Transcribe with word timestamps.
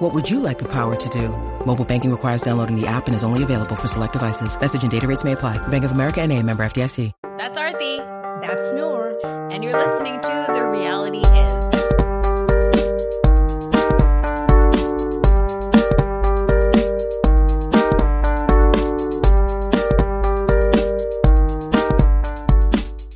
What 0.00 0.14
would 0.14 0.30
you 0.30 0.40
like 0.40 0.58
the 0.58 0.68
power 0.72 0.96
to 0.96 1.08
do? 1.10 1.28
Mobile 1.66 1.84
banking 1.84 2.10
requires 2.10 2.40
downloading 2.40 2.74
the 2.74 2.86
app 2.86 3.06
and 3.06 3.14
is 3.14 3.22
only 3.22 3.42
available 3.42 3.76
for 3.76 3.86
select 3.86 4.14
devices. 4.14 4.58
Message 4.58 4.82
and 4.82 4.90
data 4.90 5.06
rates 5.06 5.24
may 5.24 5.32
apply. 5.32 5.58
Bank 5.68 5.84
of 5.84 5.92
America 5.92 6.22
and 6.22 6.32
a 6.32 6.42
member 6.42 6.62
FDIC. 6.62 7.12
That's 7.36 7.58
Arthi. 7.58 7.98
That's 8.40 8.72
Noor. 8.72 9.18
And 9.52 9.62
you're 9.62 9.76
listening 9.76 10.18
to 10.22 10.46
The 10.54 10.64
Reality 10.64 11.18
Is. 11.18 11.70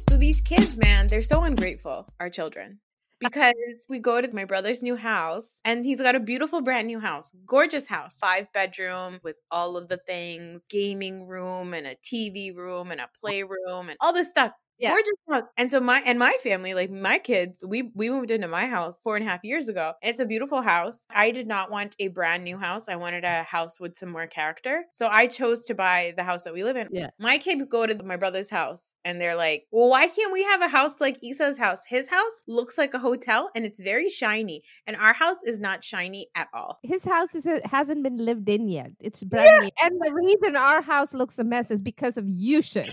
So 0.06 0.19
these 0.19 0.42
kids, 0.42 0.77
man, 0.77 1.06
they're 1.06 1.23
so 1.23 1.45
ungrateful, 1.45 2.12
our 2.20 2.28
children. 2.28 2.80
Because 3.21 3.55
we 3.89 3.99
go 4.01 4.21
to 4.21 4.35
my 4.35 4.45
brother's 4.45 4.83
new 4.83 4.97
house 4.97 5.61
and 5.65 5.87
he's 5.87 6.01
got 6.01 6.15
a 6.17 6.21
beautiful 6.21 6.61
brand 6.63 6.89
new 6.89 7.01
house, 7.01 7.33
gorgeous 7.47 7.87
house, 7.89 8.17
five 8.17 8.47
bedroom 8.53 9.21
with 9.23 9.41
all 9.51 9.77
of 9.77 9.89
the 9.89 9.99
things, 10.07 10.65
gaming 10.69 11.27
room 11.27 11.73
and 11.75 11.87
a 11.87 11.95
TV 12.05 12.55
room 12.55 12.91
and 12.91 13.01
a 13.01 13.09
playroom 13.23 13.89
and 13.89 13.97
all 14.01 14.13
this 14.13 14.29
stuff. 14.29 14.53
Yeah. 14.78 14.91
Gorgeous 14.91 15.12
house. 15.30 15.42
And 15.56 15.70
so 15.70 15.80
my 15.80 16.01
and 16.05 16.19
my 16.19 16.37
family, 16.42 16.74
like 16.74 16.91
my 16.91 17.19
kids, 17.19 17.64
we 17.66 17.91
we 17.94 18.11
moved 18.11 18.30
into 18.30 18.48
my 18.48 18.67
house 18.67 19.00
four 19.00 19.16
and 19.16 19.27
a 19.27 19.28
half 19.28 19.44
years 19.44 19.69
ago. 19.69 19.92
It's 20.03 20.20
a 20.20 20.27
beautiful 20.27 20.62
house. 20.62 21.06
I 21.11 21.31
did 21.31 21.47
not 21.47 21.70
want 21.70 21.94
a 21.98 22.08
brand 22.08 22.44
new 22.44 22.58
house. 22.58 22.89
I 22.89 22.97
wanted 22.97 23.25
a 23.25 23.44
house 23.44 23.78
with 23.78 23.97
some 23.97 24.11
more 24.11 24.27
character. 24.27 24.84
So 24.92 25.06
I 25.06 25.27
chose 25.27 25.64
to 25.66 25.75
buy 25.75 26.14
the 26.16 26.25
house 26.25 26.44
that 26.44 26.55
we 26.55 26.64
live 26.64 26.77
in. 26.77 26.89
Yeah. 26.91 27.11
My 27.19 27.39
kids 27.39 27.64
go 27.69 27.86
to 27.86 28.03
my 28.03 28.16
brother's 28.16 28.50
house 28.50 28.92
and 29.05 29.20
they're 29.20 29.36
like, 29.36 29.66
Well, 29.70 29.89
why 29.89 30.06
can't 30.08 30.33
we 30.33 30.42
have 30.44 30.62
a 30.62 30.69
house 30.69 31.00
like 31.00 31.19
Isa's 31.22 31.59
house? 31.59 31.78
His 31.86 32.09
house 32.09 32.42
looks 32.48 32.77
like 32.77 32.94
a 32.94 32.98
hotel 32.98 33.50
and 33.55 33.64
it's 33.64 33.81
very 33.81 34.09
shiny. 34.09 34.62
And 34.86 34.97
our 34.97 35.12
house 35.12 35.36
is 35.44 35.61
not 35.61 35.84
shiny 35.84 36.28
at 36.34 36.48
all. 36.53 36.78
His 36.83 37.05
house 37.05 37.34
is, 37.34 37.47
uh, 37.47 37.61
hasn't 37.64 38.03
been 38.03 38.19
lived 38.19 38.48
in 38.48 38.69
yet. 38.69 38.91
It's 39.00 39.22
brand 39.22 39.62
new. 39.62 39.70
And 39.83 40.00
the 40.03 40.12
reason 40.12 40.56
our 40.56 40.83
house 40.83 41.14
looks 41.14 41.38
a 41.38 41.44
mess 41.44 41.70
is 41.70 41.81
because 41.81 42.16
of 42.16 42.25
you 42.28 42.62
shit. 42.62 42.91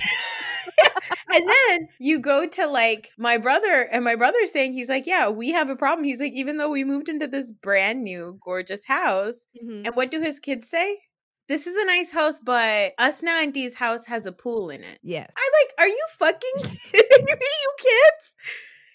And 1.33 1.49
then 1.49 1.87
you 1.99 2.19
go 2.19 2.45
to 2.47 2.67
like 2.67 3.09
my 3.17 3.37
brother, 3.37 3.83
and 3.91 4.03
my 4.03 4.15
brother's 4.15 4.51
saying, 4.51 4.73
he's 4.73 4.89
like, 4.89 5.05
Yeah, 5.07 5.29
we 5.29 5.49
have 5.51 5.69
a 5.69 5.75
problem. 5.75 6.03
He's 6.05 6.19
like, 6.19 6.33
Even 6.33 6.57
though 6.57 6.69
we 6.69 6.83
moved 6.83 7.09
into 7.09 7.27
this 7.27 7.51
brand 7.51 8.03
new, 8.03 8.37
gorgeous 8.43 8.85
house, 8.85 9.47
Mhm. 9.63 9.85
and 9.85 9.95
what 9.95 10.11
do 10.11 10.21
his 10.21 10.39
kids 10.39 10.69
say? 10.69 10.97
This 11.47 11.67
is 11.67 11.75
a 11.75 11.85
nice 11.85 12.11
house, 12.11 12.39
but 12.41 12.93
Usna 12.99 13.41
Auntie's 13.43 13.73
house 13.75 14.05
has 14.05 14.25
a 14.25 14.31
pool 14.31 14.69
in 14.69 14.83
it. 14.83 14.99
Yes. 15.03 15.29
I 15.35 15.49
like, 15.61 15.73
are 15.79 15.87
you 15.87 16.05
fucking 16.17 16.39
kidding 16.93 17.25
me, 17.25 17.33
you 17.63 17.73
kids? 17.77 18.33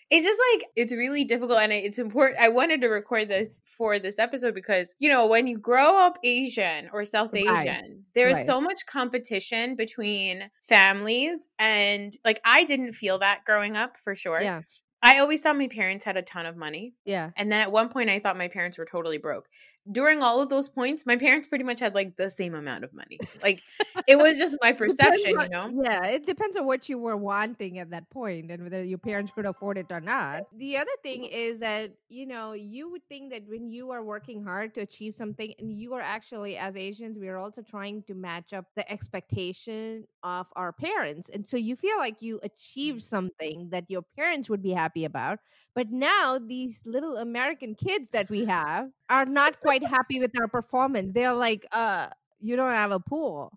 It's 0.09 0.25
just 0.25 0.39
like 0.55 0.69
it's 0.77 0.93
really 0.93 1.25
difficult, 1.25 1.59
and 1.59 1.73
it's 1.73 1.99
important. 1.99 2.39
I 2.41 2.49
wanted 2.49 2.81
to 2.83 2.87
record 2.89 3.29
this 3.29 3.61
for 3.65 3.99
this 3.99 4.19
episode 4.21 4.55
because 4.55 4.95
you 5.01 5.09
know 5.09 5.27
when 5.27 5.47
you 5.49 5.59
grow 5.59 5.99
up 5.99 6.19
Asian 6.23 6.89
or 6.93 7.05
South 7.05 7.33
Right. 7.33 7.67
Asian, 7.67 8.05
there's 8.15 8.37
Right. 8.37 8.47
so 8.47 8.61
much 8.61 8.87
competition 8.87 9.75
between 9.75 10.49
families, 10.69 11.49
and 11.59 12.17
like 12.25 12.41
I 12.45 12.65
didn't 12.65 12.93
feel 12.93 13.19
that 13.19 13.45
growing 13.45 13.77
up 13.77 13.97
for 13.97 14.15
sure. 14.15 14.41
Yeah. 14.41 14.63
I 15.03 15.19
always 15.19 15.41
thought 15.41 15.57
my 15.59 15.69
parents 15.69 16.05
had 16.05 16.17
a 16.17 16.23
ton 16.23 16.47
of 16.47 16.57
money, 16.57 16.95
Yeah. 17.05 17.31
and 17.37 17.51
then 17.51 17.61
at 17.61 17.71
one 17.73 17.89
point 17.89 18.09
I 18.09 18.19
thought 18.21 18.37
my 18.39 18.49
parents 18.49 18.79
were 18.79 18.87
totally 18.87 19.19
broke. 19.19 19.49
During 19.91 20.23
all 20.23 20.41
of 20.41 20.49
those 20.49 20.69
points, 20.69 21.07
my 21.07 21.17
parents 21.17 21.47
pretty 21.47 21.65
much 21.65 21.81
had 21.81 21.95
like 21.95 22.17
the 22.17 22.31
same 22.31 22.55
amount 22.55 22.85
of 22.85 22.93
money. 22.93 23.19
Like 23.43 23.63
it 24.07 24.17
was 24.17 24.37
just 24.37 24.57
my 24.61 24.73
perception, 24.83 25.41
you 25.41 25.49
know. 25.49 25.71
Yeah, 25.83 26.05
it 26.07 26.27
depends 26.27 26.57
on 26.57 26.67
what 26.67 26.89
you 26.89 26.99
were 26.99 27.17
wanting 27.17 27.79
at 27.79 27.91
that 27.91 28.11
point 28.11 28.51
and 28.51 28.65
whether 28.65 28.83
your 28.83 28.99
parents 28.99 29.33
could 29.35 29.47
afford 29.47 29.79
it 29.79 29.87
or 29.91 30.01
not. 30.01 30.45
The 30.57 30.77
other 30.77 30.91
thing 31.03 31.25
is 31.25 31.61
that, 31.61 31.93
you 32.09 32.27
know, 32.27 32.53
you 32.53 32.91
would 32.91 33.07
think 33.09 33.33
that 33.33 33.43
when 33.47 33.69
you 33.69 33.91
are 33.91 34.03
working 34.03 34.43
hard 34.43 34.75
to 34.75 34.81
achieve 34.81 35.15
something 35.15 35.55
and 35.59 35.73
you 35.73 35.95
are 35.95 36.01
actually, 36.01 36.57
as 36.57 36.77
Asians, 36.77 37.19
we 37.19 37.29
are 37.29 37.39
also 37.39 37.63
trying 37.63 38.03
to 38.05 38.15
match 38.15 38.53
up 38.53 38.67
the 38.75 38.91
expectation 38.91 40.05
of 40.23 40.47
our 40.57 40.73
parents. 40.73 41.29
And 41.29 41.47
so 41.47 41.57
you 41.57 41.77
feel 41.77 41.99
like 41.99 42.23
you 42.23 42.41
achieved 42.43 43.01
mm. 43.01 43.05
something 43.05 43.69
that 43.71 43.85
your 43.89 44.03
parents 44.17 44.49
would 44.51 44.63
be 44.63 44.73
happy 44.73 45.05
about. 45.05 45.39
But 45.77 45.93
now 45.93 46.41
these 46.41 46.83
little 46.87 47.19
American 47.19 47.77
kids 47.77 48.11
that 48.11 48.31
we 48.31 48.47
have 48.47 48.91
are 49.11 49.27
not 49.27 49.61
quite 49.61 49.85
happy 49.87 50.21
with 50.21 50.33
our 50.41 50.49
performance. 50.49 51.13
They're 51.15 51.35
like, 51.35 51.67
uh, 51.73 52.09
you 52.41 52.57
don't 52.57 52.73
have 52.73 52.93
a 52.93 53.01
pool 53.01 53.53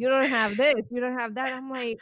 you 0.00 0.08
don't 0.08 0.30
have 0.30 0.56
this, 0.56 0.76
you 0.90 1.00
don't 1.00 1.18
have 1.18 1.34
that. 1.34 1.48
I'm 1.52 1.70
like, 1.70 1.98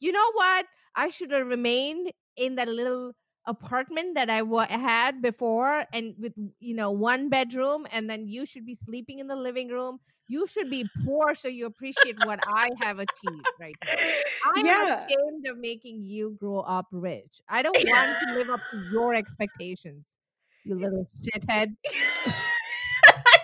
you 0.00 0.12
know 0.12 0.32
what? 0.34 0.66
I 0.94 1.08
should 1.08 1.30
have 1.32 1.46
remained 1.46 2.12
in 2.36 2.56
that 2.56 2.68
little 2.68 3.12
apartment 3.46 4.14
that 4.14 4.30
I 4.30 4.42
had 4.78 5.20
before 5.22 5.84
and 5.92 6.14
with, 6.18 6.32
you 6.60 6.74
know, 6.74 6.90
one 6.90 7.28
bedroom, 7.28 7.86
and 7.92 8.08
then 8.08 8.28
you 8.28 8.46
should 8.46 8.64
be 8.66 8.74
sleeping 8.74 9.18
in 9.18 9.26
the 9.26 9.36
living 9.36 9.68
room. 9.68 9.98
You 10.28 10.46
should 10.46 10.70
be 10.70 10.90
poor 11.04 11.34
so 11.34 11.48
you 11.48 11.66
appreciate 11.66 12.18
what 12.18 12.38
I 12.42 12.68
have 12.80 12.98
achieved 12.98 13.48
right 13.58 13.78
now. 13.82 14.08
I'm 14.44 14.66
Yeah. 14.66 14.84
ashamed 15.08 15.46
of 15.48 15.58
making 15.58 16.02
you 16.02 16.36
grow 16.40 16.60
up 16.60 16.86
rich. 16.90 17.40
I 17.48 17.62
don't 17.62 17.84
want 17.86 18.18
to 18.20 18.26
live 18.32 18.50
up 18.50 18.60
to 18.70 18.76
your 18.76 19.14
expectations, 19.14 20.16
you 20.64 20.74
little 20.74 21.08
shithead. 21.20 21.76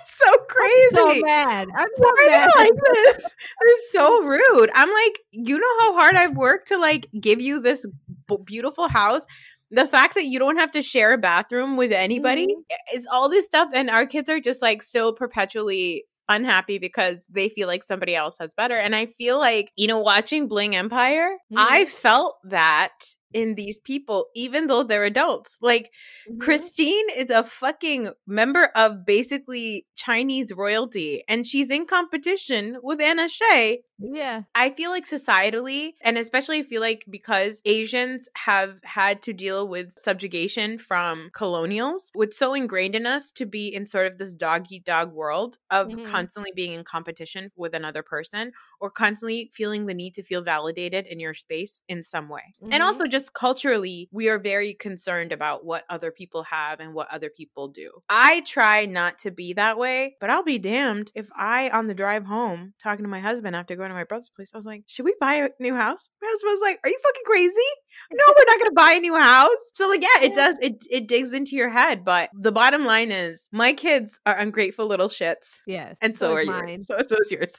So 0.05 0.37
crazy. 0.49 0.97
So 0.97 1.15
mad. 1.15 1.69
I'm 1.77 1.89
so 1.95 2.03
Why 2.03 2.29
are 2.29 2.31
mad. 2.31 2.51
they 2.57 2.63
like 2.63 2.73
this? 2.95 3.35
They're 3.61 3.75
so 3.93 4.25
rude. 4.25 4.71
I'm 4.75 4.91
like, 4.91 5.19
you 5.31 5.59
know 5.59 5.81
how 5.81 5.95
hard 5.95 6.17
I've 6.17 6.37
worked 6.37 6.69
to 6.69 6.79
like 6.79 7.09
give 7.21 7.41
you 7.41 7.61
this 7.61 7.87
b- 8.27 8.37
beautiful 8.45 8.89
house. 8.89 9.25
The 9.71 9.87
fact 9.87 10.15
that 10.15 10.27
you 10.27 10.39
don't 10.39 10.57
have 10.57 10.71
to 10.73 10.83
share 10.83 11.13
a 11.13 11.19
bathroom 11.19 11.77
with 11.77 11.93
anybody 11.93 12.47
Mm-hmm. 12.47 12.97
is 12.99 13.07
all 13.13 13.29
this 13.29 13.45
stuff, 13.47 13.69
and 13.75 13.91
our 13.91 14.07
kids 14.07 14.31
are 14.31 14.41
just 14.41 14.63
like 14.63 14.83
still 14.83 15.13
perpetually 15.13 16.05
unhappy 16.31 16.79
because 16.79 17.27
they 17.31 17.49
feel 17.49 17.67
like 17.69 17.83
somebody 17.83 18.15
else 18.15 18.37
has 18.39 18.53
better. 18.55 18.77
And 18.77 18.95
I 18.97 19.07
feel 19.07 19.39
like 19.39 19.71
you 19.77 19.87
know, 19.87 19.99
watching 19.99 20.47
Bling 20.49 20.77
Empire, 20.77 21.37
I 21.57 21.85
Mhm. 21.85 21.89
felt 21.89 22.37
that 22.45 22.93
in 23.35 23.55
these 23.57 23.79
people, 23.81 24.27
even 24.35 24.69
though 24.69 24.83
they're 24.83 25.05
adults. 25.05 25.59
Like 25.61 25.91
Mhm. 26.31 26.39
Christine 26.41 27.11
is 27.17 27.31
a 27.31 27.45
fucking 27.45 28.11
member 28.27 28.67
of 28.75 29.05
basically 29.05 29.87
Chinese 29.97 30.49
royalty, 30.57 31.23
and 31.29 31.47
she's 31.47 31.71
in 31.71 31.87
competition 31.87 32.79
with 32.83 33.01
Anna 33.03 33.29
Shay. 33.29 33.83
Yeah. 33.99 34.45
I 34.55 34.71
feel 34.71 34.91
like 34.91 35.05
societally, 35.07 35.95
and 36.03 36.17
especially 36.19 36.59
I 36.61 36.63
feel 36.63 36.81
like 36.81 37.05
because 37.11 37.61
Asians 37.65 38.29
have 38.37 38.79
had 38.85 39.23
to 39.23 39.33
deal 39.33 39.67
with 39.69 39.99
subjugation 39.99 40.79
from 40.79 41.31
colonials, 41.35 42.11
it's 42.15 42.39
so 42.39 42.55
ingrained 42.55 42.95
in 42.95 43.07
us 43.07 43.33
to 43.33 43.47
be 43.47 43.69
in 43.69 43.87
sort 43.87 44.07
of 44.07 44.19
this 44.19 44.35
dog 44.35 44.67
eat 44.71 44.85
dog 44.85 45.13
world 45.13 45.59
of 45.71 45.89
Mhm. 45.89 46.05
constantly 46.05 46.53
being 46.55 46.73
in 46.73 46.85
competition 46.85 47.51
with 47.57 47.75
another 47.75 48.03
person 48.03 48.53
or 48.81 48.91
constantly 48.91 49.51
feeling 49.53 49.87
the 49.87 49.95
need 49.95 50.15
to 50.15 50.23
feel 50.23 50.43
validated 50.43 51.07
in 51.07 51.19
your 51.19 51.35
space 51.35 51.83
in 51.89 52.03
some 52.03 52.29
way. 52.29 52.55
Mhm. 52.61 52.71
And 52.71 52.83
also 52.83 53.07
just 53.07 53.33
culturally, 53.35 54.09
we 54.13 54.29
are 54.29 54.39
very 54.39 54.75
concerned 54.75 55.33
about 55.33 55.65
what 55.65 55.85
other 55.91 56.13
people 56.13 56.45
have 56.45 56.79
and 56.81 56.95
what 56.95 57.11
other 57.13 57.31
people 57.31 57.69
do. 57.69 58.03
I 58.11 58.41
try 58.47 58.87
not 58.87 59.19
to 59.21 59.31
be 59.31 59.53
that 59.55 59.77
way, 59.79 60.17
but 60.21 60.31
I'll 60.31 60.43
be 60.43 60.59
damned 60.59 61.13
if 61.15 61.29
I 61.37 61.69
on 61.71 61.89
the 61.89 61.95
drive 61.95 62.25
home 62.25 62.73
talking 62.79 63.05
to 63.05 63.09
my 63.09 63.21
husband 63.21 63.55
after 63.55 63.77
going 63.77 63.88
to 63.91 63.95
my 63.95 64.05
brother's 64.05 64.29
place, 64.29 64.51
I 64.55 64.59
was 64.59 64.67
like, 64.67 64.85
"Should 64.87 65.05
we 65.05 65.15
buy 65.21 65.35
a 65.35 65.49
new 65.61 65.75
house?" 65.75 66.09
My 66.23 66.29
husband 66.31 66.51
was 66.51 66.61
like, 66.61 66.81
"Are 66.85 66.89
you 66.89 66.99
fucking 67.03 67.23
crazy? 67.25 67.53
No, 68.13 68.25
we're 68.29 68.45
not 68.45 68.59
going 68.59 68.71
to 68.71 68.75
buy 68.75 68.93
a 68.93 69.01
new 69.01 69.17
house." 69.17 69.51
So 69.75 69.89
like, 69.89 70.03
yeah, 70.03 70.23
it 70.23 70.35
does 70.35 70.57
it 70.63 70.85
it 70.91 71.09
digs 71.09 71.33
into 71.33 71.57
your 71.57 71.69
head, 71.69 72.05
but 72.05 72.31
the 72.33 72.53
bottom 72.53 72.85
line 72.85 73.13
is 73.13 73.49
my 73.53 73.73
kids 73.73 74.19
are 74.25 74.37
ungrateful 74.37 74.87
little 74.87 75.09
shits. 75.09 75.61
Yes. 75.67 75.97
And 76.01 76.17
so, 76.17 76.33
are 76.33 76.41
is 76.41 76.47
yours. 76.49 76.63
mine. 76.63 76.83
So, 76.83 76.97
so 77.07 77.17
is 77.21 77.31
yours. 77.31 77.51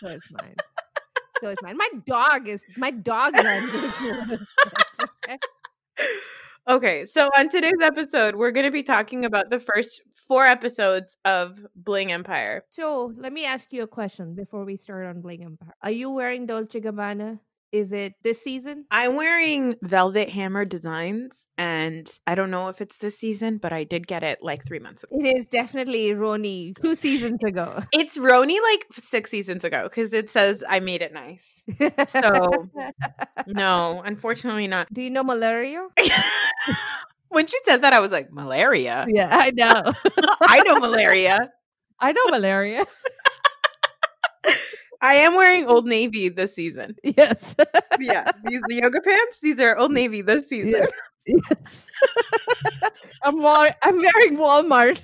So 0.00 0.08
is 0.08 0.22
mine. 0.30 0.54
so 1.42 1.48
is 1.48 1.58
mine. 1.62 1.76
My 1.76 1.88
dog 2.06 2.48
is 2.48 2.62
my 2.76 2.90
dog 2.90 3.34
runs. 3.34 3.72
Okay, 6.68 7.04
so 7.04 7.30
on 7.38 7.48
today's 7.48 7.80
episode, 7.80 8.34
we're 8.34 8.50
going 8.50 8.66
to 8.66 8.72
be 8.72 8.82
talking 8.82 9.24
about 9.24 9.50
the 9.50 9.60
first 9.60 10.02
four 10.26 10.44
episodes 10.44 11.16
of 11.24 11.64
Bling 11.76 12.10
Empire. 12.10 12.64
so 12.70 13.12
let 13.16 13.32
me 13.32 13.44
ask 13.44 13.72
you 13.72 13.84
a 13.84 13.86
question 13.86 14.34
before 14.34 14.64
we 14.64 14.76
start 14.76 15.06
on 15.06 15.20
Bling 15.20 15.44
Empire. 15.44 15.74
Are 15.82 15.92
you 15.92 16.10
wearing 16.10 16.44
Dolce 16.44 16.80
Gabbana 16.80 17.38
Is 17.72 17.92
it 17.92 18.14
this 18.22 18.40
season? 18.42 18.86
I'm 18.90 19.16
wearing 19.16 19.76
Velvet 19.82 20.28
Hammer 20.30 20.64
designs, 20.64 21.46
and 21.58 22.10
I 22.26 22.34
don't 22.34 22.50
know 22.50 22.68
if 22.68 22.80
it's 22.80 22.98
this 22.98 23.18
season, 23.18 23.58
but 23.58 23.72
I 23.72 23.84
did 23.84 24.06
get 24.06 24.22
it 24.22 24.38
like 24.42 24.66
three 24.66 24.78
months 24.78 25.04
ago. 25.04 25.16
It 25.18 25.36
is 25.36 25.46
definitely 25.48 26.10
Roni 26.10 26.80
two 26.80 26.94
seasons 26.94 27.42
ago. 27.44 27.82
It's 27.92 28.16
Roni 28.18 28.56
like 28.62 28.86
six 28.92 29.30
seasons 29.30 29.64
ago 29.64 29.84
because 29.84 30.12
it 30.12 30.30
says 30.30 30.62
I 30.68 30.80
made 30.80 31.02
it 31.02 31.12
nice. 31.12 31.62
So 32.08 32.68
no, 33.46 34.02
unfortunately 34.04 34.68
not. 34.68 34.92
do 34.92 35.02
you 35.02 35.10
know 35.10 35.24
malaria? 35.24 35.86
when 37.28 37.46
she 37.46 37.58
said 37.64 37.82
that, 37.82 37.92
I 37.92 38.00
was 38.00 38.12
like, 38.12 38.32
malaria. 38.32 39.06
Yeah, 39.08 39.28
I 39.30 39.50
know. 39.50 39.92
I 40.42 40.60
know 40.60 40.78
malaria. 40.78 41.50
I 41.98 42.12
know 42.12 42.24
malaria. 42.30 42.86
I 45.02 45.14
am 45.14 45.34
wearing 45.36 45.66
Old 45.68 45.86
Navy 45.86 46.28
this 46.28 46.54
season. 46.54 46.96
Yes. 47.02 47.56
Yeah, 47.98 48.30
these 48.44 48.60
the 48.68 48.74
yoga 48.74 49.00
pants. 49.00 49.40
These 49.40 49.58
are 49.58 49.74
Old 49.78 49.90
Navy 49.90 50.20
this 50.20 50.48
season. 50.48 50.86
yes. 51.26 51.82
I'm 53.22 53.40
Wal- 53.40 53.74
I'm 53.82 53.96
wearing 53.96 54.36
Walmart. 54.36 55.00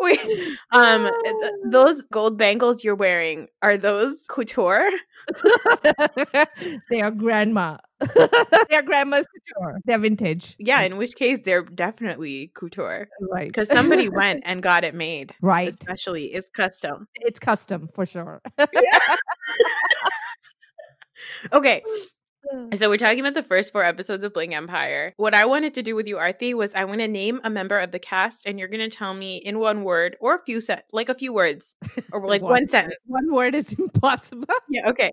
Wait, 0.00 0.20
um, 0.72 1.10
th- 1.24 1.52
those 1.66 2.02
gold 2.12 2.38
bangles 2.38 2.84
you're 2.84 2.94
wearing 2.94 3.48
are 3.62 3.76
those 3.76 4.16
couture? 4.28 4.88
they 6.90 7.00
are 7.00 7.10
grandma. 7.10 7.78
they 8.14 8.76
are 8.76 8.82
grandma's 8.82 9.26
couture. 9.26 9.80
They're 9.84 9.98
vintage. 9.98 10.54
Yeah, 10.58 10.82
in 10.82 10.96
which 10.98 11.16
case 11.16 11.40
they're 11.44 11.62
definitely 11.64 12.52
couture 12.54 13.08
Right. 13.32 13.48
because 13.48 13.68
somebody 13.68 14.08
went 14.08 14.42
and 14.46 14.62
got 14.62 14.84
it 14.84 14.94
made. 14.94 15.34
right. 15.42 15.68
Especially, 15.68 16.26
it's 16.26 16.48
custom. 16.50 17.08
It's 17.16 17.40
custom 17.40 17.88
for 17.92 18.06
sure. 18.06 18.40
Okay, 21.52 21.82
so 22.74 22.88
we're 22.88 22.96
talking 22.96 23.20
about 23.20 23.34
the 23.34 23.42
first 23.42 23.72
four 23.72 23.84
episodes 23.84 24.24
of 24.24 24.32
Bling 24.32 24.54
Empire. 24.54 25.14
What 25.16 25.34
I 25.34 25.46
wanted 25.46 25.74
to 25.74 25.82
do 25.82 25.94
with 25.94 26.06
you, 26.06 26.16
Arthi, 26.16 26.54
was 26.54 26.74
I 26.74 26.84
want 26.84 27.00
to 27.00 27.08
name 27.08 27.40
a 27.44 27.50
member 27.50 27.78
of 27.78 27.90
the 27.90 27.98
cast, 27.98 28.46
and 28.46 28.58
you're 28.58 28.68
going 28.68 28.88
to 28.88 28.94
tell 28.94 29.14
me 29.14 29.36
in 29.36 29.58
one 29.58 29.84
word 29.84 30.16
or 30.20 30.36
a 30.36 30.44
few 30.44 30.60
set, 30.60 30.84
like 30.92 31.08
a 31.08 31.14
few 31.14 31.32
words, 31.32 31.74
or 32.12 32.26
like 32.26 32.42
One 32.42 32.52
one 32.52 32.68
sentence. 32.68 32.96
One 33.06 33.32
word 33.32 33.54
is 33.54 33.72
impossible. 33.78 34.46
Yeah, 34.68 34.90
okay. 34.90 35.10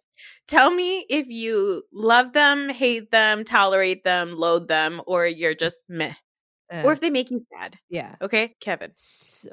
Tell 0.47 0.71
me 0.71 1.05
if 1.09 1.27
you 1.27 1.83
love 1.91 2.33
them, 2.33 2.69
hate 2.69 3.11
them, 3.11 3.43
tolerate 3.43 4.03
them, 4.03 4.35
loathe 4.35 4.67
them, 4.67 5.01
or 5.07 5.25
you're 5.25 5.55
just 5.55 5.79
meh, 5.89 6.13
or 6.71 6.89
Uh, 6.89 6.91
if 6.91 6.99
they 6.99 7.09
make 7.09 7.29
you 7.31 7.45
sad. 7.53 7.77
yeah. 7.89 8.15
Okay, 8.21 8.55
Kevin. 8.59 8.91
So 8.95 9.51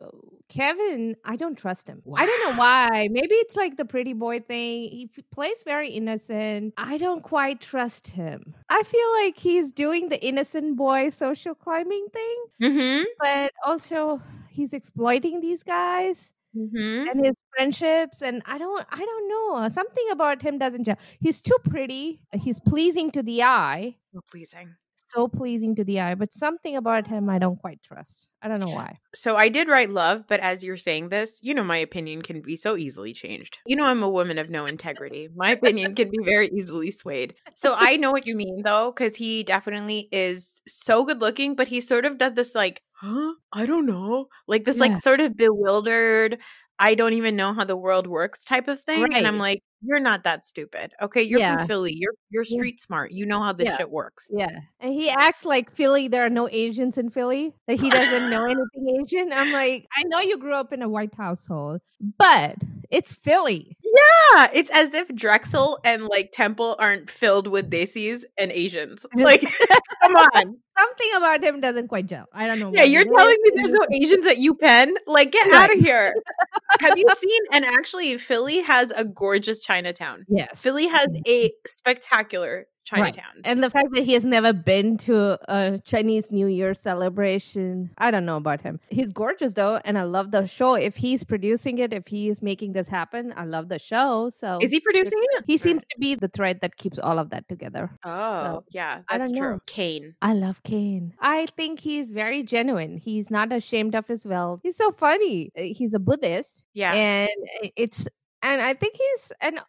Kevin, 0.49 1.17
I 1.25 1.37
don't 1.37 1.57
trust 1.57 1.89
him. 1.89 2.03
I 2.15 2.25
don't 2.27 2.51
know 2.51 2.57
why. 2.59 3.09
Maybe 3.11 3.35
it's 3.37 3.57
like 3.57 3.77
the 3.77 3.85
pretty 3.85 4.13
boy 4.13 4.41
thing. 4.41 4.89
He 4.91 5.11
f- 5.17 5.25
plays 5.31 5.63
very 5.65 5.91
innocent. 5.91 6.75
I 6.77 6.99
don't 6.99 7.23
quite 7.23 7.61
trust 7.61 8.09
him. 8.09 8.55
I 8.69 8.83
feel 8.83 9.11
like 9.23 9.39
he's 9.39 9.71
doing 9.73 10.09
the 10.09 10.21
innocent 10.25 10.77
boy 10.77 11.11
social 11.11 11.55
climbing 11.55 12.07
thing, 12.13 12.37
Mm-hmm. 12.63 13.05
but 13.21 13.53
also 13.65 14.21
he's 14.51 14.73
exploiting 14.73 15.41
these 15.41 15.63
guys 15.63 16.33
Mm-hmm. 16.55 17.09
and 17.09 17.25
his 17.25 17.35
friendships 17.57 18.21
and 18.21 18.43
I 18.45 18.59
don't 18.59 18.87
I 18.91 18.99
don't 18.99 19.29
know. 19.29 19.69
Something 19.71 20.05
about 20.11 20.43
him 20.43 20.59
doesn't 20.59 20.85
gel. 20.85 20.99
He's 21.19 21.41
too 21.41 21.57
pretty. 21.65 22.21
He's 22.35 22.61
pleasing 22.61 23.11
to 23.13 23.23
the 23.23 23.43
eye. 23.43 23.97
So 24.13 24.21
pleasing. 24.31 24.77
So 25.15 25.29
pleasing 25.29 25.75
to 25.77 25.85
the 25.85 26.01
eye, 26.01 26.15
but 26.15 26.33
something 26.33 26.77
about 26.77 27.07
him 27.07 27.29
I 27.29 27.39
don't 27.39 27.59
quite 27.59 27.83
trust. 27.83 28.29
I 28.41 28.49
don't 28.49 28.61
know 28.61 28.71
why. 28.71 28.99
So 29.15 29.37
I 29.37 29.49
did 29.49 29.69
write 29.69 29.91
love, 29.91 30.25
but 30.27 30.41
as 30.41 30.65
you're 30.65 30.77
saying 30.77 31.11
this, 31.11 31.39
you 31.43 31.55
know 31.55 31.63
my 31.65 31.77
opinion 31.77 32.23
can 32.23 32.41
be 32.41 32.57
so 32.57 32.77
easily 32.77 33.13
changed. 33.13 33.59
You 33.67 33.77
know 33.77 33.85
I'm 33.85 34.03
a 34.03 34.09
woman 34.09 34.39
of 34.39 34.49
no 34.51 34.67
integrity. 34.67 35.29
My 35.35 35.51
opinion 35.51 35.95
can 35.95 36.11
be 36.11 36.19
very 36.25 36.49
easily 36.49 36.91
swayed. 36.91 37.35
So 37.55 37.75
I 37.77 37.97
know 37.97 38.11
what 38.11 38.27
you 38.27 38.35
mean 38.37 38.63
though, 38.65 38.91
because 38.91 39.17
he 39.17 39.43
definitely 39.43 40.09
is 40.13 40.61
so 40.67 41.05
good 41.05 41.21
looking, 41.21 41.55
but 41.55 41.69
he 41.69 41.81
sort 41.81 42.05
of 42.07 42.19
does 42.19 42.35
this 42.35 42.55
like, 42.55 42.83
huh? 42.95 43.35
I 43.53 43.67
don't 43.67 43.87
know. 43.87 44.27
Like 44.49 44.65
this 44.65 44.77
Yeah. 44.77 44.81
like 44.81 44.97
sort 44.97 45.21
of 45.21 45.37
bewildered, 45.37 46.39
I 46.83 46.95
don't 46.97 47.13
even 47.15 47.37
know 47.37 47.55
how 47.55 47.65
the 47.65 47.77
world 47.77 48.07
works 48.09 48.43
type 48.45 48.67
of 48.67 48.81
thing. 48.81 49.15
And 49.15 49.25
I'm 49.27 49.39
like, 49.39 49.63
you're 49.85 50.01
not 50.01 50.25
that 50.25 50.45
stupid. 50.45 50.93
Okay. 51.01 51.23
You're 51.23 51.39
Yeah. 51.41 51.59
from 51.59 51.67
Philly. 51.69 51.95
You're 51.97 52.13
you're 52.31 52.45
street 52.45 52.81
smart. 52.81 53.13
You 53.13 53.25
know 53.25 53.41
how 53.41 53.53
this 53.53 53.67
Yeah. 53.69 53.77
shit 53.77 53.91
works. 53.91 54.29
Yeah. 54.35 54.59
And 54.81 54.93
he 54.93 55.09
acts 55.09 55.45
like 55.45 55.71
Philly, 55.73 56.09
there 56.09 56.25
are 56.27 56.31
no 56.31 56.49
Asians 56.51 56.99
in 56.99 57.11
Philly, 57.11 57.55
that 57.69 57.81
he 57.81 57.89
doesn't 57.89 58.31
know 58.31 58.45
anything 58.47 59.01
Asian. 59.01 59.33
I'm 59.33 59.53
like, 59.53 59.87
I 59.97 60.03
know 60.07 60.19
you 60.21 60.39
grew 60.39 60.55
up 60.55 60.73
in 60.73 60.83
a 60.83 60.89
white 60.89 61.15
household, 61.17 61.81
but 62.19 62.57
it's 62.91 63.15
Philly. 63.15 63.77
Yeah, 63.93 64.51
it's 64.55 64.71
as 64.71 64.95
if 64.95 65.09
Drexel 65.15 65.79
and 65.85 66.07
like 66.07 66.33
Temple 66.33 66.77
aren't 66.79 67.11
filled 67.11 67.47
with 67.47 67.71
Desis 67.71 68.25
and 68.39 68.51
Asians. 68.51 69.05
Like, 69.15 69.43
come 70.03 70.17
on. 70.17 70.57
Something 70.79 71.11
about 71.17 71.45
him 71.45 71.61
doesn't 71.61 71.89
quite 71.89 72.07
gel. 72.07 72.27
I 72.33 72.47
don't 72.47 72.59
know. 72.59 72.73
Yeah, 72.75 72.85
you're 72.85 73.05
telling 73.05 73.37
me 73.43 73.51
there's 73.55 73.73
no 73.73 73.87
Asians 73.93 74.27
at 74.27 74.39
UPenn? 74.39 74.93
Like, 75.07 75.33
get 75.33 75.53
out 75.53 75.71
of 75.71 75.79
here. 75.79 76.15
Have 76.81 76.97
you 76.97 77.05
seen? 77.21 77.41
And 77.53 77.67
actually, 77.67 78.17
Philly 78.17 78.63
has 78.63 78.91
a 78.93 79.05
gorgeous 79.05 79.63
Chinatown. 79.63 80.25
Yes. 80.29 80.63
Philly 80.63 80.87
has 80.87 81.09
a 81.27 81.53
spectacular 81.67 82.67
Right. 83.01 83.19
And 83.45 83.63
the 83.63 83.71
fact 83.71 83.89
that 83.95 84.05
he 84.05 84.13
has 84.13 84.25
never 84.25 84.53
been 84.53 84.97
to 84.99 85.39
a 85.53 85.79
Chinese 85.85 86.31
New 86.31 86.47
Year 86.47 86.75
celebration, 86.75 87.91
I 87.99 88.11
don't 88.11 88.25
know 88.27 88.37
about 88.37 88.61
him. 88.61 88.81
He's 88.91 89.13
gorgeous 89.13 89.55
though, 89.55 89.81
and 89.85 89.99
I 89.99 90.03
love 90.03 90.31
the 90.31 90.47
show. 90.47 90.75
If 90.75 90.97
he's 90.97 91.25
producing 91.25 91.79
it, 91.79 91.93
if 91.93 92.07
he's 92.07 92.43
making 92.43 92.73
this 92.73 92.89
happen, 92.89 93.33
I 93.37 93.45
love 93.45 93.69
the 93.69 93.79
show. 93.79 94.31
So 94.31 94.59
Is 94.61 94.71
he 94.71 94.81
producing 94.81 95.19
it? 95.33 95.45
he 95.47 95.57
seems 95.57 95.83
to 95.91 95.99
be 95.99 96.15
the 96.15 96.29
thread 96.29 96.61
that 96.61 96.77
keeps 96.77 96.99
all 96.99 97.19
of 97.19 97.31
that 97.31 97.49
together. 97.49 97.91
Oh, 98.05 98.65
yeah, 98.71 99.01
that's 99.11 99.33
true. 99.33 99.53
know. 99.55 99.61
Kane. 99.67 100.15
I 100.23 100.35
love 100.35 100.63
Kane. 100.63 101.15
I 101.21 101.47
think 101.57 101.81
he's 101.81 102.13
very 102.13 102.43
genuine. 102.43 102.97
He's 102.99 103.31
not 103.31 103.53
ashamed 103.53 103.95
of 103.95 104.07
his 104.07 104.27
wealth. 104.27 104.61
He's 104.63 104.77
so 104.77 104.91
funny. 104.91 105.51
Uh, 105.57 105.63
He's 105.63 105.95
a 105.95 105.99
Buddhist, 105.99 106.65
Yeah. 106.75 106.93
and 106.93 107.31
it's 107.77 108.07
and 108.43 108.61
I 108.61 108.75
think 108.75 108.97
he's 108.99 109.33
an 109.41 109.59
uh, 109.59 109.63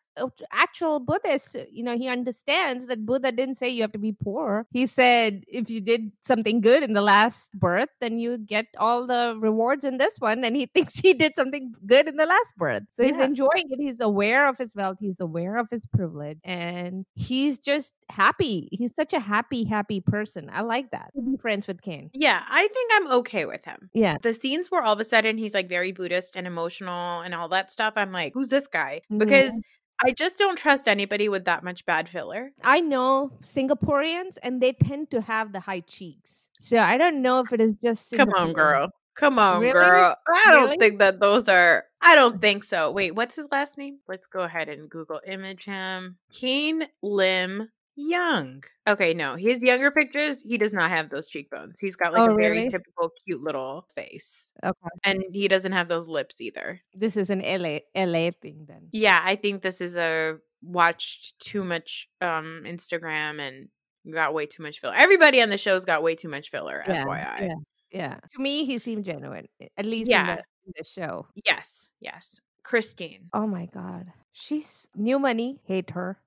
actual 0.51 0.99
Buddhist. 0.99 1.55
You 1.71 1.83
know, 1.83 1.97
he 1.97 2.07
understands 2.09 2.87
that 2.87 3.05
Buddha 3.05 3.31
didn't 3.31 3.55
say 3.55 3.69
you 3.69 3.81
have 3.81 3.91
to 3.93 3.99
be 3.99 4.11
poor. 4.11 4.65
He 4.71 4.85
said 4.85 5.43
if 5.47 5.69
you 5.69 5.81
did 5.81 6.11
something 6.21 6.61
good 6.61 6.83
in 6.83 6.93
the 6.93 7.01
last 7.01 7.51
birth, 7.53 7.89
then 8.01 8.19
you 8.19 8.37
get 8.37 8.67
all 8.77 9.07
the 9.07 9.35
rewards 9.39 9.85
in 9.85 9.97
this 9.97 10.19
one. 10.19 10.43
And 10.43 10.55
he 10.55 10.65
thinks 10.73 10.99
he 10.99 11.13
did 11.13 11.35
something 11.35 11.73
good 11.85 12.07
in 12.07 12.17
the 12.17 12.25
last 12.25 12.55
birth, 12.57 12.83
so 12.91 13.03
he's 13.03 13.17
enjoying 13.19 13.69
it. 13.69 13.79
He's 13.79 13.99
aware 13.99 14.47
of 14.47 14.57
his 14.57 14.75
wealth. 14.75 14.97
He's 14.99 15.19
aware 15.19 15.57
of 15.57 15.67
his 15.69 15.85
privilege, 15.85 16.39
and 16.43 17.05
he's 17.15 17.59
just 17.59 17.93
happy. 18.09 18.69
He's 18.71 18.95
such 18.95 19.13
a 19.13 19.19
happy, 19.19 19.63
happy 19.63 20.01
person. 20.01 20.49
I 20.51 20.61
like 20.61 20.91
that. 20.91 21.11
Be 21.15 21.37
friends 21.37 21.67
with 21.67 21.81
Kane. 21.81 22.09
yeah, 22.13 22.43
I 22.47 22.67
think 22.67 22.91
I'm 22.95 23.11
okay 23.19 23.45
with 23.45 23.65
him. 23.65 23.89
Yeah. 23.93 24.17
the 24.21 24.33
scenes 24.33 24.69
where 24.69 24.81
all 24.81 24.93
of 24.93 24.99
a 24.99 25.05
sudden 25.05 25.37
he's 25.37 25.53
like 25.53 25.69
very 25.69 25.91
Buddhist 25.91 26.35
and 26.35 26.47
emotional 26.47 27.21
and 27.21 27.33
all 27.33 27.49
that 27.49 27.71
stuff, 27.71 27.93
I'm 27.95 28.11
like, 28.11 28.33
who's 28.33 28.49
this 28.49 28.67
guy? 28.67 29.01
Mm-hmm. 29.11 29.17
Because 29.17 29.59
I 30.03 30.11
just 30.11 30.37
don't 30.37 30.57
trust 30.57 30.87
anybody 30.87 31.29
with 31.29 31.45
that 31.45 31.63
much 31.63 31.85
bad 31.85 32.09
filler. 32.09 32.51
I 32.63 32.81
know 32.81 33.31
Singaporeans 33.43 34.37
and 34.43 34.61
they 34.61 34.73
tend 34.73 35.11
to 35.11 35.21
have 35.21 35.53
the 35.53 35.59
high 35.59 35.81
cheeks. 35.81 36.49
So 36.59 36.77
I 36.77 36.97
don't 36.97 37.21
know 37.21 37.39
if 37.39 37.51
it 37.53 37.61
is 37.61 37.73
just 37.83 38.13
Come 38.15 38.29
on, 38.33 38.53
girl. 38.53 38.89
Come 39.15 39.37
on, 39.37 39.61
Really? 39.61 39.73
girl. 39.73 40.15
I 40.27 40.51
don't 40.51 40.63
Really? 40.65 40.77
think 40.77 40.99
that 40.99 41.19
those 41.19 41.47
are. 41.47 41.85
I 42.01 42.15
don't 42.15 42.41
think 42.41 42.63
so. 42.63 42.91
Wait, 42.91 43.13
what's 43.15 43.35
his 43.35 43.47
last 43.51 43.77
name? 43.77 43.99
Let's 44.07 44.27
go 44.27 44.41
ahead 44.41 44.69
and 44.69 44.89
Google 44.89 45.21
image 45.27 45.65
him. 45.65 46.17
Kane 46.31 46.87
Lim 47.01 47.69
Young. 47.95 48.63
Okay, 48.87 49.13
no, 49.13 49.35
his 49.35 49.59
younger 49.59 49.91
pictures, 49.91 50.41
he 50.41 50.57
does 50.57 50.73
not 50.73 50.89
have 50.89 51.09
those 51.09 51.27
cheekbones. 51.27 51.79
He's 51.79 51.95
got 51.95 52.11
like 52.13 52.27
Oh, 52.27 52.33
a 52.33 52.35
very 52.35 52.69
typical 52.69 53.11
cute 53.25 53.41
little 53.41 53.87
face. 53.95 54.51
Okay. 54.63 54.77
And 55.03 55.23
he 55.31 55.47
doesn't 55.47 55.71
have 55.73 55.87
those 55.87 56.07
lips 56.07 56.41
either. 56.41 56.79
This 56.95 57.15
is 57.15 57.29
an 57.29 57.39
LA 57.41 57.79
LA 57.95 58.31
thing 58.31 58.65
then. 58.67 58.87
Yeah, 58.91 59.19
I 59.23 59.35
think 59.35 59.61
this 59.61 59.79
is 59.79 59.95
a 59.95 60.37
watched 60.63 61.37
too 61.39 61.63
much 61.63 62.07
um 62.21 62.63
Instagram 62.65 63.39
and 63.39 63.67
got 64.13 64.33
way 64.33 64.45
too 64.47 64.63
much 64.63 64.79
filler. 64.79 64.95
Everybody 64.95 65.41
on 65.41 65.49
the 65.49 65.57
show's 65.57 65.85
got 65.85 66.01
way 66.03 66.15
too 66.15 66.29
much 66.29 66.49
filler, 66.49 66.83
Yeah, 66.87 67.05
FYI. 67.05 67.41
yeah. 67.41 67.53
Yeah. 67.91 68.15
To 68.35 68.41
me 68.41 68.65
he 68.65 68.79
seemed 68.79 69.05
genuine. 69.05 69.47
At 69.77 69.85
least 69.85 70.09
Yeah. 70.09 70.21
in, 70.21 70.27
the, 70.37 70.43
in 70.67 70.73
the 70.77 70.83
show. 70.83 71.27
Yes, 71.45 71.87
yes. 72.01 72.39
Christine. 72.63 73.29
Oh 73.33 73.45
my 73.45 73.67
god. 73.67 74.07
She's 74.31 74.87
new 74.95 75.19
money. 75.19 75.59
Hate 75.67 75.91
her. 75.91 76.17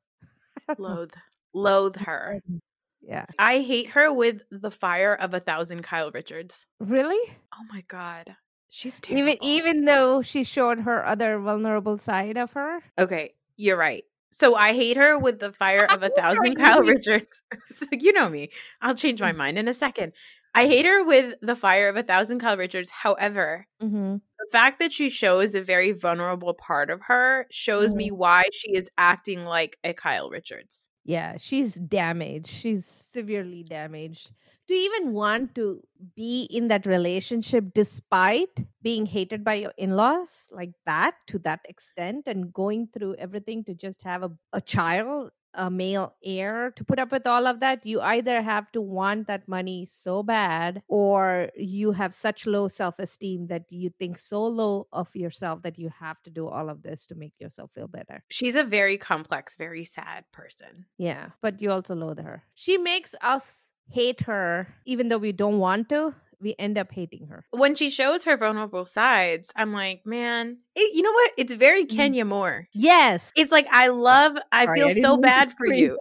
Loathe. 0.78 1.10
Loathe 1.56 1.96
mm, 1.96 2.06
her. 2.06 2.40
Mm-hmm. 2.48 2.58
Yeah. 3.02 3.26
I 3.38 3.60
hate 3.60 3.90
her 3.90 4.12
with 4.12 4.42
the 4.50 4.70
fire 4.70 5.14
of 5.14 5.32
a 5.32 5.40
thousand 5.40 5.82
Kyle 5.82 6.10
Richards. 6.10 6.66
Really? 6.80 7.20
Oh 7.54 7.64
my 7.72 7.84
god. 7.88 8.36
She's 8.68 8.98
terrible. 9.00 9.28
Even 9.30 9.44
even 9.44 9.84
though 9.84 10.22
she 10.22 10.42
showed 10.44 10.80
her 10.80 11.06
other 11.06 11.38
vulnerable 11.38 11.98
side 11.98 12.36
of 12.36 12.52
her. 12.52 12.80
Okay, 12.98 13.34
you're 13.56 13.76
right. 13.76 14.02
So 14.30 14.54
I 14.54 14.74
hate 14.74 14.96
her 14.96 15.18
with 15.18 15.38
the 15.38 15.52
fire 15.52 15.84
of 15.90 16.02
a 16.02 16.10
thousand 16.10 16.56
Kyle. 16.56 16.82
Richards. 16.82 17.42
so 17.74 17.86
you 17.92 18.12
know 18.12 18.28
me. 18.28 18.50
I'll 18.82 18.94
change 18.94 19.20
my 19.20 19.32
mm. 19.32 19.36
mind 19.36 19.58
in 19.58 19.68
a 19.68 19.74
second. 19.74 20.12
I 20.54 20.66
hate 20.66 20.86
her 20.86 21.04
with 21.04 21.34
the 21.42 21.54
fire 21.54 21.88
of 21.88 21.96
a 21.96 22.02
thousand 22.02 22.40
Kyle 22.40 22.56
Richards. 22.56 22.90
However, 22.90 23.66
Mm-hmm. 23.82 24.14
the 24.14 24.46
fact 24.50 24.78
that 24.78 24.90
she 24.90 25.10
shows 25.10 25.54
a 25.54 25.60
very 25.60 25.92
vulnerable 25.92 26.54
part 26.54 26.88
of 26.90 27.02
her 27.02 27.46
shows 27.50 27.90
mm-hmm. 27.90 27.98
me 27.98 28.10
why 28.10 28.44
she 28.52 28.72
is 28.74 28.88
acting 28.96 29.44
like 29.44 29.76
a 29.84 29.92
Kyle 29.92 30.30
Richards. 30.30 30.88
Yeah, 31.06 31.36
she's 31.36 31.76
damaged. 31.76 32.48
She's 32.48 32.84
severely 32.84 33.62
damaged. 33.62 34.32
To 34.66 34.74
even 34.74 35.12
want 35.12 35.54
to 35.54 35.80
be 36.16 36.48
in 36.50 36.66
that 36.66 36.84
relationship 36.84 37.66
despite 37.72 38.66
being 38.82 39.06
hated 39.06 39.44
by 39.44 39.54
your 39.54 39.72
in 39.78 39.92
laws 39.92 40.48
like 40.50 40.72
that 40.84 41.14
to 41.28 41.38
that 41.40 41.60
extent 41.68 42.24
and 42.26 42.52
going 42.52 42.88
through 42.88 43.14
everything 43.20 43.62
to 43.64 43.74
just 43.74 44.02
have 44.02 44.24
a, 44.24 44.32
a 44.52 44.60
child, 44.60 45.30
a 45.56 45.70
male 45.70 46.14
heir, 46.22 46.70
to 46.76 46.84
put 46.84 46.98
up 46.98 47.10
with 47.10 47.26
all 47.26 47.46
of 47.46 47.60
that, 47.60 47.84
you 47.84 48.00
either 48.00 48.42
have 48.42 48.70
to 48.72 48.80
want 48.80 49.26
that 49.26 49.48
money 49.48 49.84
so 49.86 50.22
bad 50.22 50.82
or 50.88 51.50
you 51.56 51.92
have 51.92 52.14
such 52.14 52.46
low 52.46 52.68
self 52.68 52.98
esteem 52.98 53.46
that 53.48 53.64
you 53.70 53.90
think 53.98 54.18
so 54.18 54.44
low 54.44 54.86
of 54.92 55.14
yourself 55.14 55.62
that 55.62 55.78
you 55.78 55.88
have 55.88 56.22
to 56.22 56.30
do 56.30 56.46
all 56.46 56.68
of 56.68 56.82
this 56.82 57.06
to 57.06 57.14
make 57.14 57.34
yourself 57.40 57.72
feel 57.72 57.88
better. 57.88 58.22
She's 58.30 58.54
a 58.54 58.64
very 58.64 58.98
complex, 58.98 59.56
very 59.56 59.84
sad 59.84 60.24
person. 60.32 60.86
Yeah, 60.98 61.30
but 61.40 61.60
you 61.60 61.70
also 61.70 61.94
loathe 61.94 62.20
her. 62.20 62.44
She 62.54 62.78
makes 62.78 63.14
us 63.22 63.70
hate 63.88 64.22
her, 64.22 64.74
even 64.84 65.08
though 65.08 65.18
we 65.18 65.32
don't 65.32 65.58
want 65.58 65.88
to. 65.90 66.14
We 66.40 66.54
end 66.58 66.76
up 66.78 66.92
hating 66.92 67.28
her. 67.28 67.44
When 67.50 67.74
she 67.74 67.88
shows 67.90 68.24
her 68.24 68.36
vulnerable 68.36 68.84
sides, 68.86 69.50
I'm 69.56 69.72
like, 69.72 70.04
man, 70.04 70.58
it, 70.74 70.94
you 70.94 71.02
know 71.02 71.12
what? 71.12 71.32
It's 71.38 71.52
very 71.54 71.84
Kenya 71.86 72.24
Moore. 72.26 72.68
Yes. 72.74 73.32
It's 73.36 73.50
like 73.52 73.66
I 73.70 73.88
love. 73.88 74.36
I 74.52 74.66
Sorry, 74.66 74.78
feel 74.78 74.88
didn't 74.88 75.02
so 75.02 75.16
bad 75.16 75.52
for 75.56 75.66
you. 75.66 75.98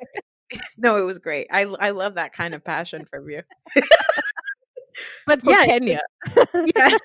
no, 0.77 0.98
it 0.98 1.04
was 1.04 1.20
great. 1.20 1.48
I 1.51 1.62
I 1.63 1.92
love 1.92 2.15
that 2.15 2.34
kind 2.34 2.54
of 2.54 2.63
passion 2.63 3.06
from 3.06 3.30
you. 3.30 3.42
But 5.27 5.42
for 5.44 5.51
Yeah, 5.51 5.65
Kenya. 5.65 6.01
yeah. 6.75 6.98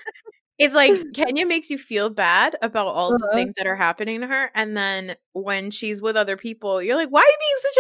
It's 0.59 0.75
like 0.75 0.93
Kenya 1.15 1.47
makes 1.47 1.71
you 1.71 1.79
feel 1.79 2.11
bad 2.11 2.55
about 2.63 2.89
all 2.89 3.11
the 3.17 3.25
Uh-huh. 3.25 3.35
things 3.37 3.55
that 3.57 3.67
are 3.67 3.75
happening 3.77 4.21
to 4.21 4.27
her. 4.27 4.51
And 4.55 4.77
then 4.77 5.17
when 5.33 5.71
she's 5.71 6.03
with 6.03 6.17
other 6.17 6.37
people, 6.37 6.83
you're 6.83 6.97
like, 6.97 7.09
why 7.09 7.21
are 7.21 7.25
you 7.25 7.39
being 7.41 7.57
such 7.63 7.77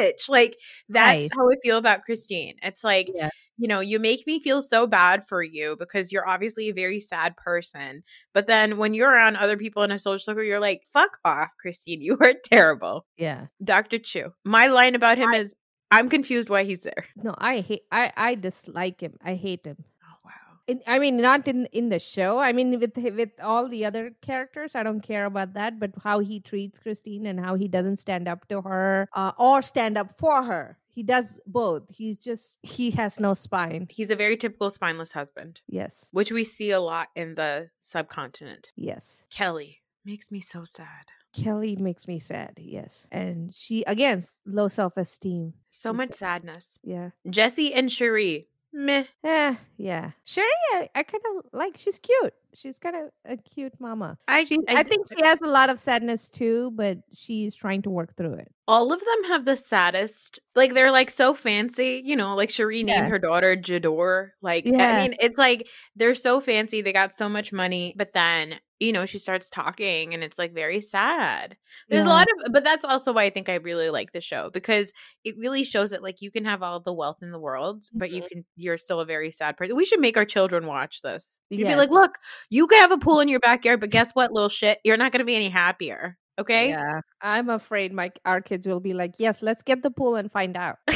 a 0.00 0.08
bitch? 0.08 0.28
Like, 0.30 0.56
that's 0.88 1.22
Right. 1.24 1.30
how 1.36 1.48
I 1.50 1.54
feel 1.62 1.76
about 1.76 2.02
Christine. 2.02 2.54
It's 2.62 2.82
like, 2.82 3.10
Yeah. 3.14 3.28
You 3.58 3.68
know, 3.68 3.80
you 3.80 3.98
make 3.98 4.26
me 4.26 4.40
feel 4.40 4.62
so 4.62 4.86
bad 4.86 5.26
for 5.28 5.42
you 5.42 5.76
because 5.78 6.10
you're 6.10 6.28
obviously 6.28 6.68
a 6.68 6.74
very 6.74 6.98
sad 7.00 7.36
person. 7.36 8.02
But 8.34 8.46
then 8.46 8.76
when 8.78 8.94
you're 8.94 9.10
around 9.10 9.36
other 9.36 9.56
people 9.56 9.82
in 9.82 9.90
a 9.90 9.98
social 9.98 10.18
circle, 10.18 10.42
you're 10.42 10.60
like, 10.60 10.82
fuck 10.92 11.18
off, 11.24 11.50
Christine. 11.60 12.00
You 12.00 12.16
are 12.20 12.34
terrible. 12.44 13.06
Yeah. 13.16 13.46
Dr. 13.62 13.98
Chiu. 13.98 14.32
My 14.44 14.66
line 14.68 14.94
about 14.94 15.18
him 15.18 15.32
is, 15.34 15.54
I'm 15.92 16.08
confused 16.08 16.48
why 16.48 16.64
he's 16.64 16.80
there. 16.80 17.04
No, 17.16 17.34
I 17.36 17.60
hate 17.60 17.82
I 17.92 18.12
I 18.16 18.34
dislike 18.34 19.02
him. 19.02 19.18
I 19.22 19.34
hate 19.34 19.66
him. 19.66 19.76
Oh, 20.02 20.16
wow. 20.24 20.78
I 20.86 20.98
mean, 20.98 21.18
not 21.18 21.46
in 21.46 21.66
in 21.66 21.90
the 21.90 21.98
show. 21.98 22.38
I 22.38 22.52
mean, 22.52 22.80
with 22.80 22.96
with 22.96 23.30
all 23.42 23.68
the 23.68 23.84
other 23.84 24.12
characters, 24.22 24.74
I 24.74 24.84
don't 24.84 25.02
care 25.02 25.26
about 25.26 25.52
that. 25.52 25.78
But 25.78 25.90
how 26.02 26.20
he 26.20 26.40
treats 26.40 26.78
Christine 26.78 27.26
and 27.26 27.38
how 27.38 27.56
he 27.56 27.68
doesn't 27.68 27.96
stand 27.96 28.26
up 28.26 28.48
to 28.48 28.62
her 28.62 29.06
uh, 29.12 29.32
or 29.38 29.60
stand 29.60 29.98
up 29.98 30.10
for 30.16 30.42
her. 30.42 30.78
He 30.94 31.02
does 31.02 31.38
both. 31.46 31.84
He's 31.94 32.16
just 32.18 32.58
he 32.62 32.90
has 32.92 33.18
no 33.18 33.34
spine. 33.34 33.86
He's 33.90 34.10
a 34.10 34.16
very 34.16 34.36
typical 34.36 34.70
spineless 34.70 35.12
husband, 35.12 35.60
Yes. 35.66 36.08
which 36.12 36.30
we 36.30 36.44
see 36.44 36.70
a 36.70 36.80
lot 36.80 37.08
in 37.16 37.34
the 37.34 37.70
subcontinent. 37.80 38.70
Yes. 38.76 39.24
Kelly 39.30 39.80
makes 40.04 40.30
me 40.30 40.40
so 40.40 40.64
sad. 40.64 41.06
Kelly 41.32 41.76
makes 41.76 42.06
me 42.06 42.18
sad. 42.18 42.54
Yes. 42.58 43.08
And 43.10 43.54
she 43.54 43.84
again 43.86 44.22
low 44.44 44.68
self 44.68 44.96
esteem. 44.98 45.54
So 45.70 45.92
much 45.94 46.12
sadness. 46.12 46.78
Yeah. 46.82 47.10
Jesse 47.30 47.72
and 47.72 47.90
Cherie. 47.90 48.48
Meh. 48.74 49.04
Eh, 49.24 49.54
yeah. 49.76 50.10
Cherie, 50.24 50.46
I, 50.72 50.90
I 50.94 51.02
kind 51.02 51.22
of 51.38 51.46
like. 51.52 51.76
She's 51.76 51.98
cute. 51.98 52.34
She's 52.54 52.78
kind 52.78 52.96
of 52.96 53.10
a 53.24 53.36
cute 53.36 53.72
mama. 53.80 54.18
I, 54.28 54.44
She, 54.44 54.58
I, 54.68 54.82
think 54.82 55.06
she 55.16 55.24
has 55.24 55.40
a 55.40 55.46
lot 55.48 55.70
of 55.70 55.78
sadness 55.78 56.28
too, 56.28 56.70
but 56.74 56.98
she's 57.14 57.54
trying 57.54 57.82
to 57.82 57.90
work 57.90 58.14
through 58.16 58.34
it. 58.34 58.48
all 58.68 58.92
of 58.92 59.00
them 59.00 59.24
have 59.28 59.44
the 59.44 59.56
saddest. 59.56 60.38
Like 60.54 60.74
they're 60.74 60.92
like 60.92 61.10
so 61.10 61.32
fancy, 61.34 62.02
you 62.04 62.14
know. 62.14 62.34
Like 62.36 62.50
Cherie 62.50 62.78
Yeah. 62.80 63.00
named 63.00 63.08
her 63.10 63.18
daughter 63.18 63.56
Jador. 63.56 64.30
Like 64.42 64.66
I 64.66 64.98
mean, 65.00 65.14
it's 65.20 65.38
like 65.38 65.66
they're 65.96 66.14
so 66.14 66.40
fancy. 66.40 66.82
They 66.82 66.92
got 66.92 67.16
so 67.16 67.28
much 67.28 67.52
money, 67.52 67.94
but 67.96 68.12
then 68.12 68.56
you 68.80 68.92
know 68.92 69.06
she 69.06 69.18
starts 69.18 69.48
talking, 69.48 70.12
and 70.12 70.22
it's 70.24 70.38
like 70.38 70.52
very 70.54 70.80
sad. 70.80 71.56
There's 71.88 72.04
a 72.04 72.08
lot 72.08 72.26
of, 72.46 72.52
but 72.52 72.64
that's 72.64 72.84
also 72.84 73.12
why 73.12 73.24
I 73.24 73.30
think 73.30 73.48
I 73.48 73.54
really 73.56 73.90
like 73.90 74.12
the 74.12 74.20
show 74.20 74.50
because 74.50 74.92
it 75.24 75.34
really 75.38 75.64
shows 75.64 75.90
that 75.90 76.02
like 76.02 76.20
you 76.20 76.30
can 76.30 76.44
have 76.44 76.62
all 76.62 76.80
the 76.80 76.92
wealth 76.92 77.18
in 77.22 77.30
the 77.32 77.38
world, 77.38 77.84
but 77.94 78.10
you 78.10 78.22
Mhm. 78.22 78.28
can 78.28 78.44
you're 78.56 78.78
still 78.78 79.00
a 79.00 79.04
very 79.06 79.30
sad 79.30 79.56
person. 79.56 79.74
We 79.76 79.84
should 79.84 80.00
make 80.00 80.16
our 80.16 80.24
children 80.26 80.66
watch 80.66 81.00
this. 81.02 81.40
You'd 81.50 81.66
be 81.68 81.76
like, 81.76 81.90
look, 81.90 82.18
you 82.50 82.66
can 82.66 82.78
have 82.78 82.92
a 82.92 82.98
pool 82.98 83.20
in 83.20 83.28
your 83.28 83.40
backyard, 83.44 83.80
but 83.80 83.90
guess 83.90 84.12
what, 84.12 84.32
little 84.32 84.48
shit, 84.48 84.78
you're 84.84 84.96
not 84.96 85.12
going 85.12 85.20
to 85.20 85.24
be 85.24 85.36
any 85.36 85.48
happier. 85.48 86.18
Okay. 86.38 86.70
Yeah. 86.70 87.00
I'm 87.20 87.50
afraid 87.50 87.92
my 87.92 88.10
our 88.24 88.40
kids 88.40 88.66
will 88.66 88.80
be 88.80 88.94
like, 88.94 89.14
yes, 89.18 89.42
let's 89.42 89.62
get 89.62 89.82
the 89.82 89.90
pool 89.90 90.16
and 90.16 90.32
find 90.32 90.56
out. 90.56 90.78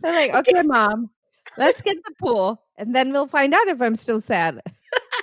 They're 0.00 0.12
like, 0.12 0.34
okay, 0.34 0.62
mom, 0.62 1.10
let's 1.56 1.82
get 1.82 1.96
the 2.04 2.14
pool, 2.20 2.62
and 2.76 2.94
then 2.94 3.12
we'll 3.12 3.26
find 3.26 3.54
out 3.54 3.68
if 3.68 3.80
I'm 3.80 3.96
still 3.96 4.20
sad. 4.20 4.60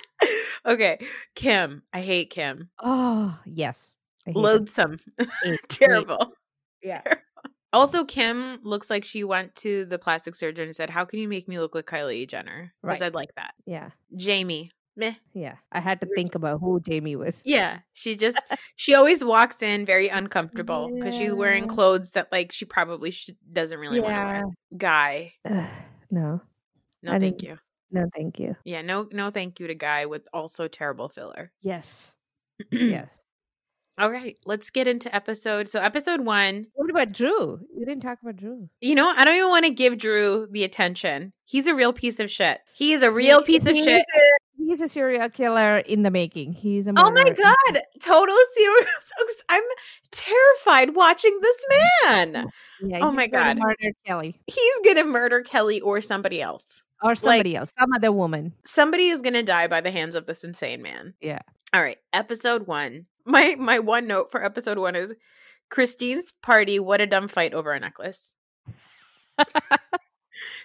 okay. 0.66 0.98
Kim. 1.34 1.82
I 1.92 2.00
hate 2.00 2.30
Kim. 2.30 2.70
Oh, 2.82 3.38
yes. 3.44 3.94
Loathsome. 4.26 4.98
Terrible. 5.68 6.32
Yeah. 6.82 7.02
Also, 7.72 8.04
Kim 8.04 8.58
looks 8.62 8.90
like 8.90 9.04
she 9.04 9.22
went 9.24 9.54
to 9.56 9.84
the 9.84 9.98
plastic 9.98 10.34
surgeon 10.34 10.64
and 10.66 10.76
said, 10.76 10.90
How 10.90 11.04
can 11.04 11.18
you 11.18 11.28
make 11.28 11.48
me 11.48 11.58
look 11.58 11.74
like 11.74 11.86
Kylie 11.86 12.28
Jenner? 12.28 12.72
Because 12.82 13.00
Right. 13.00 13.06
I'd 13.06 13.14
like 13.14 13.34
that. 13.36 13.54
Yeah. 13.66 13.90
Jamie. 14.16 14.70
Meh. 14.96 15.14
Yeah. 15.34 15.54
I 15.70 15.80
had 15.80 16.00
to 16.00 16.08
think 16.16 16.34
about 16.34 16.60
who 16.60 16.80
Jamie 16.80 17.16
was. 17.16 17.42
Yeah. 17.44 17.78
She 17.92 18.16
just, 18.16 18.38
she 18.76 18.94
always 18.94 19.24
walks 19.24 19.62
in 19.62 19.86
very 19.86 20.08
uncomfortable 20.08 20.90
because 20.92 21.14
she's 21.14 21.32
wearing 21.32 21.68
clothes 21.68 22.10
that, 22.10 22.30
like, 22.32 22.50
she 22.52 22.64
probably 22.64 23.14
doesn't 23.52 23.78
really 23.78 24.00
want 24.00 24.14
to 24.14 24.24
wear. 24.24 24.44
Guy. 24.76 25.34
Ugh, 25.48 25.68
no. 26.10 26.40
No, 27.02 27.12
I 27.12 27.18
thank 27.18 27.42
you. 27.42 27.56
No, 27.92 28.08
thank 28.14 28.38
you. 28.38 28.56
Yeah, 28.64 28.82
no, 28.82 29.08
no, 29.10 29.30
thank 29.30 29.58
you 29.58 29.68
to 29.68 29.74
Guy 29.74 30.06
with 30.06 30.28
also 30.32 30.68
terrible 30.68 31.08
filler. 31.08 31.50
Yes. 31.62 32.16
yes. 32.70 33.20
All 34.00 34.10
right, 34.10 34.38
let's 34.46 34.70
get 34.70 34.88
into 34.88 35.14
episode. 35.14 35.68
So, 35.68 35.78
episode 35.80 36.22
one, 36.22 36.66
What 36.74 36.88
about 36.90 37.12
Drew? 37.12 37.60
You 37.76 37.84
didn't 37.84 38.00
talk 38.02 38.18
about 38.22 38.36
Drew. 38.36 38.68
you 38.80 38.94
know, 38.94 39.12
I 39.14 39.24
don't 39.26 39.36
even 39.36 39.48
want 39.50 39.66
to 39.66 39.70
give 39.70 39.98
Drew 39.98 40.48
the 40.50 40.64
attention. 40.64 41.32
He's 41.44 41.66
a 41.66 41.74
real 41.74 41.92
piece 41.92 42.18
of 42.18 42.30
shit. 42.30 42.60
He 42.74 42.92
is 42.94 43.02
a 43.02 43.10
real 43.10 43.42
piece 43.42 43.66
of 43.66 43.74
He's 43.76 43.84
shit. 43.84 44.00
a- 44.02 44.64
he's 44.64 44.80
a 44.80 44.88
serial 44.88 45.28
killer 45.28 45.78
in 45.78 46.02
the 46.02 46.10
making. 46.10 46.52
He's 46.54 46.86
a 46.86 46.94
Oh 46.96 47.10
my 47.10 47.24
god, 47.28 47.82
total 48.00 48.36
serial. 48.54 48.86
I'm 49.50 49.62
terrified 50.12 50.94
watching 50.94 51.38
this 51.42 51.56
man. 52.02 52.46
Yeah, 52.82 52.98
Oh 53.02 53.10
he's 53.10 53.16
my 53.16 53.26
God. 53.26 53.58
Murder 53.58 53.92
Kelly 54.06 54.40
He's 54.46 54.80
gonna 54.84 55.04
murder 55.04 55.42
Kelly 55.42 55.80
or 55.80 56.00
somebody 56.00 56.40
else. 56.40 56.84
or 57.02 57.14
somebody 57.14 57.56
else, 57.56 57.72
some 57.78 57.92
other 57.94 58.12
woman. 58.12 58.52
Somebody 58.64 59.08
is 59.08 59.20
gonna 59.22 59.42
die 59.42 59.66
by 59.66 59.80
the 59.80 59.90
hands 59.90 60.14
of 60.14 60.26
this 60.26 60.44
insane 60.44 60.82
man. 60.82 61.14
Yeah. 61.20 61.40
All 61.74 61.82
right, 61.82 61.98
episode 62.12 62.66
one. 62.66 63.06
My 63.24 63.54
my 63.58 63.78
one 63.78 64.06
note 64.06 64.30
for 64.30 64.44
episode 64.44 64.78
one 64.78 64.96
is 64.96 65.14
Christine's 65.70 66.32
party. 66.42 66.78
What 66.78 67.00
a 67.00 67.06
dumb 67.06 67.28
fight 67.28 67.54
over 67.54 67.72
a 67.72 67.80
necklace. 67.80 68.34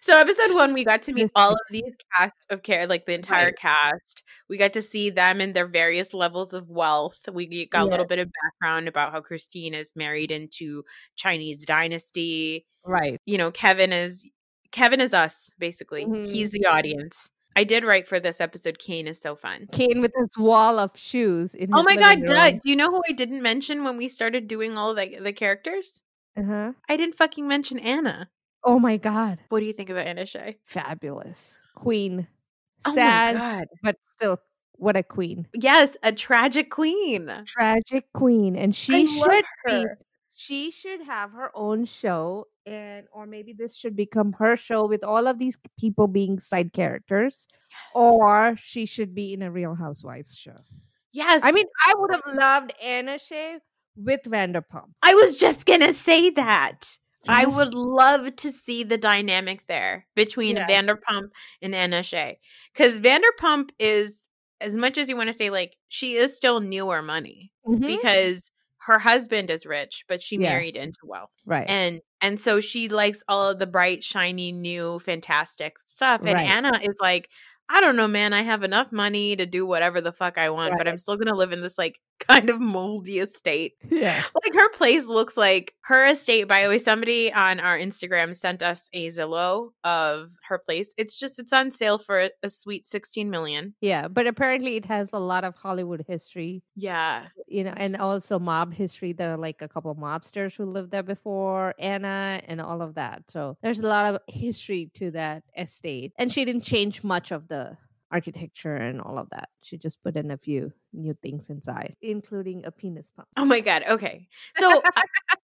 so 0.01 0.17
episode 0.19 0.53
one, 0.53 0.73
we 0.73 0.83
got 0.85 1.01
to 1.03 1.13
meet 1.13 1.31
all 1.35 1.53
of 1.53 1.59
these 1.69 1.95
cast 2.15 2.33
of 2.49 2.63
care, 2.63 2.87
like 2.87 3.05
the 3.05 3.13
entire 3.13 3.45
Right. 3.47 3.55
cast. 3.57 4.23
We 4.49 4.57
got 4.57 4.73
to 4.73 4.81
see 4.81 5.09
them 5.09 5.41
and 5.41 5.53
their 5.53 5.67
various 5.67 6.13
levels 6.13 6.53
of 6.53 6.69
wealth. 6.69 7.19
We 7.31 7.65
got 7.67 7.87
a 7.87 7.89
little 7.89 8.05
bit 8.05 8.19
of 8.19 8.29
background 8.43 8.87
about 8.87 9.11
how 9.11 9.21
Christine 9.21 9.73
is 9.73 9.91
married 9.95 10.31
into 10.31 10.83
Chinese 11.15 11.65
dynasty. 11.65 12.65
Right. 12.83 13.19
You 13.25 13.37
know, 13.37 13.51
Kevin 13.51 13.91
is 13.93 14.25
Kevin 14.71 14.99
is 15.01 15.13
us 15.13 15.49
basically. 15.57 16.05
Mhm. 16.05 16.27
He's 16.27 16.51
the 16.51 16.65
audience. 16.65 17.29
I 17.55 17.63
did 17.63 17.83
write 17.85 18.07
for 18.07 18.19
this 18.19 18.41
episode. 18.41 18.79
Kane 18.79 19.07
is 19.07 19.19
so 19.19 19.35
fun. 19.35 19.67
Kane 19.71 20.01
with 20.01 20.11
his 20.17 20.37
wall 20.37 20.77
of 20.77 20.91
shoes 20.95 21.55
in 21.55 21.73
Oh 21.73 21.83
my 21.83 21.95
god, 21.95 22.25
Doug, 22.25 22.61
do 22.61 22.69
you 22.69 22.75
know 22.75 22.91
who 22.91 23.01
I 23.07 23.13
didn't 23.13 23.41
mention 23.41 23.83
when 23.83 23.97
we 23.97 24.07
started 24.07 24.47
doing 24.47 24.77
all 24.77 24.93
the, 24.93 25.17
the 25.21 25.33
characters? 25.33 26.01
Uh-huh. 26.37 26.73
I 26.89 26.97
didn't 26.97 27.15
fucking 27.15 27.47
mention 27.47 27.79
Anna. 27.79 28.29
Oh 28.63 28.79
my 28.79 28.97
god. 28.97 29.39
What 29.49 29.61
do 29.61 29.65
you 29.65 29.73
think 29.73 29.89
about 29.89 30.07
Anna 30.07 30.25
Shay? 30.25 30.57
Fabulous. 30.63 31.57
Queen. 31.75 32.27
Oh 32.85 32.93
Sad, 32.93 33.35
my 33.35 33.41
god. 33.41 33.67
but 33.83 33.95
still 34.09 34.39
what 34.73 34.97
a 34.97 35.03
queen. 35.03 35.47
Yes, 35.53 35.95
a 36.03 36.11
tragic 36.11 36.69
queen. 36.69 37.31
Tragic 37.45 38.05
queen. 38.13 38.55
And 38.55 38.75
she 38.75 39.03
I 39.03 39.05
should 39.05 39.45
be 39.65 39.85
she 40.33 40.71
should 40.71 41.01
have 41.03 41.31
her 41.31 41.51
own 41.55 41.85
show 41.85 42.47
and 42.65 43.05
or 43.11 43.25
maybe 43.25 43.53
this 43.53 43.75
should 43.77 43.95
become 43.95 44.33
her 44.33 44.55
show 44.55 44.87
with 44.87 45.03
all 45.03 45.27
of 45.27 45.37
these 45.39 45.57
people 45.79 46.07
being 46.07 46.39
side 46.39 46.73
characters 46.73 47.47
or 47.93 48.55
she 48.57 48.85
should 48.85 49.13
be 49.13 49.33
in 49.33 49.41
a 49.41 49.51
real 49.51 49.75
housewives 49.75 50.35
show 50.37 50.55
yes. 51.13 51.41
i 51.43 51.51
mean 51.51 51.65
i 51.87 51.93
would 51.97 52.11
have 52.13 52.23
loved 52.33 52.73
anna 52.81 53.19
Shay 53.19 53.57
with 53.95 54.21
vanderpump 54.23 54.89
I 55.03 55.13
was 55.15 55.35
just 55.37 55.65
gonna 55.65 55.93
say 55.93 56.29
that. 56.31 56.97
I 57.27 57.47
would 57.47 57.73
love 57.73 58.35
to 58.35 58.51
see 58.51 58.83
the 58.83 58.97
dynamic 58.99 59.65
there 59.67 60.05
between 60.15 60.57
Yeah. 60.57 60.67
Vanderpump 60.67 61.29
and 61.59 61.73
Anna 61.73 62.03
Shay. 62.03 62.37
Because 62.71 62.99
Vanderpump 62.99 63.71
is, 63.79 64.27
as 64.61 64.77
much 64.77 64.99
as 64.99 65.09
you 65.09 65.17
want 65.17 65.29
to 65.29 65.33
say, 65.33 65.49
like, 65.49 65.75
she 65.89 66.13
is 66.17 66.37
still 66.37 66.59
newer 66.59 67.01
money 67.01 67.51
Mhm. 67.67 67.81
because 67.87 68.51
her 68.81 68.99
husband 68.99 69.49
is 69.49 69.65
rich, 69.65 70.03
but 70.07 70.21
she 70.21 70.35
Yeah. 70.35 70.49
married 70.49 70.75
into 70.75 70.99
wealth. 71.03 71.31
right. 71.47 71.67
And 71.67 71.99
and 72.25 72.41
so 72.41 72.59
she 72.59 72.89
likes 72.89 73.23
all 73.27 73.49
of 73.49 73.59
the 73.59 73.67
bright, 73.67 74.03
shiny, 74.03 74.51
new, 74.51 74.99
fantastic 74.99 75.77
stuff. 75.85 76.21
And 76.25 76.33
Right. 76.33 76.47
Anna 76.47 76.79
is 76.81 76.95
like, 76.99 77.29
I 77.69 77.81
don't 77.81 77.95
know, 77.95 78.07
man. 78.07 78.33
I 78.33 78.41
have 78.43 78.63
enough 78.63 78.91
money 78.91 79.35
to 79.35 79.45
do 79.45 79.65
whatever 79.65 79.99
the 80.01 80.11
fuck 80.11 80.37
I 80.37 80.49
want, 80.49 80.75
but 80.77 80.87
I'm 80.87 80.97
still 80.97 81.17
gonna 81.17 81.35
live 81.35 81.51
in 81.51 81.61
this 81.61 81.77
like 81.77 81.99
kind 82.19 82.49
of 82.49 82.59
moldy 82.59 83.19
estate. 83.19 83.73
yeah. 83.89 84.23
Like 84.43 84.53
her 84.53 84.69
place 84.71 85.05
looks 85.05 85.35
like 85.37 85.73
her 85.81 86.05
estate. 86.05 86.47
By 86.47 86.63
the 86.63 86.69
way, 86.69 86.77
somebody 86.77 87.31
on 87.33 87.59
our 87.59 87.77
Instagram 87.77 88.35
sent 88.35 88.61
us 88.63 88.89
a 88.93 89.07
Zillow 89.07 89.69
of 89.83 90.31
her 90.49 90.57
place. 90.57 90.93
It's 90.97 91.17
just 91.17 91.39
it's 91.39 91.53
on 91.53 91.71
sale 91.71 91.97
for 91.97 92.29
a 92.43 92.49
sweet 92.49 92.87
16 92.87 93.29
million. 93.29 93.75
Yeah, 93.81 94.07
but 94.07 94.27
apparently 94.27 94.75
it 94.75 94.85
has 94.85 95.09
a 95.13 95.19
lot 95.19 95.43
of 95.43 95.55
Hollywood 95.55 96.03
history, 96.07 96.63
Yeah. 96.75 97.27
you 97.47 97.63
know, 97.63 97.73
and 97.75 97.97
also 97.97 98.39
mob 98.39 98.73
history. 98.73 99.13
There 99.13 99.33
are 99.33 99.37
like 99.37 99.61
a 99.61 99.67
couple 99.67 99.91
of 99.91 99.97
mobsters 99.97 100.55
who 100.55 100.65
lived 100.65 100.91
there 100.91 101.03
before, 101.03 101.73
Anna, 101.79 102.41
and 102.47 102.59
all 102.61 102.81
of 102.81 102.95
that. 102.95 103.23
So 103.29 103.57
there's 103.61 103.79
a 103.81 103.87
lot 103.87 104.13
of 104.13 104.21
history 104.27 104.91
to 104.95 105.11
that 105.11 105.43
estate. 105.57 106.13
And 106.17 106.31
she 106.31 106.45
didn't 106.45 106.63
change 106.63 107.03
much 107.03 107.31
of 107.31 107.47
the 107.47 107.77
architecture 108.11 108.75
and 108.75 109.01
all 109.01 109.17
of 109.17 109.29
that. 109.31 109.49
She 109.61 109.77
just 109.77 110.01
put 110.03 110.15
in 110.15 110.31
a 110.31 110.37
few 110.37 110.71
new 110.93 111.15
things 111.21 111.49
inside, 111.49 111.95
including 112.01 112.63
a 112.65 112.71
penis 112.71 113.09
pump. 113.15 113.27
Oh 113.35 113.45
my 113.45 113.59
god. 113.59 113.83
Okay. 113.89 114.27
So 114.57 114.69
all 114.71 114.81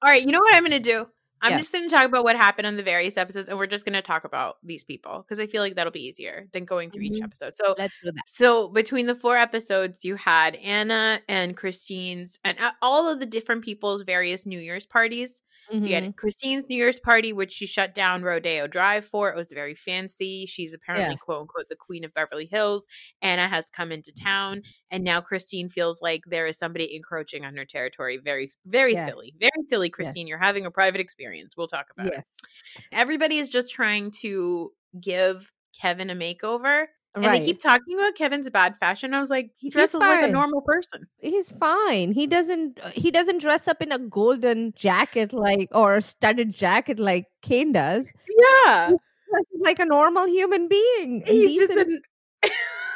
right, 0.03 0.21
you 0.23 0.31
know 0.31 0.39
what 0.39 0.55
I'm 0.55 0.63
gonna 0.63 0.79
do? 0.79 1.07
I'm 1.41 1.53
Yeah. 1.53 1.57
just 1.57 1.71
going 1.73 1.87
to 1.89 1.95
talk 1.95 2.05
about 2.05 2.23
what 2.23 2.35
happened 2.35 2.67
on 2.67 2.77
the 2.77 2.83
various 2.83 3.17
episodes, 3.17 3.49
and 3.49 3.57
we're 3.57 3.67
just 3.67 3.85
going 3.85 3.93
to 3.93 4.01
talk 4.01 4.23
about 4.23 4.57
these 4.63 4.83
people 4.83 5.23
because 5.23 5.39
I 5.39 5.47
feel 5.47 5.61
like 5.63 5.75
that'll 5.75 5.91
be 5.91 6.05
easier 6.07 6.47
than 6.53 6.65
going 6.65 6.91
through 6.91 7.03
each 7.03 7.19
Mhm. 7.19 7.23
episode. 7.23 7.55
So, 7.55 7.75
Let's 7.77 7.97
do 8.03 8.11
that. 8.11 8.23
so 8.25 8.67
between 8.69 9.07
the 9.07 9.15
four 9.15 9.37
episodes, 9.37 10.05
you 10.05 10.15
had 10.15 10.55
Anna 10.57 11.21
and 11.27 11.57
Christine's 11.57 12.39
and 12.43 12.59
uh, 12.59 12.71
all 12.81 13.09
of 13.11 13.19
the 13.19 13.25
different 13.25 13.63
people's 13.63 14.03
various 14.03 14.45
New 14.45 14.59
Year's 14.59 14.85
parties. 14.85 15.41
So 15.71 15.87
you 15.87 15.95
had 15.95 16.03
mm-hmm. 16.03 16.11
Christine's 16.11 16.65
New 16.69 16.75
Year's 16.75 16.99
party, 16.99 17.31
which 17.31 17.51
she 17.51 17.65
shut 17.65 17.95
down 17.95 18.23
Rodeo 18.23 18.67
Drive 18.67 19.05
for. 19.05 19.29
It 19.29 19.37
was 19.37 19.51
very 19.51 19.73
fancy. 19.73 20.45
She's 20.45 20.73
apparently 20.73 21.17
quote 21.17 21.41
unquote 21.41 21.69
the 21.69 21.75
queen 21.75 22.03
of 22.03 22.13
Beverly 22.13 22.47
Hills. 22.51 22.87
Anna 23.21 23.47
has 23.47 23.69
come 23.69 23.91
into 23.91 24.11
town, 24.11 24.63
and 24.89 25.03
now 25.03 25.21
Christine 25.21 25.69
feels 25.69 26.01
like 26.01 26.23
there 26.27 26.45
is 26.45 26.57
somebody 26.57 26.95
encroaching 26.95 27.45
on 27.45 27.55
her 27.55 27.65
territory. 27.65 28.19
Very, 28.23 28.51
very 28.65 28.93
Yeah. 28.93 29.05
silly. 29.05 29.33
Very 29.39 29.51
silly, 29.69 29.89
Christine. 29.89 30.27
You're 30.27 30.37
having 30.37 30.65
a 30.65 30.71
private 30.71 31.01
experience. 31.01 31.55
We'll 31.55 31.67
talk 31.67 31.87
about 31.97 32.13
it. 32.13 32.23
Everybody 32.91 33.37
is 33.37 33.49
just 33.49 33.73
trying 33.73 34.11
to 34.21 34.73
give 34.99 35.51
Kevin 35.79 36.09
a 36.09 36.15
makeover. 36.15 36.87
And 37.13 37.25
right. 37.25 37.41
they 37.41 37.45
keep 37.45 37.59
talking 37.59 37.97
about 37.99 38.15
Kevin's 38.15 38.49
bad 38.49 38.75
fashion. 38.79 39.13
I 39.13 39.19
was 39.19 39.29
like, 39.29 39.51
he 39.57 39.69
dresses 39.69 39.99
like 39.99 40.23
a 40.23 40.31
normal 40.31 40.61
person. 40.61 41.07
he's 41.19 41.51
fine. 41.51 42.13
He 42.13 42.25
doesn't 42.25 42.79
uh, 42.81 42.91
he 42.91 43.11
doesn't 43.11 43.41
dress 43.41 43.67
up 43.67 43.81
in 43.81 43.91
a 43.91 43.99
golden 43.99 44.73
jacket 44.77 45.33
like 45.33 45.67
or 45.73 45.95
a 45.95 46.01
studded 46.01 46.53
jacket 46.55 46.99
like 46.99 47.25
Kane 47.41 47.73
does. 47.73 48.07
Yeah. 48.65 48.91
Dresses 49.29 49.59
like 49.59 49.79
a 49.79 49.85
normal 49.85 50.25
human 50.27 50.69
being. 50.69 51.23
He's 51.25 51.59
just 51.59 51.77
an 51.77 52.01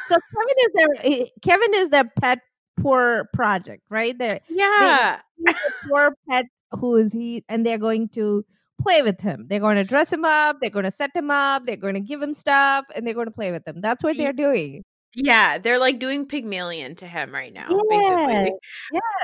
so 0.08 0.16
Kevin 0.34 0.56
is 0.58 0.72
their 0.74 1.26
Kevin 1.42 1.74
is 1.74 1.90
their 1.90 2.10
pet 2.20 2.38
poor 2.80 3.28
project, 3.34 3.82
right? 3.90 4.16
They're 4.16 4.40
Yeah. 4.48 5.20
he's 5.36 5.54
a 5.54 5.88
poor 5.88 6.16
pet 6.28 6.46
who 6.72 6.96
is 6.96 7.12
he 7.12 7.44
and 7.50 7.66
they're 7.66 7.78
going 7.78 8.08
to 8.10 8.46
play 8.80 9.02
with 9.02 9.20
him. 9.20 9.46
They're 9.48 9.60
going 9.60 9.76
to 9.76 9.84
dress 9.84 10.12
him 10.12 10.24
up, 10.24 10.58
they're 10.60 10.70
going 10.70 10.84
to 10.84 10.90
set 10.90 11.14
him 11.14 11.30
up, 11.30 11.64
they're 11.66 11.76
going 11.76 11.94
to 11.94 12.00
give 12.00 12.22
him 12.22 12.34
stuff, 12.34 12.84
and 12.94 13.06
they're 13.06 13.14
going 13.14 13.26
to 13.26 13.32
play 13.32 13.52
with 13.52 13.66
him. 13.66 13.80
That's 13.80 14.02
what 14.02 14.16
they're 14.16 14.32
doing. 14.32 14.84
Yeah, 15.16 15.56
they're 15.56 15.78
like 15.78 15.98
doing 15.98 16.26
Pygmalion 16.26 16.94
to 16.96 17.06
him 17.06 17.32
right 17.32 17.52
now, 17.52 17.68
Yes, 17.90 18.50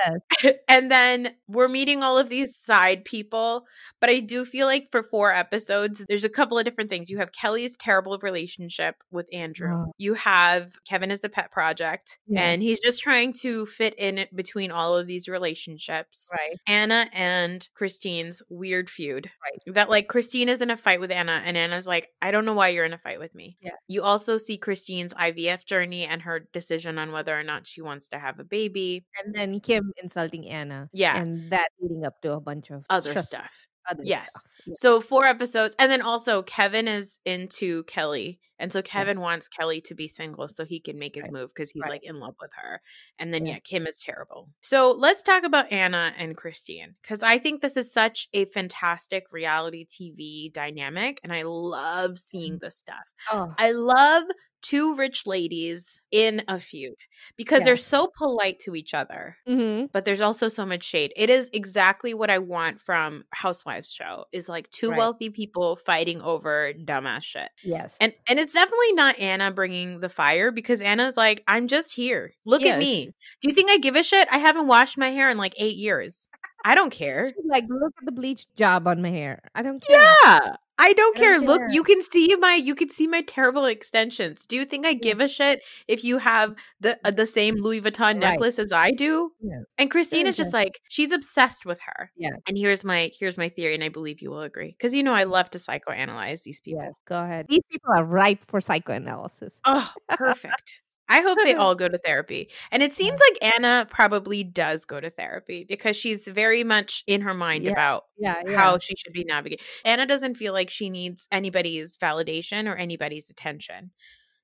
basically. 0.04 0.58
and 0.68 0.90
then 0.90 1.34
we're 1.48 1.68
meeting 1.68 2.02
all 2.02 2.16
of 2.18 2.30
these 2.30 2.56
side 2.56 3.04
people, 3.04 3.66
but 4.00 4.08
I 4.08 4.20
do 4.20 4.46
feel 4.46 4.66
like 4.66 4.90
for 4.90 5.02
four 5.02 5.32
episodes, 5.32 6.02
there's 6.08 6.24
a 6.24 6.30
couple 6.30 6.58
of 6.58 6.64
different 6.64 6.88
things. 6.88 7.10
You 7.10 7.18
have 7.18 7.32
Kelly's 7.32 7.76
terrible 7.76 8.18
relationship 8.22 8.96
with 9.10 9.26
Andrew. 9.34 9.84
Oh. 9.86 9.92
You 9.98 10.14
have 10.14 10.72
Kevin 10.88 11.10
as 11.10 11.22
a 11.24 11.28
pet 11.28 11.52
project, 11.52 12.18
Yeah. 12.26 12.40
and 12.42 12.62
he's 12.62 12.80
just 12.80 13.02
trying 13.02 13.34
to 13.42 13.66
fit 13.66 13.94
in 13.98 14.24
between 14.34 14.70
all 14.70 14.96
of 14.96 15.06
these 15.06 15.28
relationships. 15.28 16.28
Right. 16.32 16.56
Anna 16.66 17.08
and 17.12 17.68
Christine's 17.74 18.42
weird 18.48 18.88
feud. 18.88 19.30
Right. 19.44 19.74
That 19.74 19.90
like 19.90 20.08
Christine 20.08 20.48
is 20.48 20.62
in 20.62 20.70
a 20.70 20.76
fight 20.78 21.00
with 21.00 21.10
Anna, 21.10 21.42
and 21.44 21.56
Anna's 21.58 21.86
like, 21.86 22.08
I 22.22 22.30
don't 22.30 22.46
know 22.46 22.54
why 22.54 22.68
you're 22.68 22.86
in 22.86 22.94
a 22.94 22.98
fight 22.98 23.18
with 23.18 23.34
me. 23.34 23.58
Yeah. 23.60 23.72
You 23.88 24.02
also 24.02 24.38
see 24.38 24.56
Christine's 24.56 25.12
IVF 25.12 25.66
journey 25.66 25.81
and 26.04 26.22
her 26.22 26.48
decision 26.52 26.98
on 26.98 27.12
whether 27.12 27.38
or 27.38 27.42
not 27.42 27.66
she 27.66 27.82
wants 27.82 28.06
to 28.08 28.18
have 28.18 28.38
a 28.38 28.44
baby. 28.44 29.04
And 29.22 29.34
then 29.34 29.60
Kim 29.60 29.92
insulting 30.02 30.48
Anna. 30.48 30.88
Yeah. 30.92 31.20
And 31.20 31.50
that 31.50 31.70
leading 31.80 32.04
up 32.04 32.20
to 32.22 32.32
a 32.32 32.40
bunch 32.40 32.70
of 32.70 32.84
Other 32.90 33.20
stuff. 33.20 33.50
Other 33.90 34.02
Yes. 34.04 34.30
stuff. 34.30 34.42
Yeah. 34.66 34.74
So 34.76 35.00
four 35.00 35.24
episodes. 35.26 35.74
And 35.78 35.90
then 35.90 36.02
also 36.02 36.42
Kevin 36.42 36.86
is 36.86 37.18
into 37.24 37.82
Kelly. 37.84 38.38
And 38.58 38.72
so 38.72 38.80
Kevin 38.82 39.20
wants 39.20 39.48
Kelly 39.48 39.80
to 39.82 39.94
be 39.94 40.08
single 40.08 40.48
so 40.48 40.64
he 40.64 40.78
can 40.80 40.98
make 40.98 41.14
his 41.16 41.24
Right. 41.24 41.32
move 41.32 41.50
because 41.54 41.70
he's 41.70 41.82
Right. 41.82 41.92
like 41.92 42.04
in 42.04 42.20
love 42.20 42.36
with 42.40 42.52
her. 42.54 42.80
And 43.18 43.32
then 43.34 43.46
Yeah. 43.46 43.54
yeah, 43.54 43.58
Kim 43.60 43.86
is 43.86 43.98
terrible. 43.98 44.50
So 44.60 44.92
let's 44.92 45.22
talk 45.22 45.42
about 45.44 45.70
Anna 45.72 46.14
and 46.16 46.36
Christine 46.36 46.94
because 47.02 47.22
I 47.22 47.38
think 47.38 47.60
this 47.60 47.76
is 47.76 47.92
such 47.92 48.28
a 48.32 48.44
fantastic 48.46 49.24
reality 49.32 49.84
TV 49.86 50.48
dynamic. 50.52 51.20
And 51.24 51.32
I 51.32 51.42
love 51.42 52.18
seeing 52.18 52.58
this 52.58 52.76
stuff. 52.76 53.04
Oh, 53.32 53.54
I 53.58 53.72
love 53.72 54.24
two 54.62 54.94
rich 54.94 55.26
ladies 55.26 56.00
in 56.12 56.40
a 56.46 56.60
feud 56.60 56.94
because 57.36 57.64
they're 57.64 57.74
so 57.74 58.06
polite 58.16 58.60
to 58.60 58.76
each 58.76 58.94
other 58.94 59.36
mhm. 59.48 59.90
but 59.90 60.04
there's 60.04 60.20
also 60.20 60.46
so 60.46 60.64
much 60.64 60.84
shade. 60.84 61.12
It 61.16 61.28
is 61.30 61.50
exactly 61.52 62.14
what 62.14 62.30
I 62.30 62.38
want 62.38 62.80
from 62.80 63.24
Housewives 63.32 63.90
show 63.90 64.26
is 64.30 64.48
like 64.48 64.70
two 64.70 64.90
Right. 64.90 64.98
wealthy 64.98 65.30
people 65.30 65.74
fighting 65.74 66.20
over 66.20 66.72
dumbass 66.74 67.24
shit. 67.24 67.48
yes. 67.64 67.96
And 68.00 68.14
and 68.28 68.38
it's 68.42 68.52
definitely 68.52 68.92
not 68.92 69.18
Anna 69.18 69.50
bringing 69.50 70.00
the 70.00 70.08
fire 70.08 70.50
because 70.50 70.80
Anna's 70.80 71.16
like, 71.16 71.42
I'm 71.48 71.68
just 71.68 71.94
here. 71.94 72.32
Look 72.44 72.62
Yeah, 72.62 72.72
at 72.72 72.78
me. 72.78 73.14
Do 73.40 73.48
you 73.48 73.54
think 73.54 73.70
I 73.70 73.78
give 73.78 73.96
a 73.96 74.02
shit? 74.02 74.28
I 74.30 74.38
haven't 74.38 74.66
washed 74.66 74.98
my 74.98 75.08
hair 75.08 75.30
in 75.30 75.38
like 75.38 75.54
eight 75.56 75.76
years. 75.76 76.28
I 76.64 76.74
don't 76.74 76.90
care. 76.92 77.26
She's 77.28 77.44
like, 77.48 77.64
look 77.68 77.94
at 77.98 78.04
the 78.04 78.12
bleach 78.12 78.46
job 78.56 78.86
on 78.86 79.00
my 79.00 79.10
hair. 79.10 79.40
I 79.54 79.62
don't 79.62 79.80
care. 79.82 79.98
Yeah. 80.24 80.56
I 80.82 80.92
don't 80.94 81.16
I 81.16 81.20
care. 81.20 81.34
don't 81.36 81.46
Look, 81.46 81.58
care. 81.60 81.68
you 81.70 81.82
can 81.84 82.02
see 82.02 82.34
my 82.36 82.54
you 82.54 82.74
can 82.74 82.88
see 82.90 83.06
my 83.06 83.22
terrible 83.22 83.64
extensions. 83.66 84.44
Do 84.46 84.56
you 84.56 84.64
think 84.64 84.84
I 84.84 84.94
give 84.94 85.20
a 85.20 85.28
shit 85.28 85.60
if 85.86 86.02
you 86.02 86.18
have 86.18 86.54
the 86.80 86.98
uh, 87.04 87.12
the 87.12 87.24
same 87.24 87.54
Louis 87.54 87.80
Vuitton 87.80 88.00
Right. 88.00 88.16
necklace 88.18 88.58
as 88.58 88.72
I 88.72 88.90
do? 88.90 89.30
Yeah. 89.40 89.60
And 89.78 89.90
Christine 89.90 90.26
is 90.26 90.36
just 90.36 90.52
like 90.52 90.80
she's 90.88 91.12
obsessed 91.12 91.64
with 91.64 91.78
her. 91.86 92.10
Yeah. 92.16 92.30
And 92.48 92.58
here's 92.58 92.84
my 92.84 93.10
here's 93.18 93.38
my 93.38 93.48
theory, 93.48 93.74
and 93.74 93.84
I 93.84 93.90
believe 93.90 94.20
you 94.20 94.30
will 94.30 94.42
agree 94.42 94.74
because 94.76 94.92
you 94.92 95.02
know 95.04 95.14
I 95.14 95.24
love 95.24 95.50
to 95.50 95.58
psychoanalyze 95.58 96.42
these 96.42 96.60
people. 96.60 96.82
Yeah, 96.82 96.90
go 97.06 97.22
ahead. 97.22 97.46
These 97.48 97.62
people 97.70 97.90
are 97.96 98.04
ripe 98.04 98.42
for 98.48 98.60
psychoanalysis. 98.60 99.60
Oh, 99.64 99.88
perfect. 100.08 100.80
I 101.08 101.20
hope 101.20 101.38
they 101.44 101.54
all 101.54 101.74
go 101.74 101.88
to 101.88 101.98
therapy. 101.98 102.48
And 102.70 102.82
it 102.82 102.92
seems 102.92 103.20
like 103.30 103.52
Anna 103.54 103.86
probably 103.90 104.44
does 104.44 104.84
go 104.84 105.00
to 105.00 105.10
therapy 105.10 105.64
because 105.68 105.96
she's 105.96 106.26
very 106.26 106.64
much 106.64 107.04
in 107.06 107.20
her 107.22 107.34
mind 107.34 107.64
Yeah. 107.64 107.72
about 107.72 108.04
Yeah, 108.16 108.40
yeah. 108.46 108.56
how 108.56 108.78
she 108.78 108.94
should 108.96 109.12
be 109.12 109.24
navigating. 109.24 109.64
Anna 109.84 110.06
doesn't 110.06 110.36
feel 110.36 110.52
like 110.52 110.70
she 110.70 110.90
needs 110.90 111.28
anybody's 111.32 111.98
validation 111.98 112.66
or 112.70 112.76
anybody's 112.76 113.30
attention. 113.30 113.90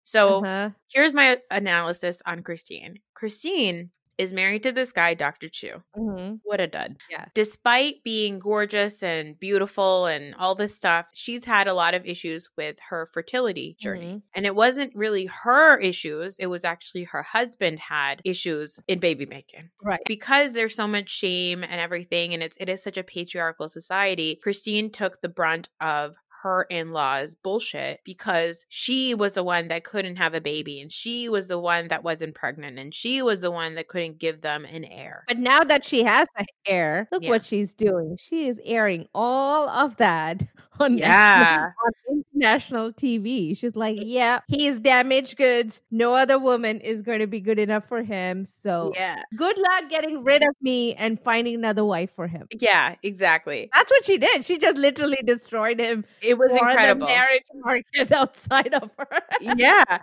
So 0.04 0.44
Uh-huh. 0.44 0.70
here's 0.92 1.12
my 1.12 1.38
analysis 1.50 2.22
on 2.26 2.42
Christine. 2.42 2.98
Christine 3.14 3.90
is 4.18 4.32
married 4.32 4.62
to 4.64 4.72
this 4.72 4.92
guy, 4.92 5.14
Dr. 5.14 5.48
Chiu. 5.48 5.82
Mhm. 5.96 6.40
What 6.44 6.60
a 6.60 6.66
dud. 6.66 6.96
Yeah. 7.08 7.26
Despite 7.34 8.02
being 8.04 8.38
gorgeous 8.38 9.02
and 9.02 9.38
beautiful 9.38 10.06
and 10.06 10.34
all 10.36 10.54
this 10.54 10.74
stuff, 10.74 11.06
she's 11.14 11.44
had 11.44 11.66
a 11.68 11.74
lot 11.74 11.94
of 11.94 12.04
issues 12.06 12.48
with 12.56 12.78
her 12.90 13.10
fertility 13.12 13.76
journey. 13.80 14.16
Mhm. 14.16 14.22
And 14.34 14.46
it 14.46 14.54
wasn't 14.54 14.94
really 14.94 15.26
her 15.26 15.78
issues, 15.78 16.38
it 16.38 16.46
was 16.46 16.64
actually 16.64 17.04
her 17.04 17.22
husband 17.22 17.78
had 17.80 18.20
issues 18.24 18.80
in 18.88 18.98
baby 18.98 19.26
making 19.26 19.70
Right. 19.82 20.00
because 20.06 20.52
there's 20.52 20.74
so 20.74 20.86
much 20.88 21.08
shame 21.10 21.62
and 21.64 21.80
everything 21.80 22.34
and 22.34 22.42
it's 22.42 22.56
it 22.60 22.68
is 22.68 22.82
such 22.82 22.96
a 22.96 23.04
patriarchal 23.04 23.68
society 23.68 24.36
christine 24.36 24.90
took 24.90 25.20
the 25.20 25.28
brunt 25.28 25.68
of 25.80 26.16
her 26.42 26.62
in-laws 26.70 27.34
bullshit 27.34 28.00
because 28.04 28.64
she 28.68 29.14
was 29.14 29.34
the 29.34 29.42
one 29.42 29.68
that 29.68 29.84
couldn't 29.84 30.16
have 30.16 30.34
a 30.34 30.40
baby 30.40 30.80
and 30.80 30.92
she 30.92 31.28
was 31.28 31.46
the 31.48 31.58
one 31.58 31.88
that 31.88 32.04
wasn't 32.04 32.34
pregnant 32.34 32.78
and 32.78 32.94
she 32.94 33.22
was 33.22 33.40
the 33.40 33.50
one 33.50 33.74
that 33.74 33.88
couldn't 33.88 34.18
give 34.18 34.40
them 34.40 34.64
an 34.64 34.84
heir 34.84 35.24
But 35.28 35.38
now 35.38 35.60
that 35.64 35.84
she 35.84 36.02
has 36.04 36.28
a 36.38 36.44
heir, 36.66 37.08
look 37.12 37.22
Yeah. 37.22 37.30
what 37.30 37.44
she's 37.44 37.74
doing. 37.74 38.16
She 38.20 38.48
is 38.48 38.60
airing 38.64 39.06
all 39.14 39.68
of 39.68 39.96
that 39.96 40.42
on 40.80 40.98
Yeah. 40.98 41.70
on 42.08 42.24
national 42.34 42.92
TV. 42.92 43.56
She's 43.56 43.74
like, 43.74 43.98
yeah, 44.00 44.40
he 44.48 44.66
is 44.66 44.78
damaged 44.80 45.36
goods. 45.36 45.80
No 45.90 46.14
other 46.14 46.38
woman 46.38 46.80
is 46.80 47.02
going 47.02 47.18
to 47.18 47.26
be 47.26 47.40
good 47.40 47.58
enough 47.58 47.84
for 47.84 48.02
him. 48.02 48.44
So 48.44 48.92
Yeah. 48.94 49.22
good 49.36 49.58
luck 49.58 49.90
getting 49.90 50.22
rid 50.22 50.42
of 50.42 50.54
me 50.62 50.94
and 50.94 51.20
finding 51.20 51.54
another 51.56 51.84
wife 51.84 52.10
for 52.12 52.26
him. 52.28 52.46
Yeah, 52.58 52.94
exactly. 53.02 53.68
That's 53.74 53.90
what 53.90 54.04
she 54.04 54.18
did. 54.18 54.44
She 54.44 54.58
just 54.58 54.76
literally 54.76 55.18
destroyed 55.24 55.80
him 55.80 56.04
It 56.22 56.38
was 56.38 56.50
for 56.52 56.58
incredible. 56.68 57.06
the 57.06 57.12
marriage 57.12 57.42
market 57.54 58.12
outside 58.12 58.72
of 58.74 58.90
her. 58.98 59.20
yeah. 59.56 59.98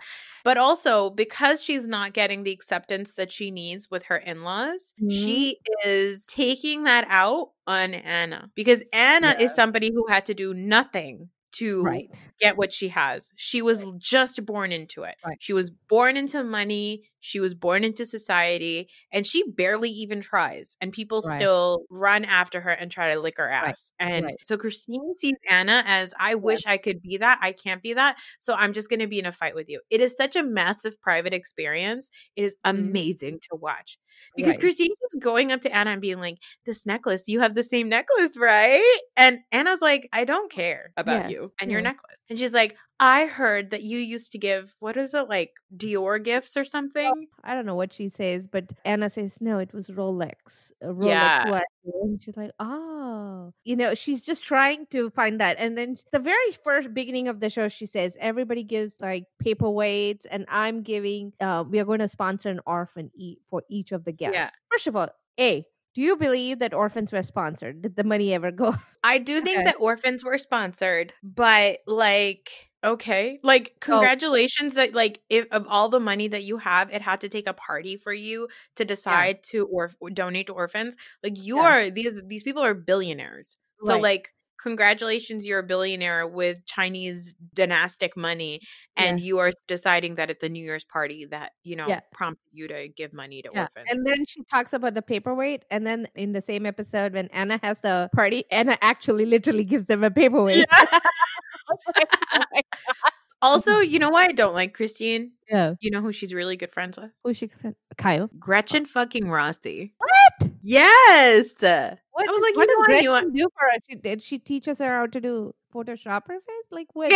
But 0.46 0.58
also 0.58 1.10
because 1.10 1.64
she's 1.64 1.88
not 1.88 2.12
getting 2.12 2.44
the 2.44 2.52
acceptance 2.52 3.14
that 3.14 3.32
she 3.32 3.50
needs 3.50 3.90
with 3.90 4.04
her 4.04 4.16
in-laws, 4.16 4.94
mm-hmm. 5.02 5.10
she 5.10 5.58
is 5.84 6.24
taking 6.24 6.84
that 6.84 7.04
out 7.08 7.50
on 7.66 7.94
Anna 7.94 8.48
because 8.54 8.84
Anna 8.92 9.34
Yeah. 9.36 9.46
is 9.46 9.54
somebody 9.56 9.90
who 9.92 10.06
had 10.06 10.24
to 10.26 10.34
do 10.34 10.54
nothing 10.54 11.30
to 11.56 11.82
right. 11.82 12.08
get 12.38 12.56
what 12.56 12.72
she 12.72 12.88
has. 12.90 13.32
She 13.34 13.60
was 13.60 13.84
just 13.98 14.46
born 14.46 14.70
into 14.70 15.02
it. 15.02 15.16
Right. 15.26 15.36
She 15.40 15.52
was 15.52 15.70
born 15.70 16.16
into 16.16 16.44
money. 16.44 17.10
She 17.26 17.40
was 17.40 17.54
born 17.54 17.84
into 17.84 18.06
society, 18.06 18.88
and 19.12 19.26
she 19.26 19.42
barely 19.50 19.90
even 19.90 20.20
tries. 20.20 20.76
And 20.80 20.92
people 20.92 21.22
Right. 21.22 21.50
still 21.50 21.84
run 21.90 22.24
after 22.24 22.60
her 22.60 22.70
and 22.70 22.90
try 22.90 23.12
to 23.12 23.20
lick 23.20 23.34
her 23.38 23.50
Right. 23.60 23.74
ass. 23.74 23.90
And 23.98 24.24
Right. 24.24 24.36
so 24.42 24.56
Christine 24.56 25.16
sees 25.16 25.34
Anna 25.50 25.82
as 25.86 26.14
I 26.18 26.34
wish 26.36 26.66
I 26.66 26.76
could 26.76 27.02
be 27.02 27.16
that. 27.18 27.38
I 27.42 27.52
can't 27.52 27.82
be 27.82 27.94
that. 27.94 28.16
So 28.40 28.54
I'm 28.54 28.72
just 28.72 28.88
going 28.88 29.00
to 29.00 29.06
be 29.08 29.18
in 29.18 29.26
a 29.26 29.32
fight 29.32 29.54
with 29.54 29.68
you. 29.68 29.80
It 29.90 30.00
is 30.00 30.16
such 30.16 30.36
a 30.36 30.42
massive 30.42 31.00
private 31.00 31.34
experience. 31.34 32.10
It 32.36 32.44
is 32.44 32.54
Mhm. 32.64 32.96
amazing 32.96 33.40
to 33.50 33.56
watch. 33.56 33.98
Because 34.36 34.56
Right. 34.56 34.58
Christine 34.58 34.88
keeps 34.88 35.22
going 35.24 35.52
up 35.52 35.60
to 35.62 35.74
Anna 35.74 35.90
and 35.90 36.00
being 36.00 36.20
like, 36.20 36.38
This 36.64 36.86
necklace, 36.86 37.24
you 37.26 37.40
have 37.40 37.54
the 37.54 37.62
same 37.62 37.88
necklace, 37.88 38.36
right? 38.38 39.00
And 39.16 39.40
Anna's 39.52 39.80
like, 39.82 40.08
I 40.12 40.24
don't 40.24 40.50
care 40.50 40.92
about 40.96 41.24
Yeah, 41.24 41.26
you 41.26 41.52
and 41.60 41.70
your 41.70 41.80
necklace. 41.82 42.18
And 42.28 42.38
she's 42.38 42.52
like, 42.52 42.76
I 42.98 43.26
heard 43.26 43.70
that 43.70 43.82
you 43.82 43.98
used 43.98 44.32
to 44.32 44.38
give, 44.38 44.74
what 44.78 44.96
is 44.96 45.12
it, 45.12 45.28
like 45.28 45.52
Dior 45.76 46.22
gifts 46.22 46.56
or 46.56 46.64
something? 46.64 47.26
I 47.44 47.54
don't 47.54 47.66
know 47.66 47.74
what 47.74 47.92
she 47.92 48.08
says, 48.08 48.46
but 48.46 48.72
Anna 48.86 49.10
says 49.10 49.38
no. 49.40 49.58
It 49.58 49.74
was 49.74 49.88
Rolex. 49.88 50.72
A 50.82 50.86
Rolex 50.86 51.06
Yeah. 51.08 51.50
watch. 51.50 51.64
And 52.02 52.22
she's 52.22 52.36
like, 52.36 52.52
oh, 52.58 53.52
you 53.64 53.76
know, 53.76 53.92
she's 53.94 54.22
just 54.22 54.44
trying 54.44 54.86
to 54.92 55.10
find 55.10 55.40
that. 55.40 55.56
And 55.58 55.76
then 55.76 55.96
the 56.12 56.18
very 56.18 56.52
first 56.64 56.94
beginning 56.94 57.28
of 57.28 57.40
the 57.40 57.50
show, 57.50 57.68
she 57.68 57.84
says 57.86 58.16
everybody 58.18 58.62
gives 58.64 58.98
like 59.00 59.24
paperweights, 59.44 60.24
and 60.30 60.46
I'm 60.48 60.82
giving. 60.82 61.32
Uh, 61.40 61.64
we 61.68 61.78
are 61.80 61.84
going 61.84 61.98
to 62.00 62.08
sponsor 62.08 62.48
an 62.48 62.60
orphan 62.66 63.10
eat 63.14 63.40
for 63.50 63.62
each 63.68 63.92
of 63.92 64.04
the 64.04 64.12
guests. 64.12 64.34
Yeah. 64.34 64.48
First 64.70 64.86
of 64.86 64.96
all, 64.96 65.08
a. 65.38 65.64
Do 65.94 66.02
you 66.02 66.16
believe 66.16 66.58
that 66.58 66.74
orphans 66.74 67.10
were 67.10 67.22
sponsored? 67.22 67.80
Did 67.80 67.96
the 67.96 68.04
money 68.04 68.34
ever 68.34 68.50
go? 68.50 68.74
I 69.02 69.16
do 69.16 69.40
think 69.42 69.58
Okay. 69.60 69.64
that 69.64 69.76
orphans 69.80 70.22
were 70.22 70.36
sponsored, 70.36 71.14
but 71.22 71.78
like, 71.86 72.50
okay. 72.84 73.38
Like, 73.42 73.74
congratulations 73.80 74.74
that, 74.74 74.94
like, 74.94 75.20
if 75.28 75.46
of 75.50 75.66
all 75.68 75.88
the 75.88 76.00
money 76.00 76.28
that 76.28 76.44
you 76.44 76.58
have, 76.58 76.90
it 76.92 77.02
had 77.02 77.20
to 77.22 77.28
take 77.28 77.46
a 77.46 77.52
party 77.52 77.96
for 77.96 78.12
you 78.12 78.48
to 78.76 78.84
decide 78.84 79.42
to 79.44 79.66
or 79.66 79.92
donate 80.12 80.46
to 80.48 80.52
orphans. 80.54 80.96
Like, 81.22 81.34
you 81.38 81.56
Yeah. 81.58 81.62
are, 81.62 81.90
these, 81.90 82.20
these 82.26 82.42
people 82.42 82.62
are 82.62 82.74
billionaires. 82.74 83.56
So, 83.80 83.94
Right. 83.94 84.02
like, 84.02 84.32
congratulations, 84.58 85.46
you're 85.46 85.58
a 85.58 85.62
billionaire 85.62 86.26
with 86.26 86.64
Chinese 86.64 87.34
dynastic 87.54 88.16
money, 88.16 88.60
and 88.96 89.20
you 89.20 89.38
are 89.38 89.52
deciding 89.68 90.14
that 90.14 90.30
it's 90.30 90.42
a 90.42 90.48
New 90.48 90.64
Year's 90.64 90.82
party 90.84 91.26
that, 91.26 91.52
you 91.62 91.76
know, 91.76 91.86
Yeah. 91.88 92.00
prompted 92.12 92.48
you 92.52 92.66
to 92.68 92.88
give 92.88 93.12
money 93.12 93.42
to 93.42 93.50
Yeah. 93.52 93.68
orphans. 93.74 93.86
And 93.90 94.06
then 94.06 94.24
she 94.26 94.42
talks 94.44 94.72
about 94.72 94.94
the 94.94 95.02
paperweight. 95.02 95.64
And 95.70 95.86
then 95.86 96.08
in 96.14 96.32
the 96.32 96.40
same 96.40 96.64
episode, 96.64 97.12
when 97.12 97.28
Anna 97.28 97.60
has 97.62 97.80
the 97.80 98.08
party, 98.14 98.44
Anna 98.50 98.78
actually 98.80 99.26
literally 99.26 99.64
gives 99.64 99.84
them 99.86 100.02
a 100.02 100.10
paperweight. 100.10 100.64
also, 103.42 103.78
you 103.78 103.98
know 103.98 104.10
why 104.10 104.24
I 104.26 104.32
don't 104.32 104.54
like 104.54 104.74
Christine? 104.74 105.32
Yeah. 105.50 105.74
You 105.80 105.90
know 105.90 106.00
who 106.00 106.12
she's 106.12 106.34
really 106.34 106.56
good 106.56 106.72
friends 106.72 106.98
with? 106.98 107.10
Who's 107.24 107.36
she? 107.36 107.50
Kyle. 107.96 108.28
Gretchen 108.38 108.84
fucking 108.84 109.28
Rossi. 109.28 109.94
What? 109.98 110.50
Yes. 110.62 111.54
What, 111.60 112.28
I 112.28 112.32
was 112.32 112.42
like, 112.42 112.56
what 112.56 112.68
does 112.68 112.88
know 112.88 112.94
what, 112.94 113.02
you 113.02 113.10
Gretchen 113.10 113.34
do 113.34 113.46
for 113.58 113.70
her? 113.70 113.78
She, 113.88 113.96
did 113.96 114.22
she 114.22 114.38
teach 114.38 114.68
us 114.68 114.78
how 114.78 115.06
to 115.06 115.20
do 115.20 115.54
Photoshop 115.74 116.22
her 116.28 116.40
face? 116.40 116.66
Like 116.70 116.88
what? 116.94 117.12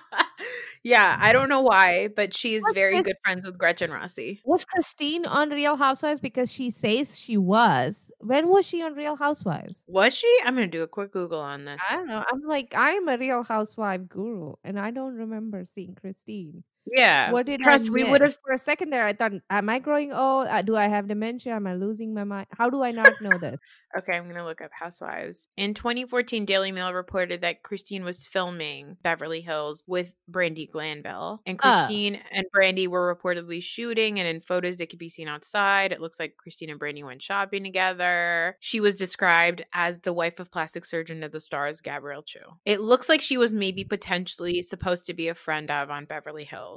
yeah, 0.84 1.18
I 1.20 1.26
mm-hmm. 1.26 1.34
don't 1.34 1.50
know 1.50 1.62
why, 1.62 2.10
but 2.10 2.36
she's 2.36 2.62
What's 2.62 2.76
very 2.76 2.96
this- 2.96 3.04
good 3.04 3.18
friends 3.24 3.46
with 3.46 3.58
Gretchen 3.58 3.92
Rossi. 3.92 4.42
Was 4.46 4.66
Christine 4.66 5.26
on 5.26 5.50
Real 5.50 5.76
Housewives? 5.76 6.20
Because 6.20 6.52
she 6.52 6.70
says 6.70 7.18
she 7.18 7.38
was. 7.38 8.10
When 8.20 8.48
was 8.48 8.66
she 8.66 8.82
on 8.82 8.94
Real 8.96 9.16
Housewives? 9.16 9.84
Was 9.88 10.16
she? 10.16 10.40
I'm 10.46 10.54
gonna 10.56 10.68
do 10.68 10.84
a 10.84 10.88
quick 10.88 11.12
Google 11.12 11.40
on 11.40 11.66
this. 11.66 11.82
I 11.90 11.98
don't 11.98 12.08
know. 12.08 12.24
I'm 12.32 12.42
like, 12.44 12.74
I'm 12.76 13.08
a 13.08 13.18
Real 13.18 13.44
Housewife 13.44 14.08
guru, 14.08 14.54
and 14.64 14.80
I 14.80 14.92
don't 14.92 15.16
remember 15.16 15.66
seeing 15.66 15.96
Christine. 15.96 16.64
Yeah. 16.86 17.32
What 17.32 17.46
did 17.46 17.62
Trust 17.62 17.90
I 17.90 17.92
we 17.92 18.04
would 18.04 18.22
have 18.22 18.36
for 18.46 18.54
a 18.54 18.58
second 18.58 18.90
there? 18.90 19.06
I 19.06 19.14
thought, 19.14 19.34
am 19.50 19.70
I 19.70 19.80
growing 19.80 20.12
old? 20.12 20.48
Uh, 20.48 20.62
do 20.62 20.76
I 20.76 20.88
have 20.88 21.08
dementia? 21.08 21.54
Am 21.56 21.68
I 21.68 21.76
losing 21.76 22.14
my 22.14 22.24
mind? 22.24 22.48
How 22.58 22.70
do 22.70 22.84
I 22.84 22.92
not 22.92 23.14
know 23.22 23.38
this? 23.38 23.60
Okay, 23.98 24.14
I'm 24.14 24.26
gonna 24.28 24.46
look 24.46 24.62
up 24.62 24.72
Housewives. 24.72 25.48
In 25.58 25.74
2014, 25.74 26.46
Daily 26.46 26.72
Mail 26.72 26.94
reported 26.94 27.42
that 27.42 27.62
Christine 27.62 28.06
was 28.06 28.26
filming 28.26 28.96
Beverly 29.04 29.42
Hills 29.42 29.84
with 29.86 30.14
Brandi 30.32 30.72
Glanville, 30.72 31.42
and 31.46 31.60
Ah. 31.62 31.86
Christine 31.86 32.22
and 32.32 32.46
Brandi 32.56 32.88
were 32.88 33.14
reportedly 33.14 33.62
shooting. 33.62 34.18
And 34.18 34.28
in 34.28 34.40
photos 34.40 34.78
that 34.78 34.90
could 34.90 34.98
be 35.00 35.10
seen 35.10 35.28
outside, 35.28 35.92
it 35.92 36.00
looks 36.00 36.20
like 36.22 36.38
Christine 36.38 36.70
and 36.70 36.80
Brandi 36.80 37.04
went 37.04 37.22
shopping 37.22 37.66
together. 37.66 38.56
She 38.62 38.80
was 38.80 38.96
described 38.96 39.66
as 39.74 40.00
the 40.00 40.14
wife 40.14 40.40
of 40.40 40.50
plastic 40.52 40.86
surgeon 40.86 41.22
of 41.22 41.34
the 41.34 41.42
stars, 41.42 41.82
Gabriel 41.82 42.24
Chiu. 42.24 42.42
It 42.66 42.80
looks 42.80 43.10
like 43.10 43.22
she 43.22 43.38
was 43.38 43.52
maybe 43.52 43.84
potentially 43.84 44.62
supposed 44.62 45.06
to 45.08 45.14
be 45.14 45.28
a 45.28 45.36
friend 45.36 45.70
of 45.70 45.90
on 45.92 46.06
Beverly 46.06 46.46
Hills. 46.46 46.71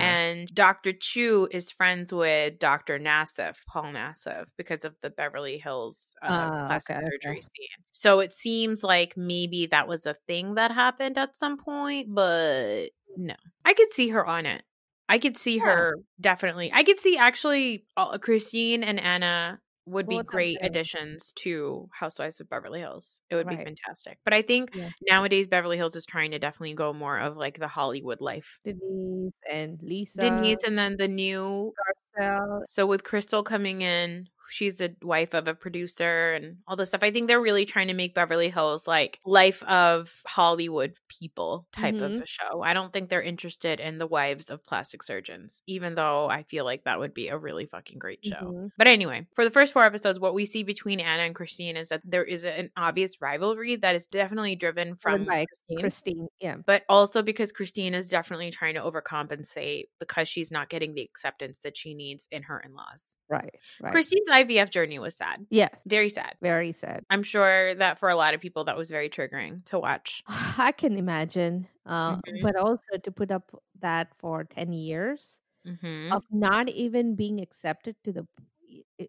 And 0.00 0.48
Dr. 0.52 0.92
Chiu 0.92 1.48
is 1.52 1.70
friends 1.70 2.12
with 2.12 2.58
Dr. 2.58 2.98
Nassif, 2.98 3.58
Paul 3.68 3.92
Nassif, 3.92 4.46
because 4.56 4.84
of 4.84 4.96
the 5.02 5.10
Beverly 5.10 5.58
Hills 5.58 6.14
uh, 6.22 6.50
Ah, 6.50 6.66
plastic 6.66 6.96
okay, 6.96 7.06
surgery 7.10 7.40
okay. 7.40 7.42
scene. 7.42 7.84
So 7.92 8.20
it 8.20 8.32
seems 8.32 8.82
like 8.82 9.16
maybe 9.16 9.66
that 9.66 9.86
was 9.88 10.06
a 10.06 10.14
thing 10.26 10.54
that 10.56 10.72
happened 10.72 11.16
at 11.18 11.36
some 11.36 11.58
point, 11.58 12.08
but 12.12 12.88
no. 13.16 13.34
I 13.64 13.74
could 13.74 13.92
see 13.92 14.08
her 14.08 14.26
on 14.26 14.46
it. 14.46 14.62
I 15.08 15.18
could 15.18 15.36
see 15.36 15.58
Yeah. 15.58 15.64
her 15.64 15.96
definitely. 16.20 16.70
I 16.72 16.82
could 16.82 16.98
see 16.98 17.16
actually 17.18 17.86
uh, 17.96 18.18
Christine 18.18 18.82
and 18.82 18.98
Anna 18.98 19.60
would 19.86 20.08
be 20.08 20.22
great 20.22 20.58
additions 20.62 21.32
to 21.32 21.88
Housewives 21.92 22.40
of 22.40 22.48
Beverly 22.48 22.80
Hills. 22.80 23.20
It 23.30 23.36
would 23.36 23.48
be 23.48 23.56
fantastic. 23.56 24.18
But 24.24 24.34
I 24.34 24.42
think 24.42 24.72
Yeah. 24.72 24.88
nowadays 25.08 25.46
Beverly 25.46 25.76
Hills 25.76 25.96
is 25.96 26.06
trying 26.06 26.30
to 26.32 26.38
definitely 26.38 26.74
go 26.74 26.92
more 26.92 27.18
of 27.18 27.36
like 27.36 27.58
the 27.58 27.68
Hollywood 27.68 28.20
life. 28.20 28.58
Denise 28.64 29.32
and 29.50 29.80
Lisa. 29.82 30.20
Denise 30.20 30.64
and 30.64 30.78
then 30.78 30.96
the 30.96 31.08
new 31.08 31.74
Garcelle. 32.16 32.66
so 32.66 32.86
with 32.86 33.04
Crystal 33.04 33.42
coming 33.42 33.82
in, 33.82 34.28
she's 34.50 34.74
the 34.78 34.94
wife 35.02 35.34
of 35.34 35.48
a 35.48 35.54
producer 35.54 36.32
and 36.34 36.58
all 36.66 36.76
this 36.76 36.90
stuff. 36.90 37.02
I 37.02 37.10
think 37.10 37.28
they're 37.28 37.40
really 37.40 37.64
trying 37.64 37.88
to 37.88 37.94
make 37.94 38.14
Beverly 38.14 38.50
Hills 38.50 38.86
like 38.86 39.20
life 39.24 39.62
of 39.64 40.20
Hollywood 40.26 40.96
people 41.08 41.66
type 41.72 42.00
of 42.00 42.12
Mhm. 42.12 42.22
a 42.22 42.26
show. 42.26 42.62
I 42.62 42.72
don't 42.74 42.92
think 42.92 43.08
they're 43.08 43.22
interested 43.22 43.80
in 43.80 43.98
the 43.98 44.06
wives 44.06 44.50
of 44.50 44.64
plastic 44.64 45.02
surgeons, 45.02 45.62
even 45.66 45.94
though 45.94 46.28
I 46.28 46.42
feel 46.44 46.64
like 46.64 46.84
that 46.84 46.98
would 46.98 47.14
be 47.14 47.28
a 47.28 47.38
really 47.38 47.66
fucking 47.66 47.98
great 47.98 48.24
show. 48.24 48.54
Mhm. 48.54 48.70
But 48.76 48.86
anyway, 48.86 49.26
for 49.34 49.44
the 49.44 49.50
first 49.50 49.72
four 49.72 49.84
episodes, 49.84 50.20
what 50.20 50.34
we 50.34 50.44
see 50.46 50.62
between 50.62 51.00
Anna 51.00 51.22
and 51.24 51.34
Christine 51.34 51.76
is 51.76 51.88
that 51.88 52.02
there 52.04 52.24
is 52.24 52.44
an 52.44 52.70
obvious 52.76 53.20
rivalry 53.20 53.76
that 53.76 53.94
is 53.96 54.06
definitely 54.06 54.56
driven 54.56 54.96
from 54.96 55.24
Christine 55.26 55.80
Christine. 55.80 56.28
Yeah. 56.40 56.56
but 56.66 56.84
also 56.88 57.22
because 57.22 57.52
Christine 57.52 57.94
is 57.94 58.08
definitely 58.10 58.50
trying 58.50 58.74
to 58.74 58.80
overcompensate 58.80 59.84
because 59.98 60.28
she's 60.28 60.50
not 60.50 60.68
getting 60.68 60.94
the 60.94 61.02
acceptance 61.02 61.58
that 61.60 61.76
she 61.76 61.94
needs 61.94 62.26
in 62.30 62.42
her 62.44 62.60
in 62.60 62.74
laws. 62.74 63.16
Right. 63.28 63.54
Right. 63.80 63.92
Christine's 63.92 64.28
IVF 64.34 64.70
journey 64.70 64.98
was 64.98 65.16
sad, 65.16 65.46
Yes. 65.50 65.86
very 65.86 66.08
sad. 66.08 66.36
Very 66.42 66.72
sad. 66.72 67.04
I'm 67.10 67.22
sure 67.22 67.74
that 67.76 67.98
for 67.98 68.08
a 68.08 68.16
lot 68.16 68.34
of 68.34 68.40
people, 68.40 68.64
that 68.64 68.76
was 68.76 68.90
very 68.90 69.10
triggering 69.10 69.64
to 69.66 69.78
watch. 69.78 70.24
I 70.58 70.72
can 70.72 70.96
imagine. 70.98 71.68
Uh, 71.86 72.20
Mhm. 72.26 72.40
But 72.40 72.56
also 72.56 72.96
to 73.02 73.12
put 73.12 73.30
up 73.30 73.52
that 73.80 74.14
for 74.18 74.44
10 74.44 74.72
years 74.72 75.40
hmm 75.64 76.14
of 76.14 76.24
not 76.30 76.68
even 76.70 77.16
being 77.16 77.40
accepted 77.40 77.96
to 78.04 78.12
the 78.12 78.28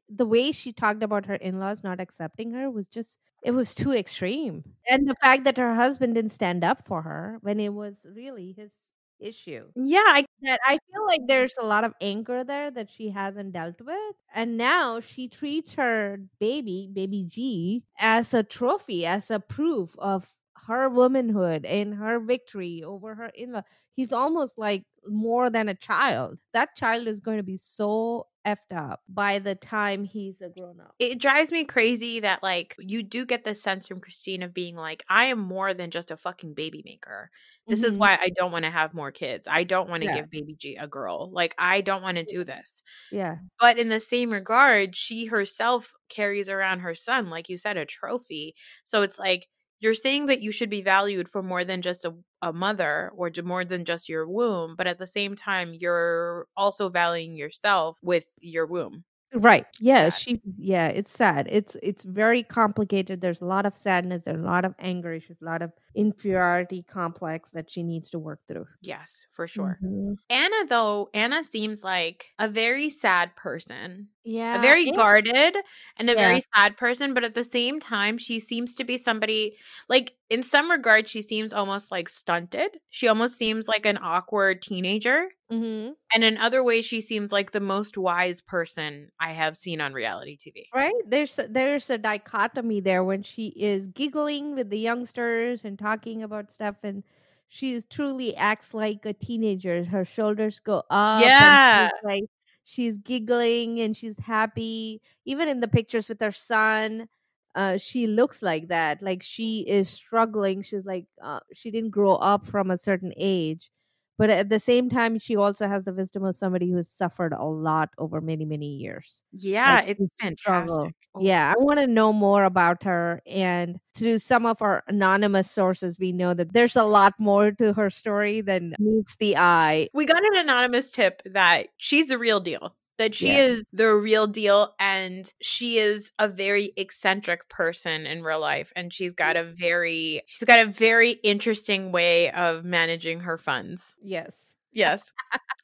the 0.09 0.25
way 0.27 0.51
she 0.51 0.73
talked 0.73 1.03
about 1.03 1.25
her 1.27 1.35
in-laws 1.35 1.83
not 1.83 1.99
accepting 2.01 2.51
her 2.53 2.69
was 2.71 2.88
just 2.88 3.19
it 3.43 3.51
was 3.51 3.75
too 3.75 3.93
extreme 3.93 4.63
and 4.89 5.07
the 5.09 5.15
fact 5.21 5.43
that 5.45 5.57
her 5.57 5.75
husband 5.75 6.15
didn't 6.15 6.31
stand 6.31 6.63
up 6.63 6.88
for 6.88 7.03
her 7.03 7.38
when 7.41 7.59
it 7.59 7.73
was 7.73 8.05
really 8.09 8.53
his 8.53 8.85
issue. 9.19 9.65
Yeah, 9.75 10.04
I 10.06 10.25
that 10.41 10.60
i 10.65 10.73
feel 10.91 11.06
like 11.08 11.21
there's 11.28 11.54
a 11.60 11.65
lot 11.65 11.84
of 11.84 11.93
anger 12.01 12.43
there 12.43 12.69
that 12.71 12.89
she 12.89 13.10
hasn't 13.10 13.54
dealt 13.54 13.80
with 13.82 14.15
and 14.34 14.58
now 14.58 14.99
she 14.99 15.28
treats 15.30 15.73
her 15.75 16.19
baby 16.39 16.89
baby 16.93 17.25
g 17.28 17.84
as 17.99 18.34
a 18.34 18.43
trophy 18.43 19.06
as 19.06 19.32
a 19.32 19.39
proof 19.39 19.95
of 19.97 20.30
her 20.67 20.89
womanhood 20.89 21.65
and 21.65 21.95
her 21.95 22.19
victory 22.19 22.83
over 22.83 23.15
her 23.15 23.31
in 23.35 23.51
law. 23.51 23.61
He's 23.93 24.11
almost 24.11 24.57
like 24.57 24.83
more 25.07 25.49
than 25.49 25.69
a 25.69 25.75
child. 25.75 26.39
That 26.53 26.75
child 26.75 27.07
is 27.07 27.19
going 27.19 27.37
to 27.37 27.43
be 27.43 27.57
so 27.57 28.27
effed 28.45 28.75
up 28.75 29.01
by 29.09 29.39
the 29.39 29.55
time 29.55 30.03
he's 30.03 30.41
a 30.41 30.49
grown 30.49 30.79
up. 30.79 30.93
It 30.99 31.19
drives 31.19 31.51
me 31.51 31.63
crazy 31.65 32.19
that 32.19 32.43
like 32.43 32.75
you 32.79 33.03
do 33.03 33.25
get 33.25 33.43
this 33.43 33.61
sense 33.61 33.87
from 33.87 33.99
Christine 33.99 34.43
of 34.43 34.53
being 34.53 34.75
like, 34.75 35.03
I 35.09 35.25
am 35.25 35.39
more 35.39 35.73
than 35.73 35.91
just 35.91 36.11
a 36.11 36.17
fucking 36.17 36.53
baby 36.53 36.81
maker. 36.85 37.31
This 37.67 37.79
mm-hmm. 37.79 37.89
is 37.89 37.97
why 37.97 38.17
I 38.21 38.29
don't 38.35 38.51
want 38.51 38.65
to 38.65 38.71
have 38.71 38.93
more 38.93 39.11
kids. 39.11 39.47
I 39.49 39.63
don't 39.63 39.89
want 39.89 40.03
to 40.03 40.09
yeah. 40.09 40.15
give 40.15 40.29
baby 40.29 40.55
G 40.57 40.75
a 40.75 40.87
girl. 40.87 41.31
Like 41.31 41.55
I 41.57 41.81
don't 41.81 42.03
want 42.03 42.17
to 42.17 42.23
do 42.23 42.43
this. 42.43 42.83
Yeah. 43.11 43.37
But 43.59 43.79
in 43.79 43.89
the 43.89 43.99
same 43.99 44.31
regard, 44.31 44.95
she 44.95 45.25
herself 45.25 45.91
carries 46.09 46.49
around 46.49 46.79
her 46.79 46.93
son, 46.93 47.29
like 47.29 47.49
you 47.49 47.57
said, 47.57 47.77
a 47.77 47.85
trophy. 47.85 48.53
So 48.83 49.01
it's 49.01 49.17
like 49.17 49.47
you're 49.79 49.93
saying 49.93 50.27
that 50.27 50.41
you 50.41 50.51
should 50.51 50.69
be 50.69 50.81
valued 50.81 51.29
for 51.29 51.43
more 51.43 51.63
than 51.63 51.81
just 51.81 52.05
a, 52.05 52.13
a 52.41 52.53
mother 52.53 53.11
or 53.15 53.31
more 53.43 53.65
than 53.65 53.85
just 53.85 54.09
your 54.09 54.27
womb, 54.27 54.75
but 54.77 54.88
at 54.88 54.99
the 54.99 55.07
same 55.07 55.35
time, 55.35 55.73
you're 55.73 56.47
also 56.55 56.89
valuing 56.89 57.35
yourself 57.35 57.97
with 58.01 58.25
your 58.39 58.65
womb. 58.65 59.03
Right. 59.35 59.65
Yeah, 59.81 60.09
sad. 60.09 60.13
she 60.13 60.41
yeah, 60.57 60.88
it's 60.88 61.11
sad. 61.11 61.47
It's 61.51 61.75
it's 61.83 62.03
very 62.03 62.41
complicated. 62.41 63.19
There's 63.19 63.41
a 63.41 63.45
lot 63.45 63.65
of 63.65 63.77
sadness, 63.77 64.23
there's 64.23 64.39
a 64.39 64.45
lot 64.45 64.63
of 64.63 64.73
anger 64.79 65.11
issues, 65.11 65.38
a 65.41 65.45
lot 65.45 65.61
of 65.61 65.71
inferiority 65.93 66.83
complex 66.83 67.49
that 67.51 67.69
she 67.69 67.83
needs 67.83 68.09
to 68.11 68.19
work 68.19 68.39
through. 68.47 68.65
Yes, 68.81 69.25
for 69.33 69.45
sure. 69.47 69.77
Mm-hmm. 69.83 70.13
Anna 70.29 70.67
though, 70.69 71.09
Anna 71.13 71.43
seems 71.43 71.83
like 71.83 72.27
a 72.39 72.47
very 72.47 72.89
sad 72.89 73.35
person. 73.35 74.07
Yeah. 74.25 74.57
A 74.57 74.61
very 74.61 74.91
guarded 74.91 75.55
and 75.97 76.09
a 76.09 76.13
yeah. 76.13 76.27
very 76.27 76.41
sad 76.55 76.77
person, 76.77 77.13
but 77.13 77.23
at 77.23 77.35
the 77.35 77.43
same 77.43 77.79
time 77.79 78.17
she 78.17 78.39
seems 78.39 78.75
to 78.75 78.83
be 78.83 78.97
somebody 78.97 79.55
like 79.88 80.13
in 80.31 80.41
some 80.41 80.71
regards 80.71 81.11
she 81.11 81.21
seems 81.21 81.53
almost 81.53 81.91
like 81.91 82.09
stunted. 82.09 82.71
She 82.89 83.07
almost 83.07 83.38
seems 83.38 83.67
like 83.67 83.85
an 83.85 83.99
awkward 84.01 84.63
teenager. 84.63 85.27
Mm-hmm. 85.51 85.91
And 86.13 86.23
in 86.23 86.38
other 86.38 86.63
ways, 86.63 86.85
she 86.85 87.01
seems 87.01 87.31
like 87.31 87.51
the 87.51 87.59
most 87.59 87.97
wise 87.97 88.41
person 88.41 89.09
I 89.19 89.33
have 89.33 89.55
seen 89.55 89.79
on 89.79 89.93
reality 89.93 90.38
TV. 90.38 90.65
Right? 90.73 90.93
There's 91.07 91.39
there's 91.49 91.89
a 91.91 91.99
dichotomy 91.99 92.79
there 92.79 93.03
when 93.03 93.21
she 93.21 93.47
is 93.49 93.88
giggling 93.88 94.55
with 94.55 94.71
the 94.71 94.79
youngsters 94.79 95.63
and 95.63 95.77
talking 95.77 96.23
about 96.23 96.51
stuff, 96.51 96.77
and 96.81 97.03
she 97.47 97.79
truly 97.89 98.35
acts 98.35 98.73
like 98.73 99.05
a 99.05 99.13
teenager. 99.13 99.83
Her 99.83 100.03
shoulders 100.03 100.59
go 100.59 100.81
up. 100.89 101.21
Yeah, 101.21 101.89
she's 101.89 102.03
like 102.03 102.23
she's 102.65 102.97
giggling 102.97 103.80
and 103.80 103.95
she's 103.95 104.19
happy. 104.19 105.01
Even 105.25 105.47
in 105.47 105.62
the 105.62 105.67
pictures 105.67 106.10
with 106.10 106.19
her 106.21 106.32
son, 106.32 107.08
uh, 107.56 107.78
she 107.78 108.08
looks 108.08 108.41
like 108.43 108.67
that. 108.69 109.01
Like 109.01 109.23
she 109.23 109.62
is 109.62 109.89
struggling. 109.89 110.62
She's 110.62 110.86
like 110.86 111.06
uh, 111.21 111.39
she 111.54 111.71
didn't 111.71 111.91
grow 111.91 112.15
up 112.15 112.45
from 112.47 112.71
a 112.71 112.78
certain 112.78 113.13
age 113.17 113.71
but 114.17 114.30
at 114.30 114.49
the 114.49 114.60
same 114.60 114.89
time 114.89 115.19
she 115.19 115.36
also 115.36 115.67
has 115.67 115.86
the 115.86 115.93
wisdom 115.93 116.23
of 116.23 116.36
somebody 116.36 116.69
who 116.69 116.78
has 116.78 116.89
suffered 116.89 117.34
a 117.34 117.43
lot 117.45 117.89
over 117.97 118.21
many 118.21 118.45
many 118.45 118.67
years. 118.67 119.23
Yeah 119.32 119.75
like 119.75 119.89
it's 119.89 120.01
fantastic. 120.21 120.95
Oh. 121.15 121.21
yeah 121.21 121.54
i 121.56 121.62
want 121.62 121.80
to 121.80 121.88
know 121.88 122.12
more 122.12 122.43
about 122.43 122.84
her 122.84 123.21
and 123.25 123.80
through 123.95 124.19
some 124.19 124.45
of 124.45 124.62
our 124.62 124.84
anonymous 124.88 125.49
sources 125.49 125.99
we 125.99 126.12
know 126.12 126.34
that 126.34 126.54
there's 126.54 126.75
a 126.75 126.84
lot 126.84 127.13
more 127.19 127.51
to 127.51 127.73
her 127.73 127.89
story 127.89 128.41
than 128.41 128.73
meets 128.80 129.15
the 129.17 129.38
eye. 129.38 129.88
We 129.93 130.06
got 130.06 130.23
an 130.23 130.38
anonymous 130.38 130.91
tip 130.91 131.21
that 131.25 131.67
she's 131.78 132.08
the 132.08 132.17
real 132.17 132.39
deal 132.39 132.75
that 132.97 133.15
she 133.15 133.27
yeah. 133.27 133.43
is 133.43 133.63
the 133.73 133.93
real 133.93 134.27
deal 134.27 134.73
and 134.79 135.34
she 135.41 135.77
is 135.77 136.12
a 136.19 136.27
very 136.27 136.71
eccentric 136.77 137.49
person 137.49 138.05
in 138.05 138.23
real 138.23 138.39
life 138.39 138.71
and 138.75 138.93
she's 138.93 139.13
got 139.13 139.36
a 139.36 139.43
very 139.43 140.21
she's 140.27 140.45
got 140.45 140.60
a 140.60 140.65
very 140.65 141.12
interesting 141.23 141.91
way 141.91 142.31
of 142.31 142.63
managing 142.63 143.21
her 143.21 143.38
funds. 143.38 143.95
Yes. 144.01 144.55
Yes. 144.75 145.13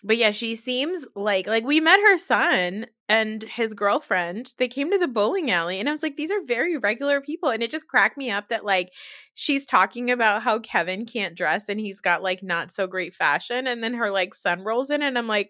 but 0.04 0.18
yeah, 0.18 0.32
she 0.32 0.56
seems 0.56 1.06
like 1.16 1.46
like 1.46 1.66
we 1.66 1.82
met 1.82 2.00
her 2.00 2.18
son 2.18 2.88
and 3.10 3.44
his 3.44 3.74
girlfriend. 3.74 4.54
They 4.58 4.70
came 4.70 4.90
to 4.90 4.98
the 4.98 5.08
bowling 5.08 5.52
alley 5.52 5.80
and 5.80 5.90
I 5.90 5.92
was 5.92 6.02
like 6.02 6.16
these 6.16 6.32
are 6.32 6.44
very 6.46 6.78
regular 6.78 7.20
people 7.20 7.50
and 7.50 7.62
it 7.62 7.72
just 7.72 7.88
cracked 7.88 8.18
me 8.18 8.32
up 8.32 8.48
that 8.48 8.64
like 8.64 8.92
she's 9.34 9.66
talking 9.66 10.10
about 10.10 10.44
how 10.44 10.60
Kevin 10.60 11.06
can't 11.06 11.36
dress 11.36 11.68
and 11.68 11.80
he's 11.80 12.00
got 12.00 12.24
like 12.24 12.42
not 12.42 12.72
so 12.72 12.88
great 12.88 13.14
fashion 13.14 13.68
and 13.68 13.84
then 13.84 13.94
her 13.96 14.12
like 14.12 14.34
son 14.34 14.64
rolls 14.64 14.90
in 14.90 15.02
and 15.02 15.18
I'm 15.18 15.28
like 15.28 15.50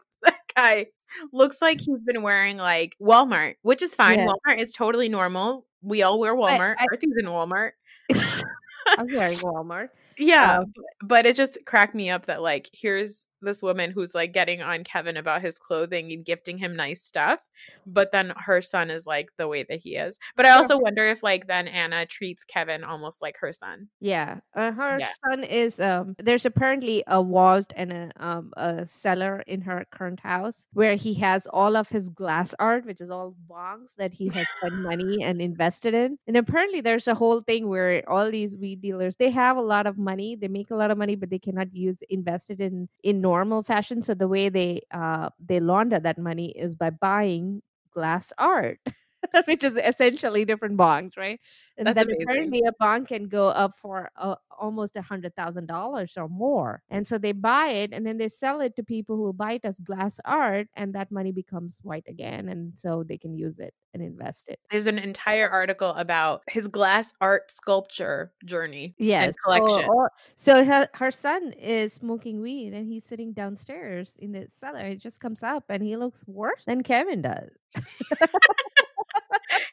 guy 0.56 0.88
looks 1.32 1.62
like 1.62 1.80
he's 1.80 2.00
been 2.06 2.22
wearing 2.22 2.58
like 2.58 2.96
Walmart, 3.02 3.56
which 3.62 3.82
is 3.82 3.96
fine. 3.96 4.20
Yeah. 4.20 4.28
Walmart 4.28 4.60
is 4.60 4.72
totally 4.72 5.10
normal. 5.10 5.66
We 5.82 6.04
all 6.04 6.20
wear 6.20 6.36
Walmart. 6.36 6.76
I, 6.78 6.84
I, 6.84 6.86
Everything's 6.86 7.18
in 7.18 7.26
Walmart. 7.26 7.72
I'm 8.88 9.08
wearing 9.08 9.38
Walmart. 9.40 9.90
Yeah, 10.18 10.60
um, 10.60 10.74
but 11.02 11.26
it 11.26 11.36
just 11.36 11.58
cracked 11.66 11.96
me 11.96 12.10
up 12.10 12.28
that 12.28 12.42
like 12.42 12.70
here's 12.74 13.26
this 13.42 13.62
woman 13.62 13.92
who's 13.92 14.16
like 14.16 14.34
getting 14.34 14.62
on 14.62 14.84
Kevin 14.84 15.18
about 15.18 15.42
his 15.42 15.58
clothing 15.58 16.12
and 16.12 16.26
gifting 16.26 16.58
him 16.58 16.76
nice 16.76 17.02
stuff, 17.04 17.40
but 17.86 18.12
then 18.12 18.34
her 18.38 18.62
son 18.62 18.90
is 18.90 19.06
like 19.06 19.30
the 19.38 19.48
way 19.48 19.64
that 19.64 19.80
he 19.80 19.96
is. 19.96 20.18
But 20.36 20.46
I 20.46 20.52
also 20.52 20.78
wonder 20.78 21.06
if 21.06 21.24
like 21.24 21.48
then 21.48 21.68
Anna 21.68 22.06
treats 22.06 22.44
Kevin 22.44 22.84
almost 22.84 23.22
like 23.22 23.38
her 23.40 23.54
son. 23.54 23.88
Yeah, 24.00 24.40
uh, 24.56 24.72
her 24.72 25.00
yeah. 25.00 25.10
son 25.30 25.44
is 25.44 25.80
um. 25.80 26.16
There's 26.20 26.46
apparently 26.46 27.04
a 27.08 27.24
vault 27.24 27.74
and 27.76 27.92
a 27.92 28.12
um 28.20 28.52
a 28.58 28.86
cellar 28.86 29.44
in 29.48 29.62
her 29.62 29.86
current 29.92 30.20
house 30.20 30.68
where 30.74 30.96
he 30.96 31.14
has 31.16 31.48
all 31.48 31.76
of 31.76 31.90
his 31.90 32.10
glass 32.10 32.54
art, 32.60 32.86
which 32.86 33.02
is 33.02 33.10
all 33.10 33.36
bongs 33.50 33.96
that 33.98 34.14
he 34.14 34.30
has 34.30 34.48
spent 34.58 34.76
money 34.76 35.24
and 35.24 35.42
invested 35.42 35.94
in. 35.94 36.18
And 36.28 36.38
apparently 36.38 36.82
there's 36.82 37.08
a 37.08 37.16
whole 37.16 37.42
thing 37.42 37.68
where 37.68 38.08
all 38.10 38.30
these 38.32 38.56
weed 38.56 38.82
dealers 38.82 39.16
they 39.18 39.30
have 39.30 39.58
a 39.58 39.62
lot 39.62 39.88
of 39.88 39.98
money, 39.98 40.36
they 40.36 40.48
make 40.48 40.72
a 40.72 40.76
lot 40.76 40.92
of 40.92 40.98
money, 40.98 41.16
but 41.16 41.30
they 41.30 41.40
cannot 41.40 41.74
use 41.74 42.02
invested 42.10 42.62
in 42.62 42.88
in 43.04 43.22
normal 43.32 43.64
fashion. 43.64 44.02
So 44.02 44.14
the 44.14 44.28
way 44.28 44.50
they 44.50 44.82
uh 44.92 45.30
they 45.40 45.60
launder 45.60 46.00
that 46.00 46.18
money 46.18 46.50
is 46.66 46.76
by 46.76 46.90
buying 46.92 47.62
glass 47.94 48.34
art. 48.38 48.80
which 49.46 49.64
is 49.64 49.76
essentially 49.78 50.46
different 50.46 50.78
bongs, 50.78 51.18
right? 51.18 51.40
And 51.78 51.88
That's 51.88 51.96
then 51.96 52.08
amazing. 52.08 52.24
apparently 52.24 52.62
a 52.68 52.74
bong 52.80 53.06
can 53.06 53.28
go 53.28 53.48
up 53.48 53.76
for 53.78 54.12
uh, 54.18 54.36
almost 54.60 54.96
a 54.96 55.02
hundred 55.02 55.36
thousand 55.36 55.68
dollars 55.68 56.16
or 56.18 56.28
more. 56.28 56.84
And 56.90 57.08
so 57.08 57.18
they 57.18 57.32
buy 57.32 57.70
it 57.70 57.94
and 57.94 58.06
then 58.06 58.18
they 58.18 58.30
sell 58.30 58.62
it 58.62 58.76
to 58.76 58.84
people 58.84 59.16
who 59.16 59.34
buy 59.34 59.54
it 59.54 59.66
as 59.66 59.80
glass 59.80 60.20
art, 60.26 60.68
and 60.76 60.94
that 60.94 61.12
money 61.12 61.32
becomes 61.32 61.80
white 61.82 62.06
again, 62.08 62.50
and 62.50 62.74
so 62.78 63.04
they 63.04 63.18
can 63.18 63.34
use 63.34 63.60
it 63.60 63.74
and 63.94 64.04
invest 64.04 64.50
it. 64.50 64.60
There's 64.70 64.88
an 64.88 65.00
entire 65.00 65.50
article 65.50 65.90
about 65.92 66.44
his 66.48 66.68
glass 66.68 67.14
art 67.20 67.52
sculpture 67.52 68.32
journey. 68.46 68.96
Yes, 68.98 69.36
collection. 69.44 69.90
Oh, 69.90 70.04
oh. 70.04 70.08
So 70.36 70.64
her, 70.64 70.88
her 70.94 71.12
son 71.12 71.54
is 71.54 71.94
smoking 71.94 72.42
weed 72.42 72.74
and 72.74 72.88
he's 72.88 73.04
sitting 73.04 73.34
downstairs 73.34 74.18
in 74.20 74.32
the 74.32 74.48
cellar. 74.48 74.86
He 74.86 74.96
just 74.96 75.20
comes 75.20 75.44
up 75.44 75.66
and 75.70 75.84
he 75.84 75.96
looks 75.98 76.24
worse 76.28 76.64
than 76.66 76.84
Kevin 76.84 77.22
does. 77.22 77.50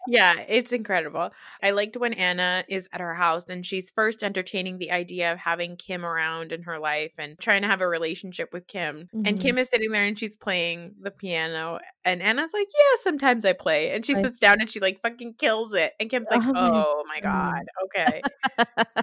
yeah, 0.07 0.35
it's 0.49 0.73
incredible. 0.73 1.31
I 1.63 1.71
liked 1.71 1.97
when 1.97 2.13
Anna 2.15 2.65
is 2.69 2.89
at 2.93 3.01
her 3.01 3.15
house 3.15 3.49
and 3.49 3.65
she's 3.65 3.91
first 3.91 4.23
entertaining 4.23 4.79
the 4.79 4.91
idea 4.91 5.33
of 5.33 5.39
having 5.39 5.77
Kim 5.77 6.05
around 6.05 6.53
in 6.53 6.63
her 6.63 6.79
life 6.79 7.13
and 7.19 7.39
trying 7.39 7.63
to 7.63 7.69
have 7.69 7.81
a 7.81 7.89
relationship 7.89 8.51
with 8.53 8.67
Kim. 8.67 9.09
Mm-hmm. 9.15 9.23
And 9.27 9.41
Kim 9.41 9.59
is 9.59 9.69
sitting 9.69 9.91
there 9.91 10.05
and 10.05 10.19
she's 10.19 10.37
playing 10.37 10.95
the 11.01 11.11
piano. 11.11 11.79
And 12.05 12.23
Anna's 12.23 12.53
like, 12.53 12.69
Yeah, 12.73 13.03
sometimes 13.03 13.45
I 13.45 13.53
play. 13.53 13.91
And 13.91 14.05
she 14.05 14.15
sits 14.15 14.39
down 14.39 14.61
and 14.61 14.71
she 14.71 14.81
like 14.81 15.01
fucking 15.03 15.35
kills 15.39 15.75
it. 15.75 15.93
And 16.01 16.09
Kim's 16.09 16.29
like, 16.31 16.43
Oh 16.45 17.05
my 17.07 17.21
God. 17.21 17.65
Okay. 17.89 18.21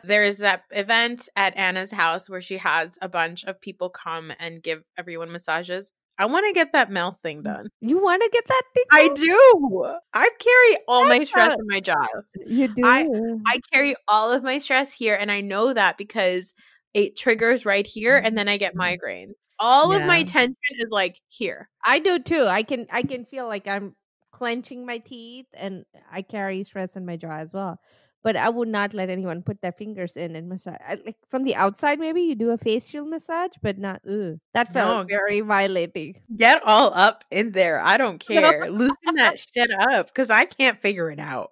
There's 0.03 0.37
that 0.37 0.63
event 0.69 1.27
at 1.35 1.57
Anna's 1.57 1.91
house 1.91 2.29
where 2.29 2.41
she 2.41 2.57
has 2.57 2.99
a 3.01 3.09
bunch 3.09 3.43
of 3.45 3.59
people 3.59 3.89
come 3.89 4.31
and 4.39 4.61
give 4.61 4.83
everyone 4.97 5.31
massages. 5.31 5.91
I 6.17 6.25
want 6.27 6.45
to 6.47 6.53
get 6.53 6.71
that 6.73 6.91
mouth 6.91 7.19
thing 7.21 7.41
done. 7.41 7.69
You 7.81 8.01
want 8.01 8.21
to 8.23 8.29
get 8.31 8.47
that 8.47 8.61
thing? 8.73 8.83
I 8.91 9.09
do. 9.13 9.95
I 10.13 10.29
carry 10.39 10.77
all 10.87 11.05
my 11.05 11.23
stress 11.23 11.53
in 11.53 11.67
my 11.67 11.79
job. 11.79 12.07
You 12.45 12.67
do. 12.69 12.83
I, 12.85 13.05
I 13.47 13.59
carry 13.71 13.95
all 14.07 14.31
of 14.31 14.43
my 14.43 14.57
stress 14.59 14.93
here, 14.93 15.17
and 15.19 15.31
I 15.31 15.41
know 15.41 15.73
that 15.73 15.97
because 15.97 16.53
it 16.93 17.17
triggers 17.17 17.65
right 17.65 17.85
here, 17.85 18.17
and 18.17 18.37
then 18.37 18.47
I 18.47 18.57
get 18.57 18.75
mm-hmm. 18.75 18.81
migraines. 18.81 19.33
All 19.59 19.93
yeah. 19.93 19.99
of 19.99 20.07
my 20.07 20.23
tension 20.23 20.55
is 20.71 20.87
like 20.89 21.19
here. 21.27 21.69
I 21.83 21.99
do 21.99 22.19
too. 22.19 22.45
I 22.45 22.63
can 22.63 22.87
I 22.91 23.03
can 23.03 23.25
feel 23.25 23.47
like 23.47 23.67
I'm 23.67 23.95
clenching 24.31 24.85
my 24.85 24.99
teeth, 24.99 25.47
and 25.53 25.85
I 26.11 26.21
carry 26.21 26.63
stress 26.63 26.95
in 26.95 27.05
my 27.05 27.17
jaw 27.17 27.37
as 27.37 27.53
well 27.53 27.79
but 28.25 28.35
I 28.35 28.49
would 28.49 28.67
not 28.67 28.95
let 28.95 29.11
anyone 29.11 29.43
put 29.43 29.61
their 29.61 29.71
fingers 29.71 30.17
in 30.17 30.35
and 30.35 30.49
massage. 30.49 30.77
I, 30.85 30.95
like 31.05 31.17
from 31.29 31.43
the 31.43 31.53
outside, 31.53 31.99
maybe 31.99 32.21
you 32.21 32.33
do 32.33 32.49
a 32.49 32.57
facial 32.57 33.05
massage, 33.05 33.51
but 33.61 33.77
not. 33.77 34.01
Ugh, 34.09 34.39
that 34.55 34.73
felt 34.73 34.97
no. 34.97 35.03
very 35.03 35.41
violating. 35.41 36.15
Get 36.35 36.63
all 36.65 36.91
up 36.95 37.23
in 37.29 37.51
there. 37.51 37.79
I 37.79 37.97
don't 37.97 38.17
care. 38.27 38.71
Loosen 38.71 39.15
that 39.17 39.37
shit 39.37 39.69
up 39.71 40.07
because 40.07 40.31
I 40.31 40.45
can't 40.45 40.81
figure 40.81 41.11
it 41.11 41.19
out. 41.19 41.51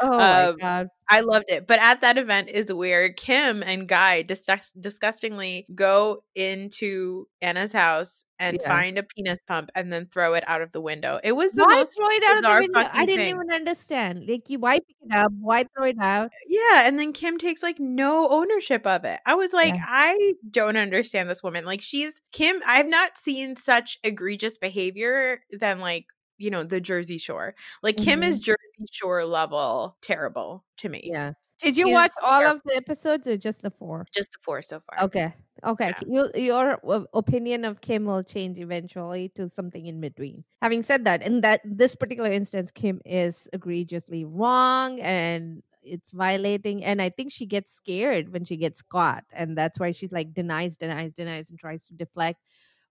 Oh 0.00 0.14
um, 0.14 0.18
my 0.18 0.54
god. 0.58 0.88
I 1.10 1.20
loved 1.20 1.46
it. 1.48 1.66
But 1.66 1.80
at 1.80 2.00
that 2.00 2.16
event 2.16 2.48
is 2.48 2.72
where 2.72 3.12
Kim 3.12 3.62
and 3.62 3.86
Guy 3.86 4.22
dis- 4.22 4.72
disgustingly 4.80 5.66
go 5.74 6.24
into 6.34 7.28
Anna's 7.42 7.74
house 7.74 8.24
and 8.48 8.58
Yeah. 8.60 8.68
find 8.68 8.98
a 8.98 9.02
penis 9.02 9.40
pump 9.46 9.70
and 9.74 9.90
then 9.90 10.06
throw 10.06 10.34
it 10.34 10.44
out 10.46 10.62
of 10.62 10.72
the 10.72 10.80
window. 10.80 11.18
It 11.24 11.32
was 11.32 11.52
the 11.52 11.64
Why 11.64 11.76
most 11.78 11.96
throw 11.96 12.08
it 12.08 12.22
out 12.24 12.38
of 12.38 12.42
the 12.44 12.58
window? 12.60 12.90
I 12.92 13.06
didn't 13.06 13.18
thing. 13.26 13.34
even 13.34 13.50
understand. 13.52 14.26
Like, 14.28 14.48
you 14.50 14.58
why 14.58 14.78
pick 14.78 14.96
it 15.02 15.14
up? 15.14 15.32
Why 15.40 15.64
throw 15.64 15.84
it 15.86 15.96
out? 16.00 16.30
Yeah, 16.46 16.86
and 16.86 16.98
then 16.98 17.12
Kim 17.12 17.38
takes 17.38 17.62
like 17.62 17.78
no 17.80 18.28
ownership 18.28 18.86
of 18.86 19.04
it. 19.04 19.20
I 19.26 19.34
was 19.34 19.52
like, 19.52 19.74
Yeah. 19.74 19.84
I 19.86 20.34
don't 20.50 20.76
understand 20.76 21.28
this 21.30 21.42
woman. 21.42 21.64
Like 21.64 21.80
she's 21.80 22.20
Kim, 22.32 22.60
I've 22.66 22.88
not 22.88 23.18
seen 23.18 23.56
such 23.56 23.98
egregious 24.04 24.58
behavior 24.58 25.40
than 25.50 25.80
like, 25.80 26.06
you 26.38 26.50
know, 26.50 26.64
the 26.64 26.80
Jersey 26.80 27.18
Shore. 27.18 27.54
Like 27.82 27.96
Kim 27.96 28.22
is 28.22 28.38
Jersey 28.40 28.58
Shore 28.90 29.24
level 29.24 29.96
terrible 30.02 30.64
to 30.78 30.88
me. 30.88 30.98
Mm-hmm. 31.06 31.12
Yeah. 31.14 31.32
Did 31.64 31.76
you 31.76 31.90
watch 31.90 32.12
all 32.22 32.40
terrible. 32.40 32.56
of 32.56 32.62
the 32.64 32.76
episodes 32.76 33.26
or 33.26 33.36
just 33.36 33.62
the 33.62 33.70
four? 33.70 34.06
Just 34.14 34.32
the 34.32 34.38
four 34.42 34.62
so 34.62 34.80
far. 34.80 35.04
Okay. 35.04 35.32
Okay. 35.64 35.92
You, 36.06 36.30
your 36.34 36.78
opinion 37.14 37.64
of 37.64 37.80
Kim 37.80 38.04
will 38.04 38.22
change 38.22 38.58
eventually 38.58 39.30
to 39.36 39.48
something 39.48 39.86
in 39.86 40.00
between. 40.00 40.44
Having 40.60 40.82
said 40.82 41.04
that, 41.04 41.22
in 41.22 41.40
that 41.40 41.60
this 41.64 41.94
particular 41.94 42.30
instance, 42.30 42.70
Kim 42.70 43.00
is 43.04 43.48
egregiously 43.52 44.24
wrong 44.24 45.00
and 45.00 45.62
it's 45.82 46.10
violating. 46.10 46.84
And 46.84 47.00
I 47.00 47.08
think 47.08 47.32
she 47.32 47.46
gets 47.46 47.72
scared 47.72 48.32
when 48.32 48.44
she 48.44 48.56
gets 48.56 48.82
caught, 48.82 49.24
and 49.32 49.56
that's 49.56 49.78
why 49.78 49.92
she's 49.92 50.12
like 50.12 50.34
denies, 50.34 50.76
denies, 50.76 51.14
denies, 51.14 51.50
and 51.50 51.58
tries 51.58 51.86
to 51.86 51.94
deflect. 51.94 52.40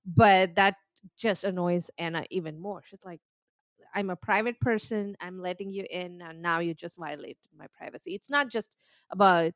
But 0.06 0.56
that 0.56 0.76
just 1.18 1.44
annoys 1.44 1.92
Anna 1.98 2.24
even 2.30 2.60
more. 2.60 2.82
She's 2.86 3.04
like, 3.06 3.22
I'm 3.96 4.10
a 4.10 4.16
private 4.16 4.60
person. 4.60 5.16
I'm 5.22 5.40
letting 5.40 5.72
you 5.72 5.86
in, 5.90 6.22
and 6.22 6.42
now 6.42 6.60
you 6.60 6.74
just 6.74 6.98
violated 6.98 7.38
my 7.58 7.68
privacy. 7.74 8.16
It's 8.16 8.30
not 8.30 8.50
just 8.50 8.76
about 9.12 9.54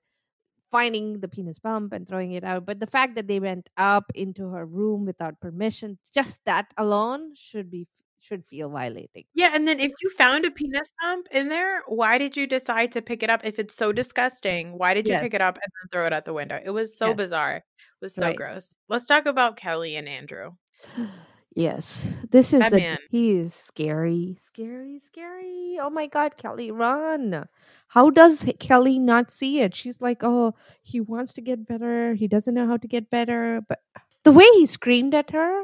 finding 0.71 1.19
the 1.21 1.28
penis 1.30 1.60
bump 1.60 1.93
and 1.93 2.08
throwing 2.08 2.34
it 2.34 2.43
out, 2.43 2.65
but 2.65 2.80
the 2.80 2.88
fact 2.88 3.15
that 3.15 3.28
they 3.28 3.39
went 3.39 3.69
up 3.78 4.12
into 4.15 4.50
her 4.50 4.65
room 4.65 5.06
without 5.06 5.39
permission, 5.41 6.00
just 6.13 6.41
that 6.45 6.67
alone 6.78 7.34
should 7.36 7.69
be 7.71 7.88
should 8.19 8.45
feel 8.45 8.69
violating. 8.69 9.26
Yeah, 9.34 9.52
and 9.54 9.67
then 9.67 9.80
if 9.80 9.91
you 10.02 10.10
found 10.12 10.45
a 10.45 10.52
penis 10.52 10.89
bump 11.00 11.28
in 11.32 11.50
there, 11.50 11.84
why 11.88 12.17
did 12.17 12.36
you 12.36 12.47
decide 12.47 12.91
to 12.93 13.02
pick 13.04 13.21
it 13.21 13.30
up 13.30 13.41
if 13.45 13.60
it's 13.60 13.76
so 13.76 13.91
disgusting? 13.91 14.78
Why 14.78 14.93
did 14.95 15.08
you 15.10 15.15
Yes. 15.15 15.15
pick 15.15 15.34
it 15.36 15.41
up 15.41 15.56
and 15.58 15.71
then 15.82 15.89
throw 15.91 16.08
it 16.08 16.13
out 16.13 16.26
the 16.26 16.34
window? 16.34 16.60
It 16.63 16.71
was 16.71 16.97
so 16.97 17.13
Yes. 17.13 17.13
bizarre. 17.13 17.58
It 17.58 17.63
was 18.02 18.15
so 18.17 18.34
Right. 18.34 18.34
gross. 18.34 18.76
Let's 18.89 19.06
talk 19.06 19.26
about 19.28 19.58
Kelly 19.58 19.95
and 19.95 20.10
Andrew. 20.10 20.54
Yes, 21.58 22.13
this 22.30 22.54
is 22.54 22.60
That 22.60 22.74
a, 22.74 22.78
man. 22.78 22.98
he 23.10 23.32
is 23.32 23.52
scary, 23.52 24.36
scary, 24.38 25.00
scary. 25.00 25.80
Oh 25.82 25.89
my 25.89 26.06
God, 26.06 26.38
Kelly, 26.38 26.70
run! 26.70 27.48
How 27.88 28.12
does 28.12 28.46
Kelly 28.60 29.00
not 29.00 29.32
see 29.32 29.62
it? 29.62 29.74
She's 29.74 30.00
like, 30.00 30.24
oh, 30.24 30.54
he 30.84 31.02
wants 31.02 31.34
to 31.34 31.41
get 31.41 31.65
better. 31.67 32.13
He 32.13 32.28
doesn't 32.28 32.54
know 32.54 32.67
how 32.67 32.78
to 32.78 32.88
get 32.88 33.10
better. 33.10 33.62
But 33.67 33.80
the 34.24 34.32
way 34.32 34.46
he 34.54 34.67
screamed 34.67 35.15
at 35.15 35.32
her 35.32 35.63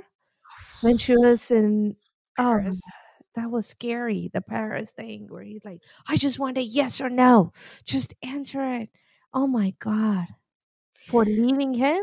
when 0.81 0.97
she 0.97 1.15
was 1.15 1.51
in, 1.51 1.95
um, 2.39 2.45
Paris. 2.47 2.81
that 3.35 3.51
was 3.51 3.67
scary. 3.67 4.31
The 4.33 4.41
Paris 4.41 4.93
thing 4.93 5.27
where 5.29 5.43
he's 5.43 5.63
like, 5.63 5.83
I 6.07 6.17
just 6.17 6.39
want 6.39 6.57
a 6.57 6.63
yes 6.63 7.01
or 7.01 7.09
no. 7.11 7.53
Just 7.85 8.15
answer 8.23 8.65
it. 8.81 8.89
Oh 9.31 9.45
my 9.45 9.75
God. 9.77 10.25
For 11.07 11.23
leaving 11.23 11.75
him? 11.75 12.01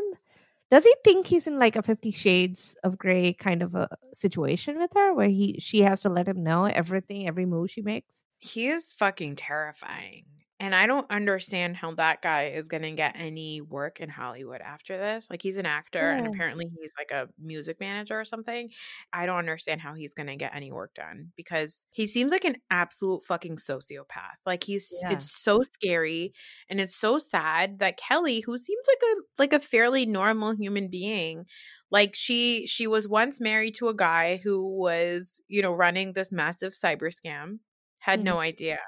Does 0.71 0.85
he 0.85 0.95
think 1.03 1.27
he's 1.27 1.47
in 1.47 1.59
like 1.59 1.75
a 1.75 1.83
Fifty 1.83 2.11
Shades 2.11 2.75
of 2.83 2.97
Grey 2.97 3.33
kind 3.33 3.61
of 3.61 3.75
a 3.75 3.89
situation 4.13 4.77
with 4.79 4.91
her 4.95 5.13
where 5.13 5.27
he 5.29 5.57
she 5.59 5.81
has 5.81 6.01
to 6.01 6.09
let 6.09 6.27
him 6.27 6.43
know 6.43 6.65
everything, 6.65 7.27
every 7.27 7.45
move 7.45 7.71
she 7.71 7.81
makes? 7.81 8.23
He 8.39 8.67
is 8.67 8.91
fucking 8.91 9.37
terrifying. 9.37 10.25
And 10.61 10.75
I 10.75 10.85
don't 10.85 11.09
understand 11.09 11.75
how 11.75 11.95
that 11.95 12.21
guy 12.21 12.49
is 12.49 12.67
going 12.67 12.83
to 12.83 12.91
get 12.91 13.15
any 13.17 13.61
work 13.61 13.99
in 13.99 14.09
Hollywood 14.09 14.61
after 14.61 14.95
this. 14.95 15.27
Like, 15.29 15.41
he's 15.41 15.57
an 15.57 15.65
actor 15.65 16.11
and 16.11 16.27
apparently 16.27 16.65
he's 16.79 16.93
like 16.99 17.09
a 17.11 17.29
music 17.39 17.79
manager 17.79 18.19
or 18.19 18.25
something. 18.25 18.69
I 19.11 19.25
don't 19.25 19.39
understand 19.39 19.81
how 19.81 19.95
he's 19.95 20.13
going 20.13 20.27
to 20.27 20.35
get 20.35 20.53
any 20.55 20.71
work 20.71 20.93
done 20.93 21.31
because 21.35 21.87
he 21.91 22.05
seems 22.05 22.31
like 22.31 22.45
an 22.45 22.57
absolute 22.69 23.23
fucking 23.23 23.57
sociopath. 23.57 24.35
Like, 24.45 24.63
he's, 24.63 25.03
Yeah. 25.03 25.09
it's 25.09 25.27
so 25.31 25.61
scary 25.63 26.33
and 26.69 26.79
it's 26.79 26.95
so 26.95 27.17
sad 27.17 27.79
that 27.79 27.97
Kelly, 27.97 28.41
who 28.41 28.55
seems 28.57 28.85
like 28.87 29.01
a, 29.03 29.21
like 29.39 29.53
a 29.53 29.59
fairly 29.65 30.05
normal 30.05 30.53
human 30.55 30.89
being, 30.89 31.45
like 31.89 32.15
she 32.15 32.67
she 32.67 32.87
was 32.87 33.07
once 33.07 33.41
married 33.41 33.75
to 33.75 33.89
a 33.89 33.93
guy 33.95 34.37
who 34.37 34.65
was 34.77 35.41
you 35.49 35.61
know 35.61 35.73
running 35.73 36.13
this 36.13 36.31
massive 36.31 36.73
cyber 36.73 37.11
scam 37.13 37.59
had 37.99 38.23
Mhm. 38.23 38.23
no 38.23 38.39
idea 38.39 38.79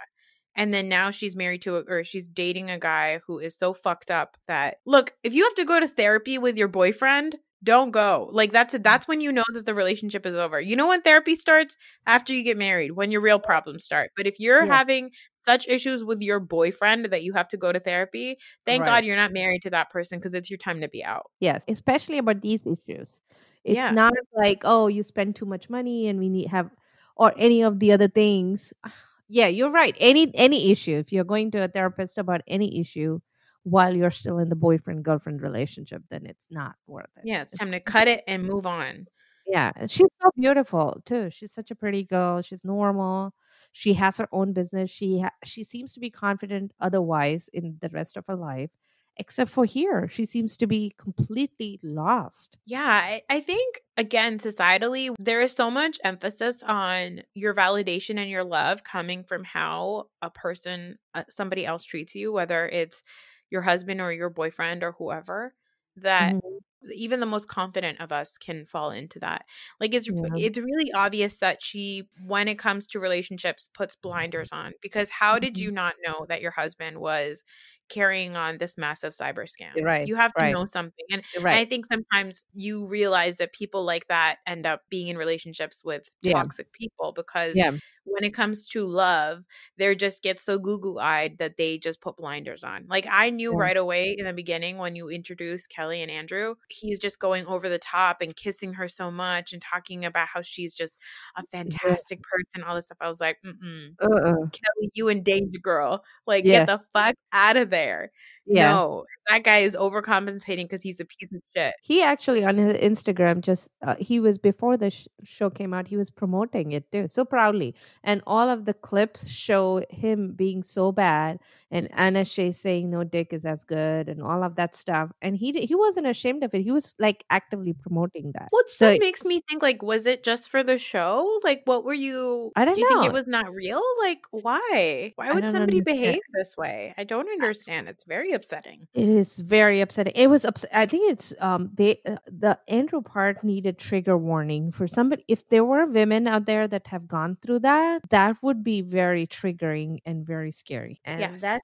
and 0.55 0.73
then 0.73 0.87
now 0.89 1.11
she's 1.11 1.35
married 1.35 1.61
to 1.63 1.77
a, 1.77 1.81
or 1.87 2.03
she's 2.03 2.27
dating 2.27 2.69
a 2.69 2.79
guy 2.79 3.19
who 3.25 3.39
is 3.39 3.55
so 3.57 3.73
fucked 3.73 4.11
up 4.11 4.37
that 4.47 4.77
look 4.85 5.13
if 5.23 5.33
you 5.33 5.43
have 5.43 5.55
to 5.55 5.65
go 5.65 5.79
to 5.79 5.87
therapy 5.87 6.37
with 6.37 6.57
your 6.57 6.67
boyfriend 6.67 7.35
don't 7.63 7.91
go 7.91 8.29
like 8.31 8.51
that's 8.51 8.73
mm. 8.75 8.83
that's 8.83 9.07
when 9.07 9.21
you 9.21 9.31
know 9.31 9.43
that 9.53 9.65
the 9.65 9.73
relationship 9.73 10.25
is 10.25 10.35
over 10.35 10.59
you 10.59 10.75
know 10.75 10.87
when 10.87 11.01
therapy 11.01 11.35
starts 11.35 11.77
after 12.05 12.33
you 12.33 12.43
get 12.43 12.57
married 12.57 12.91
when 12.91 13.11
your 13.11 13.21
real 13.21 13.39
problems 13.39 13.83
start 13.85 14.11
but 14.17 14.27
if 14.27 14.35
you're 14.39 14.65
Yeah. 14.65 14.71
having 14.71 15.11
such 15.45 15.67
issues 15.67 16.03
with 16.03 16.21
your 16.21 16.39
boyfriend 16.39 17.05
that 17.05 17.23
you 17.23 17.33
have 17.33 17.47
to 17.49 17.57
go 17.57 17.71
to 17.71 17.79
therapy 17.79 18.37
thank 18.65 18.81
Right. 18.81 18.85
god 18.85 19.05
you're 19.05 19.15
not 19.15 19.31
married 19.33 19.61
to 19.63 19.69
that 19.69 19.89
person 19.89 20.19
because 20.19 20.33
it's 20.33 20.49
your 20.49 20.57
time 20.57 20.81
to 20.81 20.89
be 20.89 21.03
out 21.03 21.25
Yes, 21.39 21.63
especially 21.67 22.17
about 22.17 22.41
these 22.41 22.63
issues. 22.65 23.21
It's 23.63 23.75
Yeah. 23.75 23.91
not 23.91 24.13
like, 24.33 24.61
oh, 24.65 24.87
you 24.87 25.03
spend 25.03 25.35
too 25.35 25.45
much 25.45 25.69
money 25.69 26.07
and 26.07 26.19
we 26.19 26.29
need 26.29 26.47
have 26.47 26.69
or 27.15 27.33
any 27.37 27.63
of 27.63 27.79
the 27.79 27.91
other 27.91 28.07
things. 28.07 28.73
Ah. 28.85 28.93
Yeah, 29.27 29.47
you're 29.47 29.71
right. 29.71 29.95
Any 29.99 30.31
any 30.35 30.71
issue, 30.71 30.97
if 30.97 31.11
you're 31.11 31.23
going 31.23 31.51
to 31.51 31.63
a 31.63 31.67
therapist 31.67 32.17
about 32.17 32.41
any 32.47 32.79
issue 32.79 33.19
while 33.63 33.95
you're 33.95 34.11
still 34.11 34.39
in 34.39 34.49
the 34.49 34.55
boyfriend 34.55 35.03
girlfriend 35.05 35.41
relationship, 35.41 36.03
then 36.09 36.25
it's 36.25 36.49
not 36.51 36.75
worth 36.87 37.09
it. 37.17 37.27
yeah 37.27 37.41
it's 37.41 37.57
time 37.57 37.71
to 37.71 37.79
cut 37.79 38.07
it 38.07 38.23
and 38.27 38.45
move 38.45 38.65
on 38.65 39.07
Yeah, 39.45 39.71
she's 39.87 40.07
so 40.21 40.31
beautiful 40.35 41.01
too. 41.05 41.29
She's 41.29 41.51
such 41.53 41.69
a 41.69 41.75
pretty 41.75 42.03
girl. 42.03 42.41
She's 42.41 42.63
normal. 42.63 43.33
She 43.73 43.93
has 43.95 44.17
her 44.17 44.27
own 44.31 44.53
business. 44.53 44.89
She 44.89 45.19
ha- 45.19 45.31
she 45.43 45.63
seems 45.65 45.93
to 45.93 45.99
be 45.99 46.09
confident 46.09 46.73
otherwise 46.79 47.49
in 47.51 47.77
the 47.81 47.89
rest 47.89 48.15
of 48.15 48.25
her 48.27 48.35
life, 48.37 48.69
except 49.17 49.51
for 49.51 49.65
here. 49.65 50.07
She 50.09 50.25
seems 50.25 50.57
to 50.57 50.67
be 50.67 50.93
completely 50.97 51.79
lost. 51.83 52.57
Yeah, 52.65 52.79
I, 53.03 53.21
I 53.29 53.41
think 53.41 53.81
again, 53.97 54.39
societally, 54.39 55.13
there 55.19 55.41
is 55.41 55.51
so 55.51 55.69
much 55.69 55.99
emphasis 56.03 56.63
on 56.63 57.23
your 57.33 57.53
validation 57.53 58.17
and 58.17 58.29
your 58.29 58.43
love 58.45 58.83
coming 58.85 59.23
from 59.25 59.43
how 59.43 60.09
a 60.21 60.29
person, 60.29 60.97
uh, 61.13 61.25
somebody 61.29 61.65
else 61.65 61.83
treats 61.83 62.15
you, 62.15 62.31
whether 62.31 62.67
it's 62.69 63.03
your 63.49 63.61
husband 63.63 63.99
or 63.99 64.13
your 64.13 64.29
boyfriend 64.29 64.81
or 64.83 64.93
whoever, 64.93 65.53
that 65.97 66.37
Mhm. 66.41 66.63
even 66.93 67.19
the 67.19 67.25
most 67.25 67.47
confident 67.49 67.99
of 68.01 68.11
us 68.13 68.37
can 68.37 68.65
fall 68.65 68.91
into 68.91 69.19
that. 69.19 69.45
Like 69.81 69.93
it's 69.93 70.09
Yeah. 70.09 70.37
it's 70.37 70.57
really 70.57 70.91
obvious 70.93 71.39
that 71.39 71.61
she, 71.61 72.09
when 72.25 72.47
it 72.47 72.59
comes 72.59 72.87
to 72.87 72.99
relationships, 72.99 73.69
puts 73.73 73.95
blinders 73.95 74.49
on 74.51 74.73
because 74.81 75.09
how 75.09 75.37
did 75.39 75.59
you 75.59 75.69
not 75.71 75.95
know 76.05 76.25
that 76.29 76.41
your 76.41 76.51
husband 76.51 76.99
was 76.99 77.43
carrying 77.89 78.35
on 78.35 78.57
this 78.57 78.77
massive 78.77 79.13
cyber 79.13 79.47
scam? 79.47 79.83
Right, 79.83 80.05
You 80.05 80.15
have 80.15 80.35
to 80.37 80.43
right. 80.43 80.53
know 80.53 80.65
something. 80.65 81.05
And 81.11 81.23
You're 81.33 81.47
and 81.49 81.59
I 81.59 81.65
think 81.65 81.85
sometimes 81.85 82.43
you 82.53 82.85
realize 82.87 83.37
that 83.37 83.53
people 83.53 83.83
like 83.83 84.07
that 84.07 84.39
end 84.47 84.65
up 84.65 84.81
being 84.89 85.07
in 85.07 85.17
relationships 85.17 85.83
with 85.85 86.09
Yeah. 86.21 86.33
toxic 86.33 86.71
people 86.73 87.11
because 87.13 87.55
Yeah. 87.57 87.71
when 88.05 88.23
it 88.25 88.33
comes 88.33 88.67
to 88.69 88.85
love, 88.85 89.43
they 89.77 89.95
just 89.95 90.21
get 90.23 90.39
so 90.39 90.59
goo 90.59 90.79
goo 90.79 90.99
eyed 90.99 91.37
that 91.37 91.57
they 91.57 91.77
just 91.77 92.01
put 92.01 92.17
blinders 92.17 92.63
on. 92.63 92.85
Like 92.89 93.05
I 93.09 93.29
knew 93.29 93.53
Yeah. 93.53 93.57
right 93.57 93.77
away 93.77 94.15
in 94.17 94.25
the 94.25 94.33
beginning 94.33 94.77
when 94.77 94.95
you 94.95 95.09
introduced 95.09 95.69
Kelly 95.69 96.01
and 96.01 96.11
Andrew, 96.11 96.55
he's 96.69 96.99
just 96.99 97.19
going 97.19 97.45
over 97.47 97.69
the 97.69 97.79
top 97.79 98.21
and 98.21 98.35
kissing 98.35 98.73
her 98.73 98.87
so 98.89 99.09
much 99.11 99.53
and 99.53 99.61
talking 99.61 100.05
about 100.05 100.27
how 100.27 100.41
she's 100.41 100.75
just 100.75 100.97
a 101.37 101.43
fantastic 101.51 102.21
person, 102.23 102.63
all 102.67 102.75
this 102.75 102.85
stuff. 102.85 102.97
I 103.01 103.07
was 103.07 103.21
like, 103.21 103.37
mm 103.45 103.95
Uh-uh. 104.01 104.49
Kelly, 104.51 104.89
you 104.93 105.07
in 105.09 105.23
danger, 105.23 105.59
girl. 105.61 106.03
Like, 106.27 106.49
get 106.49 106.65
the 106.67 106.79
fuck 106.93 107.15
out 107.33 107.57
of 107.57 107.69
there 107.71 107.82
there. 107.83 108.11
Yeah. 108.45 108.71
No, 108.71 109.05
that 109.29 109.43
guy 109.43 109.59
is 109.59 109.75
overcompensating 109.75 110.63
because 110.69 110.83
he's 110.83 110.99
a 110.99 111.05
piece 111.05 111.29
of 111.33 111.41
shit. 111.55 111.73
He 111.81 112.03
actually 112.03 112.43
on 112.43 112.57
his 112.57 112.77
Instagram 112.77 113.41
just 113.41 113.69
uh, 113.81 113.95
he 113.99 114.19
was 114.19 114.37
before 114.37 114.75
the 114.77 114.89
sh- 114.89 115.07
show 115.23 115.49
came 115.49 115.73
out 115.73 115.87
he 115.87 115.97
was 115.97 116.09
promoting 116.09 116.73
it 116.73 116.91
too 116.91 117.07
so 117.07 117.23
proudly 117.23 117.73
and 118.03 118.21
all 118.27 118.49
of 118.49 118.65
the 118.65 118.73
clips 118.73 119.27
show 119.27 119.83
him 119.89 120.33
being 120.35 120.61
so 120.63 120.91
bad 120.91 121.39
and 121.71 121.87
Anna 121.93 122.25
Shay 122.25 122.51
saying 122.51 122.89
no 122.89 123.03
dick 123.03 123.31
is 123.31 123.45
as 123.45 123.63
good 123.63 124.09
and 124.09 124.21
all 124.21 124.43
of 124.43 124.55
that 124.55 124.75
stuff 124.75 125.09
and 125.21 125.37
he 125.37 125.51
he 125.65 125.75
wasn't 125.75 126.07
ashamed 126.07 126.43
of 126.43 126.53
it 126.53 126.61
he 126.61 126.71
was 126.71 126.95
like 126.99 127.23
actively 127.29 127.73
promoting 127.73 128.31
that 128.33 128.47
What 128.49 128.69
so 128.69 128.97
makes 128.99 129.23
me 129.23 129.41
think 129.49 129.61
like, 129.61 129.81
was 129.81 130.05
it 130.05 130.23
just 130.23 130.49
for 130.49 130.63
the 130.63 130.77
show? 130.77 131.39
Like, 131.43 131.61
what 131.65 131.83
were 131.85 131.93
you? 131.93 132.51
I 132.55 132.65
don't 132.65 132.75
do 132.75 132.81
you 132.81 132.87
think 132.87 133.01
know. 133.01 133.07
it 133.07 133.13
was 133.13 133.27
not 133.27 133.53
real? 133.53 133.81
Like, 134.01 134.23
why? 134.31 135.13
Why 135.15 135.31
would 135.31 135.49
somebody 135.49 135.79
understand. 135.79 135.85
behave 135.85 136.21
this 136.33 136.55
way? 136.57 136.93
I 136.97 137.03
don't 137.03 137.27
understand. 137.29 137.87
It's 137.87 138.03
very 138.05 138.32
upsetting. 138.33 138.87
It 138.93 139.07
is 139.07 139.37
very 139.39 139.81
upsetting. 139.81 140.13
It 140.15 140.27
was 140.29 140.45
upset. 140.45 140.69
I 140.73 140.85
think 140.85 141.11
it's 141.11 141.33
um 141.39 141.69
they 141.73 141.99
uh, 142.05 142.17
the 142.27 142.59
Andrew 142.67 143.01
part 143.01 143.43
needed 143.43 143.77
trigger 143.77 144.17
warning 144.17 144.71
for 144.71 144.87
somebody. 144.87 145.23
If 145.27 145.47
there 145.49 145.63
were 145.65 145.85
women 145.85 146.27
out 146.27 146.45
there 146.45 146.67
that 146.67 146.87
have 146.87 147.07
gone 147.07 147.37
through 147.41 147.59
that, 147.59 148.01
that 148.09 148.37
would 148.41 148.63
be 148.63 148.81
very 148.81 149.27
triggering 149.27 149.99
and 150.05 150.25
very 150.25 150.51
scary. 150.51 150.99
And 151.05 151.19
Yes. 151.19 151.41
that 151.41 151.61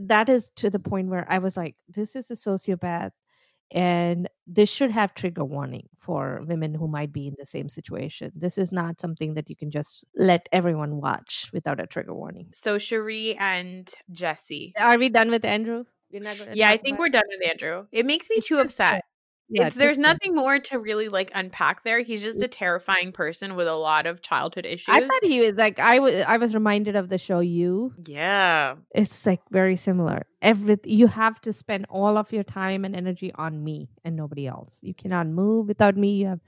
that 0.00 0.28
is 0.28 0.50
to 0.56 0.70
the 0.70 0.78
point 0.80 1.08
where 1.08 1.26
I 1.30 1.38
was 1.38 1.56
like, 1.56 1.76
this 1.88 2.16
is 2.16 2.30
a 2.30 2.34
sociopath. 2.34 3.12
and 3.72 4.28
this 4.46 4.70
should 4.70 4.92
have 4.92 5.12
trigger 5.12 5.44
warning 5.44 5.88
for 5.98 6.40
women 6.46 6.72
who 6.72 6.86
might 6.86 7.12
be 7.12 7.26
in 7.26 7.34
the 7.36 7.46
same 7.46 7.68
situation. 7.68 8.30
This 8.36 8.58
is 8.58 8.70
not 8.70 9.00
something 9.00 9.34
that 9.34 9.50
you 9.50 9.56
can 9.56 9.72
just 9.72 10.04
let 10.14 10.48
everyone 10.52 11.00
watch 11.00 11.50
without 11.52 11.80
a 11.80 11.86
trigger 11.86 12.14
warning. 12.14 12.46
So 12.54 12.78
Cherie 12.78 13.34
and 13.34 13.92
Jesse. 14.12 14.72
Are 14.78 14.96
we 14.98 15.08
done 15.08 15.30
with 15.30 15.44
Andrew? 15.44 15.82
We're 16.12 16.22
not 16.22 16.38
gonna 16.38 16.52
Yeah, 16.54 16.70
I 16.70 16.76
think 16.76 16.94
about- 16.94 17.00
we're 17.00 17.08
done 17.10 17.24
with 17.28 17.48
Andrew. 17.48 17.86
It 17.92 18.06
makes 18.06 18.28
me 18.30 18.36
It's 18.36 18.48
too 18.48 18.58
upset. 18.58 19.02
Yeah, 19.48 19.68
it's 19.68 19.76
there's 19.76 19.98
nothing 19.98 20.34
more 20.34 20.58
to 20.58 20.78
really 20.78 21.08
like 21.08 21.30
unpack 21.34 21.84
there. 21.84 22.00
He's 22.00 22.20
just 22.20 22.38
mm-hmm. 22.38 22.46
a 22.46 22.48
terrifying 22.48 23.12
person 23.12 23.54
with 23.54 23.68
a 23.68 23.74
lot 23.74 24.06
of 24.06 24.20
childhood 24.20 24.66
issues. 24.66 24.88
I 24.88 25.00
thought 25.00 25.22
he 25.22 25.38
was 25.40 25.54
like 25.54 25.78
I 25.78 26.00
was. 26.00 26.14
I 26.26 26.36
was 26.36 26.52
reminded 26.52 26.96
of 26.96 27.10
the 27.10 27.18
show 27.18 27.38
You. 27.38 27.92
yeah. 28.06 28.74
It's 28.92 29.24
like 29.24 29.42
very 29.50 29.76
similar. 29.76 30.26
Every 30.42 30.78
you 30.84 31.06
have 31.06 31.40
to 31.42 31.52
spend 31.52 31.86
all 31.88 32.18
of 32.18 32.32
your 32.32 32.42
time 32.42 32.84
and 32.84 32.96
energy 32.96 33.32
on 33.36 33.62
me 33.62 33.88
and 34.04 34.16
nobody 34.16 34.48
else. 34.48 34.80
You 34.82 34.94
cannot 34.94 35.28
move 35.28 35.68
without 35.68 35.96
me. 35.96 36.16
You 36.16 36.26
have 36.26 36.40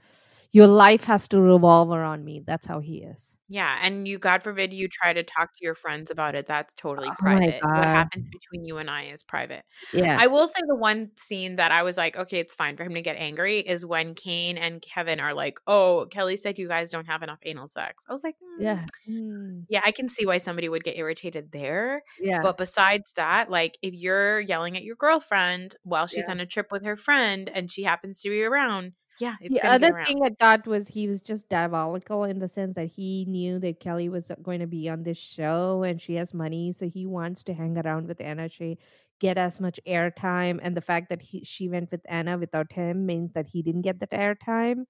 your 0.51 0.67
life 0.67 1.03
has 1.05 1.27
to 1.29 1.41
revolve 1.41 1.91
around 1.91 2.25
me. 2.25 2.41
That's 2.45 2.67
how 2.67 2.79
he 2.79 3.03
is. 3.03 3.37
Yeah, 3.51 3.79
and 3.81 4.07
you 4.07 4.19
God 4.19 4.43
forbid 4.43 4.73
you 4.73 4.87
try 4.87 5.11
to 5.11 5.23
talk 5.23 5.53
to 5.57 5.65
your 5.65 5.73
friends 5.73 6.11
about 6.11 6.35
it. 6.35 6.45
That's 6.45 6.71
totally 6.75 7.09
Oh 7.09 7.15
private. 7.17 7.65
What 7.71 7.89
happens 7.89 8.23
between 8.31 8.63
you 8.63 8.77
and 8.77 8.91
I 8.91 9.05
is 9.05 9.23
private. 9.23 9.63
Yeah. 9.91 10.21
I 10.21 10.27
will 10.27 10.47
say 10.47 10.59
the 10.67 10.75
one 10.75 11.09
scene 11.17 11.55
that 11.55 11.71
I 11.71 11.81
was 11.81 11.97
like, 11.97 12.15
okay, 12.15 12.37
it's 12.39 12.53
fine 12.53 12.77
for 12.77 12.83
him 12.83 12.93
to 12.93 13.01
get 13.01 13.15
angry 13.17 13.59
is 13.59 13.83
when 13.87 14.13
Kane 14.13 14.55
and 14.59 14.83
Kevin 14.83 15.19
are 15.19 15.33
like, 15.33 15.59
"Oh, 15.65 16.05
Kelly 16.11 16.35
said 16.35 16.59
you 16.59 16.67
guys 16.67 16.91
don't 16.91 17.07
have 17.07 17.23
enough 17.23 17.39
anal 17.43 17.67
sex." 17.67 18.03
I 18.07 18.13
was 18.13 18.23
like, 18.23 18.35
"Mm, 18.43 18.63
yeah. 18.63 18.85
Mm, 19.09 19.65
yeah, 19.67 19.81
I 19.83 19.91
can 19.91 20.09
see 20.09 20.27
why 20.27 20.37
somebody 20.37 20.69
would 20.69 20.83
get 20.83 20.97
irritated 20.97 21.51
there." 21.51 22.03
yeah. 22.17 22.43
But 22.43 22.57
besides 22.57 23.13
that, 23.13 23.49
like 23.49 23.77
if 23.81 23.93
you're 23.95 24.39
yelling 24.41 24.77
at 24.77 24.83
your 24.83 24.95
girlfriend 24.95 25.75
while 25.83 26.05
she's 26.07 26.27
Yeah. 26.27 26.29
on 26.29 26.39
a 26.39 26.45
trip 26.45 26.67
with 26.71 26.83
her 26.85 26.95
friend 26.97 27.49
and 27.49 27.71
she 27.71 27.81
happens 27.83 28.21
to 28.21 28.29
be 28.29 28.43
around, 28.43 28.93
yeah, 29.19 29.35
it's 29.41 29.59
the 29.59 29.61
other 29.63 29.91
thing 30.05 30.21
I 30.23 30.29
thought 30.39 30.67
was 30.67 30.87
he 30.89 31.07
was 31.07 31.21
just 31.21 31.49
diabolical 31.49 32.23
in 32.23 32.39
the 32.39 32.47
sense 32.47 32.75
that 32.75 32.87
he 32.91 33.25
knew 33.27 33.59
that 33.59 33.79
Kelly 33.79 34.09
was 34.09 34.31
going 34.41 34.59
to 34.59 34.67
be 34.67 34.89
on 34.89 35.03
this 35.03 35.17
show 35.17 35.83
and 35.83 36.01
she 36.01 36.15
has 36.15 36.33
money, 36.33 36.71
so 36.73 36.87
he 36.89 37.05
wants 37.05 37.43
to 37.45 37.53
hang 37.53 37.77
around 37.77 38.07
with 38.07 38.21
Anna. 38.21 38.49
She 38.49 38.77
get 39.19 39.37
as 39.37 39.59
much 39.59 39.79
airtime, 39.87 40.59
and 40.63 40.75
the 40.77 40.81
fact 40.81 41.09
that 41.09 41.21
he 41.21 41.43
she 41.43 41.69
went 41.69 41.91
with 41.91 42.01
Anna 42.07 42.37
without 42.37 42.71
him 42.73 43.05
means 43.05 43.33
that 43.33 43.47
he 43.47 43.61
didn't 43.63 43.81
get 43.83 43.99
that 43.99 44.11
airtime. 44.11 44.85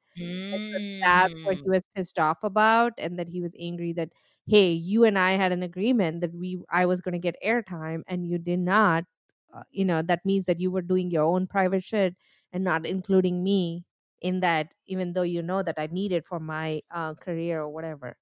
So 0.74 0.80
that's 1.06 1.34
what 1.44 1.58
he 1.64 1.70
Mm. 1.70 1.70
was 1.70 1.84
pissed 1.96 2.20
off 2.20 2.44
about, 2.44 2.94
and 2.98 3.18
that 3.20 3.30
he 3.30 3.42
was 3.42 3.52
angry 3.60 3.94
that 3.94 4.10
hey, 4.48 4.72
you 4.72 5.04
and 5.06 5.18
I 5.20 5.34
had 5.34 5.52
an 5.52 5.64
agreement 5.64 6.22
that 6.22 6.34
we 6.36 6.62
I 6.72 6.86
was 6.86 7.02
going 7.02 7.14
to 7.14 7.20
get 7.20 7.36
airtime, 7.46 8.04
and 8.08 8.28
you 8.28 8.38
did 8.40 8.60
not. 8.60 9.06
Uh, 9.54 9.64
you 9.72 9.86
know 9.86 10.02
that 10.04 10.26
means 10.26 10.46
that 10.46 10.60
you 10.60 10.70
were 10.72 10.82
doing 10.82 11.10
your 11.12 11.24
own 11.24 11.48
private 11.48 11.84
shit 11.84 12.16
and 12.54 12.64
not 12.64 12.86
including 12.86 13.44
me 13.44 13.84
in 14.22 14.42
that, 14.42 14.74
even 14.88 15.14
though 15.14 15.24
you 15.24 15.42
know 15.42 15.64
that 15.64 15.80
I 15.80 15.88
need 15.92 16.12
it 16.12 16.26
for 16.26 16.40
my 16.40 16.82
uh, 16.92 17.14
career 17.16 17.62
or 17.62 17.70
whatever. 17.70 18.16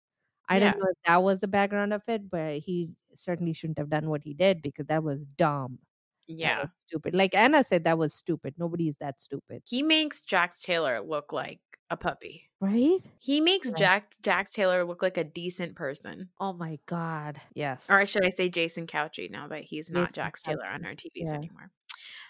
I 0.50 0.58
Yeah. 0.58 0.72
don't 0.72 0.80
know 0.80 0.88
if 0.91 0.98
that 1.06 1.24
was 1.24 1.39
the 1.39 1.48
background 1.48 1.93
of 1.93 2.04
it, 2.08 2.30
but 2.30 2.60
he 2.60 2.89
certainly 3.16 3.54
shouldn't 3.54 3.80
have 3.80 3.89
done 3.89 4.10
what 4.10 4.24
he 4.24 4.34
did 4.34 4.62
because 4.62 4.88
that 4.88 5.04
was 5.04 5.26
dumb. 5.26 5.80
Yeah. 6.28 6.62
was 6.62 6.70
stupid. 6.88 7.16
Like 7.16 7.36
Anna 7.36 7.64
said, 7.64 7.84
that 7.86 7.98
was 7.98 8.14
stupid. 8.14 8.56
Nobody 8.58 8.88
is 8.89 8.95
that 9.00 9.22
stupid, 9.22 9.64
He 9.68 9.82
makes 9.84 10.26
Jax 10.26 10.62
Taylor 10.62 11.02
look 11.02 11.32
like 11.34 11.60
a 11.89 11.95
puppy. 11.98 12.43
right? 12.60 13.00
He 13.20 13.39
makes 13.39 13.70
Yeah. 13.70 13.76
Jax 13.78 14.18
Jax 14.18 14.52
Taylor 14.52 14.84
look 14.84 15.02
like 15.02 15.18
a 15.18 15.24
decent 15.24 15.76
person. 15.76 16.30
Oh 16.39 16.52
my 16.54 16.80
god, 16.86 17.39
yes. 17.54 17.89
Or 17.89 18.06
should 18.06 18.26
I 18.26 18.30
say 18.30 18.50
Jason 18.50 18.88
Cauchi 18.88 19.30
now 19.32 19.48
that 19.48 19.64
he's 19.64 19.89
not 19.89 20.10
Jason 20.10 20.16
Jax 20.16 20.43
Taylor 20.43 20.66
on 20.66 20.86
our 20.86 20.93
TVs 20.95 21.28
yeah. 21.28 21.34
anymore. 21.34 21.72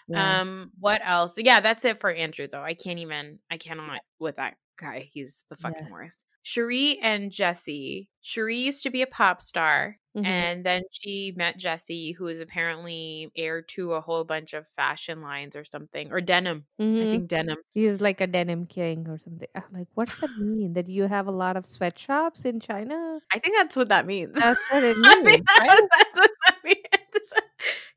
Yeah. 0.08 0.40
Um 0.40 0.70
what 0.78 1.00
else? 1.04 1.34
Yeah, 1.36 1.60
that's 1.60 1.84
it 1.84 2.00
for 2.00 2.10
Andrew 2.10 2.48
though. 2.50 2.62
I 2.62 2.74
can't 2.74 2.98
even 2.98 3.38
I 3.50 3.56
cannot 3.58 4.00
with 4.18 4.36
that 4.36 4.54
guy. 4.78 5.08
He's 5.12 5.44
the 5.50 5.56
Yeah. 5.60 5.70
fucking 5.70 5.90
worst. 5.90 6.24
Cherie 6.42 6.98
and 7.02 7.30
Jesse. 7.30 8.08
Cherie 8.22 8.56
used 8.56 8.82
to 8.84 8.90
be 8.90 9.02
a 9.02 9.06
pop 9.06 9.42
star. 9.42 9.96
Mhm. 10.16 10.24
And 10.24 10.64
then 10.64 10.82
she 10.90 11.34
met 11.36 11.58
Jesse, 11.58 12.12
who 12.12 12.26
is 12.28 12.40
apparently 12.40 13.30
heir 13.36 13.60
to 13.76 13.92
a 13.92 14.00
whole 14.00 14.24
bunch 14.24 14.54
of 14.54 14.64
fashion 14.76 15.20
lines 15.20 15.54
or 15.56 15.64
something, 15.64 16.10
or 16.10 16.22
denim. 16.22 16.64
I 16.78 16.82
Mhm. 16.82 17.10
think 17.10 17.28
denim. 17.28 17.58
He 17.74 17.86
was 17.86 18.00
like 18.00 18.22
a 18.22 18.26
denim 18.26 18.66
king 18.66 19.06
or 19.08 19.18
something. 19.18 19.48
I'm 19.54 19.62
like, 19.72 19.88
what's 19.94 20.14
that 20.20 20.30
mean? 20.38 20.72
That 20.72 20.88
you 20.88 21.04
have 21.06 21.26
a 21.26 21.32
lot 21.32 21.56
of 21.58 21.66
sweatshops 21.66 22.46
in 22.46 22.60
China? 22.60 23.18
I 23.30 23.38
think 23.40 23.54
that's 23.56 23.76
what 23.76 23.90
that 23.90 24.06
means. 24.06 24.34
That's 24.38 24.60
what 24.70 24.82
it 24.84 24.96
I 25.04 25.14
means. 25.16 25.28
think 25.28 25.44
right? 25.58 25.68
that's 25.98 26.18
what 26.18 26.30
that 26.46 26.56
means. 26.64 27.32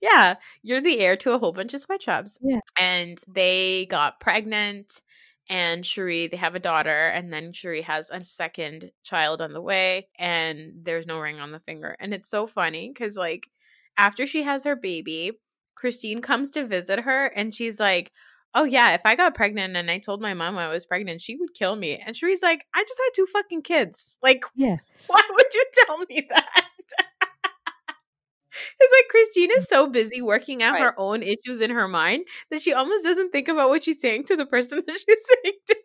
yeah, 0.01 0.35
you're 0.63 0.81
the 0.81 0.99
heir 0.99 1.15
to 1.17 1.31
a 1.31 1.37
whole 1.37 1.53
bunch 1.53 1.73
of 1.73 1.81
sweatshops. 1.81 2.37
Yeah. 2.41 2.59
And 2.77 3.17
they 3.27 3.85
got 3.89 4.19
pregnant, 4.19 5.01
and 5.49 5.85
Cherie, 5.85 6.27
they 6.27 6.37
have 6.37 6.55
a 6.55 6.59
daughter, 6.59 7.07
and 7.07 7.31
then 7.31 7.53
Cherie 7.53 7.81
has 7.83 8.09
a 8.09 8.23
second 8.23 8.91
child 9.03 9.41
on 9.41 9.53
the 9.53 9.61
way, 9.61 10.07
and 10.17 10.73
there's 10.83 11.07
no 11.07 11.19
ring 11.19 11.39
on 11.39 11.51
the 11.51 11.59
finger. 11.59 11.95
And 11.99 12.13
it's 12.13 12.29
so 12.29 12.47
funny 12.47 12.89
because, 12.89 13.15
like, 13.15 13.47
after 13.97 14.25
she 14.25 14.43
has 14.43 14.63
her 14.63 14.75
baby, 14.75 15.33
Christine 15.75 16.21
comes 16.21 16.51
to 16.51 16.65
visit 16.65 16.99
her, 17.01 17.25
and 17.27 17.53
she's 17.53 17.79
like, 17.79 18.11
Oh 18.53 18.65
yeah, 18.65 18.93
if 18.93 19.01
I 19.05 19.15
got 19.15 19.33
pregnant 19.33 19.77
and 19.77 19.89
I 19.89 19.97
told 19.97 20.21
my 20.21 20.33
mom 20.33 20.57
I 20.57 20.67
was 20.67 20.85
pregnant, 20.85 21.21
she 21.21 21.37
would 21.37 21.53
kill 21.53 21.75
me. 21.77 21.97
And 22.05 22.13
Cherie's 22.13 22.41
like, 22.41 22.65
I 22.73 22.83
just 22.83 22.99
had 22.99 23.09
two 23.15 23.25
fucking 23.27 23.61
kids. 23.61 24.17
Like, 24.21 24.43
Yeah. 24.55 24.75
why 25.07 25.21
would 25.31 25.53
you 25.53 25.65
tell 25.85 25.97
me 25.99 26.27
that? 26.29 26.65
It's 28.79 28.93
like 28.97 29.09
Christine 29.09 29.51
is 29.57 29.65
so 29.65 29.87
busy 29.87 30.21
working 30.21 30.61
out 30.63 30.73
Right. 30.73 30.81
her 30.83 30.99
own 30.99 31.23
issues 31.23 31.61
in 31.61 31.69
her 31.71 31.87
mind 31.87 32.25
that 32.49 32.61
she 32.61 32.73
almost 32.73 33.03
doesn't 33.03 33.31
think 33.31 33.47
about 33.47 33.69
what 33.69 33.83
she's 33.83 34.01
saying 34.01 34.25
to 34.25 34.35
the 34.35 34.45
person 34.45 34.81
that 34.87 34.93
she's 34.99 35.25
saying 35.43 35.55
to. 35.67 35.75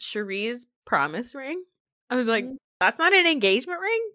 Cherie's 0.00 0.66
promise 0.86 1.34
ring. 1.34 1.62
I 2.08 2.16
was 2.16 2.26
like, 2.26 2.44
Mhm. 2.44 2.56
that's 2.80 2.98
not 2.98 3.12
an 3.12 3.26
engagement 3.26 3.80
ring. 3.80 4.10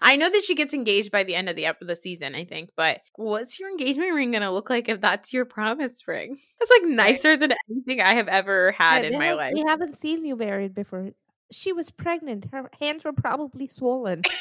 I 0.00 0.14
know 0.14 0.30
that 0.30 0.44
she 0.44 0.54
gets 0.54 0.72
engaged 0.72 1.10
by 1.10 1.24
the 1.24 1.34
end 1.34 1.48
of 1.48 1.56
the 1.56 1.66
ep- 1.66 1.80
the 1.80 1.96
season, 1.96 2.36
I 2.36 2.44
think, 2.44 2.70
but 2.76 3.00
what's 3.16 3.58
your 3.58 3.68
engagement 3.70 4.14
ring 4.14 4.30
gonna 4.30 4.52
look 4.52 4.70
like 4.70 4.88
if 4.88 5.00
that's 5.00 5.32
your 5.32 5.44
promise 5.44 6.06
ring? 6.06 6.38
That's 6.60 6.70
like 6.70 6.84
nicer 6.90 7.36
than 7.36 7.52
anything 7.68 8.00
I 8.00 8.14
have 8.14 8.28
ever 8.28 8.70
had 8.72 9.02
Yeah, 9.02 9.08
in 9.10 9.18
my 9.18 9.32
life. 9.32 9.52
We 9.54 9.64
haven't 9.66 9.94
seen 9.96 10.24
you 10.24 10.36
married 10.36 10.74
before. 10.76 11.10
She 11.50 11.72
was 11.72 11.90
pregnant. 11.90 12.46
Her 12.52 12.70
hands 12.80 13.02
were 13.02 13.12
probably 13.12 13.66
swollen. 13.66 14.22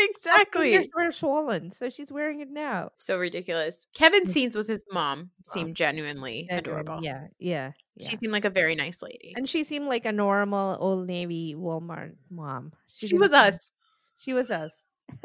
yeah, 0.00 0.06
Her 0.06 0.10
exactly. 0.40 0.70
fingers 0.72 0.88
were 0.94 1.10
swollen, 1.10 1.70
so 1.70 1.88
she's 1.90 2.10
wearing 2.12 2.40
it 2.40 2.50
now. 2.50 2.90
So 2.96 3.18
ridiculous. 3.18 3.86
Kevin's 3.94 4.32
scenes 4.32 4.54
with 4.56 4.66
his 4.68 4.84
mom 4.90 5.30
seemed 5.52 5.76
genuinely 5.76 6.46
Genuine, 6.48 6.80
adorable. 6.80 7.04
Yeah, 7.04 7.26
yeah, 7.38 7.72
yeah. 7.96 8.08
She 8.08 8.16
seemed 8.16 8.32
like 8.32 8.44
a 8.44 8.50
very 8.50 8.74
nice 8.74 9.02
lady. 9.02 9.32
and 9.36 9.48
she 9.48 9.64
seemed 9.64 9.86
like 9.88 10.06
a 10.06 10.12
normal 10.12 10.76
old 10.80 11.06
navy 11.06 11.54
Walmart 11.56 12.14
mom. 12.30 12.72
she 12.88 13.06
didn't 13.08 13.20
was 13.20 13.32
us. 13.32 13.72
She 14.20 14.32
was 14.32 14.50
us. 14.50 14.72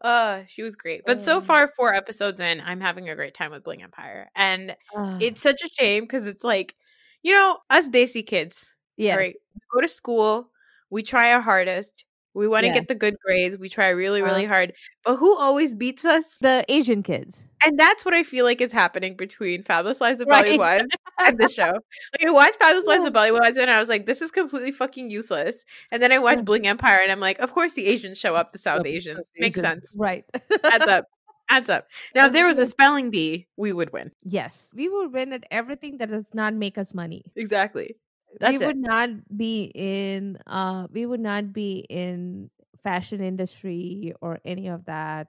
uh, 0.00 0.42
she 0.46 0.62
was 0.62 0.76
great. 0.76 1.02
But 1.06 1.20
so 1.20 1.36
Um, 1.38 1.42
far, 1.44 1.68
four 1.76 1.94
episodes 1.94 2.40
in, 2.40 2.60
I'm 2.60 2.80
having 2.80 3.08
a 3.08 3.14
great 3.16 3.34
time 3.34 3.50
with 3.50 3.64
Bling 3.64 3.82
Empire. 3.82 4.30
And 4.34 4.76
Ah, 4.96 5.18
it's 5.20 5.40
such 5.40 5.62
a 5.62 5.68
shame 5.68 6.04
because 6.04 6.26
it's 6.26 6.44
like, 6.44 6.74
you 7.22 7.32
know, 7.32 7.58
us 7.70 7.88
Desi 7.88 8.26
kids, 8.26 8.66
yes. 8.96 9.16
right? 9.16 9.34
We 9.54 9.60
go 9.72 9.80
to 9.80 9.88
school, 9.88 10.50
we 10.90 11.02
try 11.02 11.32
our 11.32 11.40
hardest, 11.40 12.04
we 12.34 12.48
want 12.48 12.62
to 12.64 12.68
Yeah. 12.68 12.74
get 12.74 12.88
the 12.88 12.94
good 12.94 13.16
grades, 13.24 13.56
we 13.58 13.68
try 13.68 13.88
really, 13.88 14.20
Uh, 14.22 14.24
really 14.26 14.44
hard. 14.44 14.72
But 15.04 15.16
who 15.16 15.36
always 15.36 15.74
beats 15.74 16.04
us? 16.04 16.36
The 16.40 16.64
Asian 16.68 17.02
kids. 17.02 17.42
And 17.64 17.78
that's 17.78 18.04
what 18.04 18.12
I 18.12 18.22
feel 18.24 18.44
like 18.44 18.60
is 18.60 18.72
happening 18.72 19.16
between 19.16 19.62
Fabulous 19.62 20.00
Lives 20.00 20.20
of 20.20 20.26
Right. 20.28 20.58
Bollywood 20.58 20.86
and 21.20 21.38
the 21.38 21.48
show. 21.48 21.72
Like 21.72 22.26
I 22.26 22.30
watched 22.30 22.56
Fabulous 22.56 22.86
Lives 22.86 23.06
of 23.06 23.12
Bollywood 23.14 23.56
and 23.56 23.70
I 23.70 23.78
was 23.80 23.88
like, 23.88 24.04
this 24.06 24.20
is 24.20 24.30
completely 24.30 24.72
fucking 24.72 25.10
useless. 25.10 25.64
And 25.90 26.02
then 26.02 26.12
I 26.12 26.18
watched 26.18 26.38
Yeah. 26.38 26.42
Bling 26.42 26.66
Empire 26.66 26.98
and 27.02 27.10
I'm 27.10 27.20
like, 27.20 27.38
of 27.38 27.52
course 27.52 27.72
the 27.74 27.86
Asians 27.86 28.18
show 28.18 28.34
up, 28.34 28.52
the 28.52 28.58
South 28.58 28.84
Asians. 28.84 29.30
Makes 29.38 29.60
sense. 29.60 29.94
Right. 29.98 30.24
Adds 30.64 30.86
up. 30.86 31.06
Adds 31.48 31.68
up. 31.70 31.86
Now 32.14 32.26
if 32.26 32.32
there 32.32 32.46
was 32.46 32.58
a 32.58 32.66
spelling 32.66 33.10
bee, 33.10 33.46
we 33.56 33.72
would 33.72 33.92
win. 33.92 34.10
yes. 34.24 34.70
We 34.74 34.88
would 34.88 35.12
win 35.12 35.32
at 35.32 35.44
everything 35.50 35.98
that 35.98 36.10
does 36.10 36.34
not 36.34 36.52
make 36.54 36.76
us 36.78 36.92
money. 36.92 37.24
Exactly. 37.36 37.96
That's 38.40 38.56
we 38.56 38.58
it. 38.60 38.66
would 38.66 38.76
not 38.76 39.10
be 39.36 39.70
in 39.74 40.38
uh 40.46 40.86
we 40.90 41.06
would 41.06 41.20
not 41.20 41.52
be 41.52 41.80
in 41.88 42.50
fashion 42.82 43.20
industry 43.22 44.12
or 44.20 44.40
any 44.44 44.68
of 44.68 44.84
that 44.86 45.28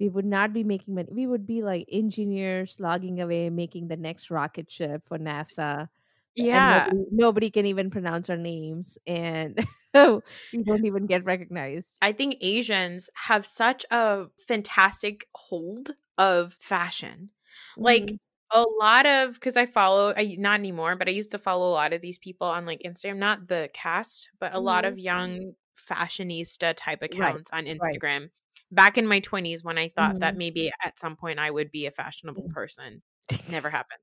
we 0.00 0.08
would 0.08 0.24
not 0.24 0.52
be 0.52 0.64
making 0.64 0.94
money 0.94 1.08
we 1.12 1.26
would 1.26 1.46
be 1.46 1.62
like 1.62 1.86
engineers 1.90 2.78
logging 2.80 3.20
away 3.20 3.50
making 3.50 3.88
the 3.88 3.96
next 3.96 4.30
rocket 4.30 4.70
ship 4.70 5.02
for 5.06 5.18
nasa 5.18 5.88
Yeah. 6.36 6.52
nobody, 6.52 7.04
nobody 7.10 7.50
can 7.50 7.66
even 7.66 7.90
pronounce 7.90 8.30
our 8.30 8.36
names 8.38 8.98
and 9.06 9.66
we 9.94 10.64
don't 10.64 10.84
even 10.86 11.06
get 11.06 11.24
recognized 11.24 11.98
I 12.02 12.12
think 12.12 12.36
Asians 12.40 13.08
have 13.14 13.46
such 13.46 13.84
a 13.90 14.26
fantastic 14.38 15.28
hold 15.34 15.90
of 16.18 16.54
fashion. 16.54 17.30
Like 17.82 18.14
Mhm. 18.14 18.18
A 18.52 18.62
lot 18.80 19.06
of 19.06 19.34
because 19.34 19.56
I 19.56 19.66
follow 19.66 20.12
I 20.16 20.36
not 20.38 20.60
anymore, 20.60 20.96
but 20.96 21.08
I 21.08 21.12
used 21.12 21.30
to 21.32 21.38
follow 21.38 21.68
a 21.68 21.72
lot 21.72 21.92
of 21.92 22.00
these 22.00 22.18
people 22.18 22.46
on 22.48 22.66
like 22.66 22.80
Instagram, 22.84 23.16
not 23.18 23.48
the 23.48 23.70
cast, 23.74 24.30
but 24.40 24.54
a 24.54 24.60
lot 24.60 24.84
Mhm. 24.84 24.92
of 24.92 24.98
young 24.98 25.54
fashionista 25.78 26.74
type 26.76 27.02
Right, 27.12 27.36
accounts 27.36 27.50
on 27.52 27.64
right. 27.80 28.02
Instagram. 28.02 28.30
Back 28.72 28.98
in 28.98 29.06
my 29.06 29.20
20s 29.20 29.64
when 29.64 29.78
I 29.78 29.88
thought 29.88 30.20
that 30.20 30.34
Mhm. 30.34 30.38
maybe 30.38 30.70
at 30.84 30.98
some 30.98 31.16
point 31.16 31.38
I 31.38 31.50
would 31.50 31.70
be 31.70 31.86
a 31.86 31.90
fashionable 31.92 32.44
Mhm. 32.44 32.50
person. 32.50 33.02
Never 33.48 33.70
happened. 33.70 34.00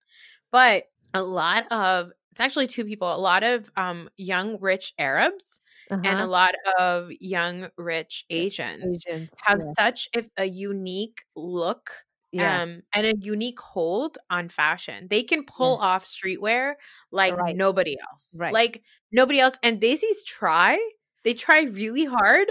But 0.52 0.86
a 1.14 1.24
lot 1.24 1.72
of 1.72 2.12
it's 2.32 2.42
actually 2.42 2.68
two 2.68 2.86
people. 2.86 3.14
A 3.14 3.18
lot 3.18 3.44
of 3.44 3.72
um 3.78 4.10
young 4.18 4.60
rich 4.60 4.94
Arabs 5.00 5.62
and 6.04 6.20
a 6.20 6.24
Uh-huh. 6.24 6.28
lot 6.28 6.56
of 6.80 7.12
young 7.22 7.70
rich 7.78 8.26
Asians 8.30 9.06
Asians. 9.08 9.30
have 9.48 9.60
yeah. 9.60 9.74
such 9.78 10.10
a, 10.16 10.26
a 10.38 10.46
unique 10.46 11.24
look 11.36 12.06
yeah. 12.34 12.62
um 12.64 12.82
and 12.94 13.06
a 13.08 13.16
unique 13.20 13.60
hold 13.60 14.18
on 14.30 14.50
fashion. 14.50 15.08
They 15.10 15.24
can 15.24 15.46
pull 15.46 15.78
off 15.78 16.06
streetwear 16.06 16.76
like 17.12 17.36
Right. 17.38 17.56
nobody 17.56 17.96
else. 18.12 18.36
Right. 18.38 18.54
Like 18.54 18.84
nobody 19.12 19.40
else 19.40 19.56
and 19.64 19.80
Desis 19.82 20.24
try. 20.26 20.78
They 21.24 21.34
try 21.34 21.62
really 21.64 22.06
hard, 22.06 22.48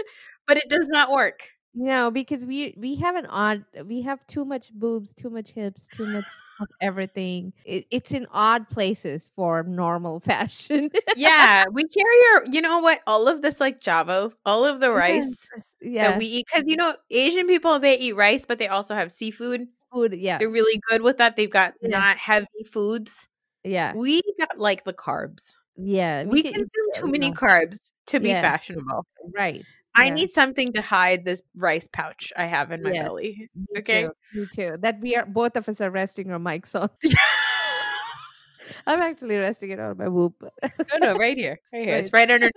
but 0.47 0.57
it 0.57 0.69
does 0.69 0.87
not 0.87 1.11
work. 1.11 1.49
No, 1.75 2.11
because 2.11 2.45
we 2.45 2.75
we 2.77 2.95
have 2.95 3.15
an 3.15 3.25
odd 3.27 3.65
we 3.85 4.01
have 4.03 4.25
too 4.27 4.45
much 4.45 4.71
boobs, 4.73 5.13
too 5.13 5.29
much 5.29 5.51
hips, 5.51 5.87
too 5.87 6.05
much 6.05 6.25
of 6.63 6.69
everything. 6.81 7.53
It, 7.65 7.85
it's 7.91 8.11
in 8.11 8.27
odd 8.31 8.69
places 8.69 9.31
for 9.35 9.63
normal 9.63 10.19
fashion. 10.31 10.89
yeah, 11.15 11.65
we 11.71 11.83
carry 11.83 12.19
our 12.35 12.45
you 12.51 12.61
know 12.61 12.79
what? 12.79 13.01
All 13.07 13.27
of 13.27 13.41
this 13.41 13.59
like 13.59 13.79
Java, 13.79 14.31
all 14.45 14.65
of 14.65 14.79
the 14.79 14.91
rice 14.91 15.47
Yes, 15.55 15.75
yeah, 15.81 16.09
that 16.11 16.19
we 16.19 16.25
eat 16.25 16.45
because 16.51 16.67
you 16.67 16.75
know 16.75 16.95
Asian 17.11 17.47
people 17.47 17.79
they 17.79 17.97
eat 17.97 18.15
rice, 18.15 18.45
but 18.45 18.59
they 18.59 18.67
also 18.67 18.95
have 18.95 19.11
seafood. 19.11 19.67
food. 19.93 20.13
Yeah, 20.13 20.37
They're 20.39 20.49
really 20.49 20.81
good 20.89 21.01
with 21.01 21.17
that. 21.17 21.35
They've 21.35 21.49
got 21.49 21.75
Yeah. 21.81 21.97
not 21.99 22.17
heavy 22.17 22.47
foods. 22.71 23.27
yeah, 23.63 23.93
We 23.95 24.21
got 24.39 24.57
like 24.59 24.83
the 24.83 24.93
carbs. 24.93 25.55
yeah. 25.77 26.23
We, 26.25 26.43
can 26.43 26.53
consume 26.53 26.87
too 26.95 27.11
many 27.11 27.31
carbs 27.31 27.77
to 28.07 28.19
be 28.19 28.29
Yeah. 28.29 28.41
fashionable. 28.41 29.05
Right. 29.35 29.63
I 29.95 30.07
Yeah. 30.07 30.13
need 30.15 30.31
something 30.31 30.73
to 30.73 30.81
hide 30.81 31.25
this 31.25 31.41
rice 31.55 31.87
pouch 31.91 32.33
I 32.35 32.45
have 32.45 32.71
in 32.71 32.81
my 32.81 32.91
Yes. 32.91 33.03
belly. 33.03 33.49
Me 33.55 33.65
Okay. 33.79 34.03
too, 34.03 34.11
me 34.33 34.47
too. 34.47 34.77
That 34.81 34.99
we 35.01 35.15
are 35.15 35.25
both 35.25 35.55
of 35.55 35.69
us 35.69 35.81
are 35.81 35.91
resting 35.91 36.31
our 36.31 36.39
mics 36.39 36.73
on. 36.79 36.89
I'm 38.87 39.01
actually 39.01 39.37
resting 39.37 39.69
it 39.71 39.79
on 39.79 39.97
my 39.97 40.09
boob. 40.09 40.33
no, 40.41 40.97
no, 40.99 41.15
right 41.15 41.37
here. 41.37 41.59
Right 41.71 41.83
here. 41.85 41.97
It's 41.97 42.11
Right. 42.13 42.21
right 42.29 42.31
under 42.31 42.47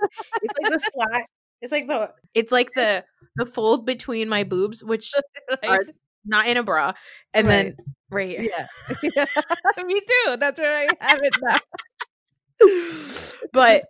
it's 0.42 0.54
like 0.58 0.68
the 0.68 0.78
slot. 0.80 1.22
It's 1.60 1.72
like 1.72 1.88
the 1.88 2.12
it's 2.34 2.52
like 2.52 2.72
the 2.74 3.04
the 3.36 3.46
fold 3.46 3.86
between 3.86 4.28
my 4.28 4.44
boobs, 4.44 4.82
which 4.82 5.12
are 5.64 5.80
not 6.24 6.46
in 6.46 6.56
a 6.56 6.62
bra. 6.62 6.92
And 7.34 7.46
then 7.46 7.76
right 8.10 8.28
here. 8.28 8.48
Yeah. 8.52 8.66
me 9.84 10.00
too. 10.00 10.36
That's 10.38 10.58
where 10.58 10.76
I 10.76 10.90
have 11.00 11.18
it 11.22 11.34
now. 11.40 11.58
But 13.52 13.82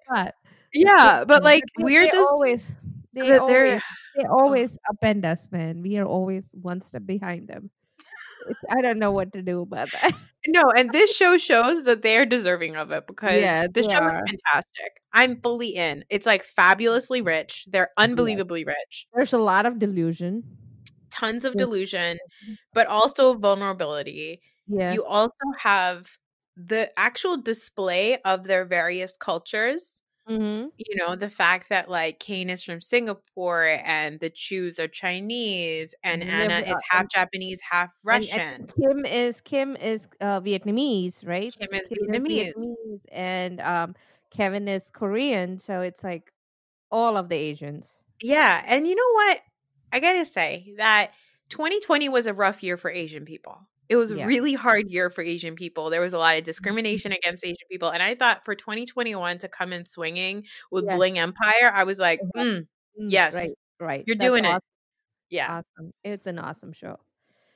yeah, 0.74 1.24
but 1.24 1.42
like 1.42 1.62
we're 1.78 2.06
just 2.06 2.16
always 2.16 2.72
they 3.16 3.28
they're- 3.28 3.40
always 3.40 3.82
they 4.16 4.24
oh. 4.28 4.38
always 4.38 4.78
upend 4.92 5.24
us, 5.24 5.48
man. 5.50 5.82
We 5.82 5.98
are 5.98 6.06
always 6.06 6.48
one 6.52 6.80
step 6.80 7.04
behind 7.06 7.48
them. 7.48 7.70
It's, 8.48 8.60
I 8.70 8.80
don't 8.80 8.98
know 8.98 9.10
what 9.10 9.32
to 9.32 9.42
do 9.42 9.60
about 9.60 9.90
that. 9.92 10.12
No, 10.48 10.62
and 10.76 10.92
this 10.92 11.12
show 11.12 11.36
shows 11.38 11.86
that 11.86 12.02
they 12.02 12.16
are 12.16 12.24
deserving 12.24 12.76
of 12.76 12.92
it 12.92 13.08
because 13.08 13.40
Yeah, 13.40 13.66
this 13.68 13.86
show 13.86 13.98
are. 13.98 14.22
is 14.24 14.30
fantastic. 14.30 15.02
I'm 15.12 15.40
fully 15.40 15.70
in. 15.70 16.04
It's 16.08 16.24
like 16.24 16.44
fabulously 16.44 17.20
rich. 17.20 17.66
They're 17.68 17.90
unbelievably 17.96 18.62
rich. 18.64 19.08
There's 19.12 19.32
a 19.32 19.38
lot 19.38 19.66
of 19.66 19.80
delusion. 19.80 20.44
Tons 21.10 21.44
of 21.44 21.56
delusion, 21.56 22.18
mm-hmm. 22.44 22.54
but 22.74 22.86
also 22.86 23.34
vulnerability. 23.34 24.40
Yeah. 24.68 24.92
You 24.92 25.04
also 25.04 25.34
have 25.58 26.06
the 26.56 26.96
actual 26.96 27.36
display 27.36 28.18
of 28.22 28.44
their 28.44 28.64
various 28.64 29.16
cultures. 29.18 30.00
Mm-hmm. 30.28 30.68
You 30.76 30.96
know, 30.96 31.14
the 31.14 31.30
fact 31.30 31.68
that 31.68 31.88
like 31.88 32.18
Kane 32.18 32.50
is 32.50 32.64
from 32.64 32.80
Singapore 32.80 33.80
and 33.84 34.18
the 34.18 34.28
Chius 34.28 34.78
are 34.80 34.88
Chinese 34.88 35.94
and 36.02 36.22
And 36.22 36.30
Anna 36.50 36.66
is 36.66 36.72
uh, 36.72 36.78
half 36.90 37.08
Japanese, 37.08 37.60
half 37.60 37.90
Russian. 38.02 38.40
and 38.40 38.74
Kim 38.74 39.04
is 39.06 39.40
Kim 39.40 39.76
is 39.76 40.08
uh, 40.20 40.40
Vietnamese, 40.40 41.24
right? 41.26 41.54
Kim 41.58 41.68
So 41.70 41.76
is 41.78 41.88
Vietnamese. 41.88 42.52
Vietnamese, 42.54 43.00
and 43.12 43.60
um, 43.60 43.94
Kevin 44.30 44.66
is 44.66 44.90
Korean. 44.90 45.58
So 45.58 45.80
it's 45.80 46.02
like 46.02 46.32
all 46.90 47.16
of 47.16 47.28
the 47.28 47.36
Asians. 47.36 47.88
Yeah, 48.22 48.64
and 48.66 48.86
you 48.86 48.94
know 48.96 49.12
what? 49.12 49.40
I 49.92 50.00
gotta 50.00 50.26
say 50.26 50.74
that 50.78 51.12
2020 51.50 52.08
was 52.08 52.26
a 52.26 52.34
rough 52.34 52.62
year 52.62 52.76
for 52.76 52.90
Asian 52.90 53.24
people. 53.24 53.60
It 53.88 53.96
was 53.96 54.10
a 54.12 54.16
Yeah. 54.16 54.26
really 54.26 54.54
hard 54.54 54.90
year 54.90 55.10
for 55.10 55.22
Asian 55.22 55.54
people. 55.56 55.90
There 55.90 56.00
was 56.00 56.12
a 56.14 56.18
lot 56.18 56.36
of 56.36 56.44
discrimination 56.44 57.12
against 57.12 57.44
Asian 57.44 57.66
people, 57.70 57.90
and 57.90 58.02
I 58.02 58.14
thought 58.14 58.44
for 58.44 58.54
2021 58.54 59.38
to 59.38 59.48
come 59.48 59.72
in 59.72 59.86
swinging 59.86 60.46
with 60.70 60.84
Yeah. 60.86 60.96
Bling 60.96 61.18
Empire, 61.18 61.70
I 61.72 61.84
was 61.84 61.98
like, 61.98 62.20
Mhm. 62.36 62.42
mm, 62.42 62.68
Mm, 63.00 63.10
Yes. 63.10 63.34
right, 63.34 63.50
right. 63.80 64.04
You're 64.06 64.16
That's 64.16 64.26
doing 64.30 64.44
it. 64.44 64.62
yeah, 65.30 65.62
awesome. 65.78 65.92
It's 66.04 66.26
an 66.26 66.38
awesome 66.38 66.72
show. 66.72 66.98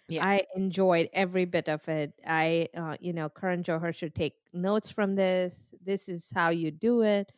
Yeah. 0.09 0.25
I 0.27 0.47
enjoyed 0.57 1.09
every 1.13 1.45
bit 1.47 1.69
of 1.69 1.89
it. 1.89 2.15
I, 2.27 2.69
uh, 2.77 2.97
you 3.01 3.13
know, 3.13 3.29
Karan 3.31 3.63
Johar 3.63 3.95
should 3.95 4.15
take 4.15 4.35
notes 4.53 4.91
from 4.91 5.15
this. 5.17 5.75
This 5.83 6.09
is 6.09 6.31
how 6.35 6.51
you 6.51 6.71
do 6.73 7.03
it. 7.03 7.33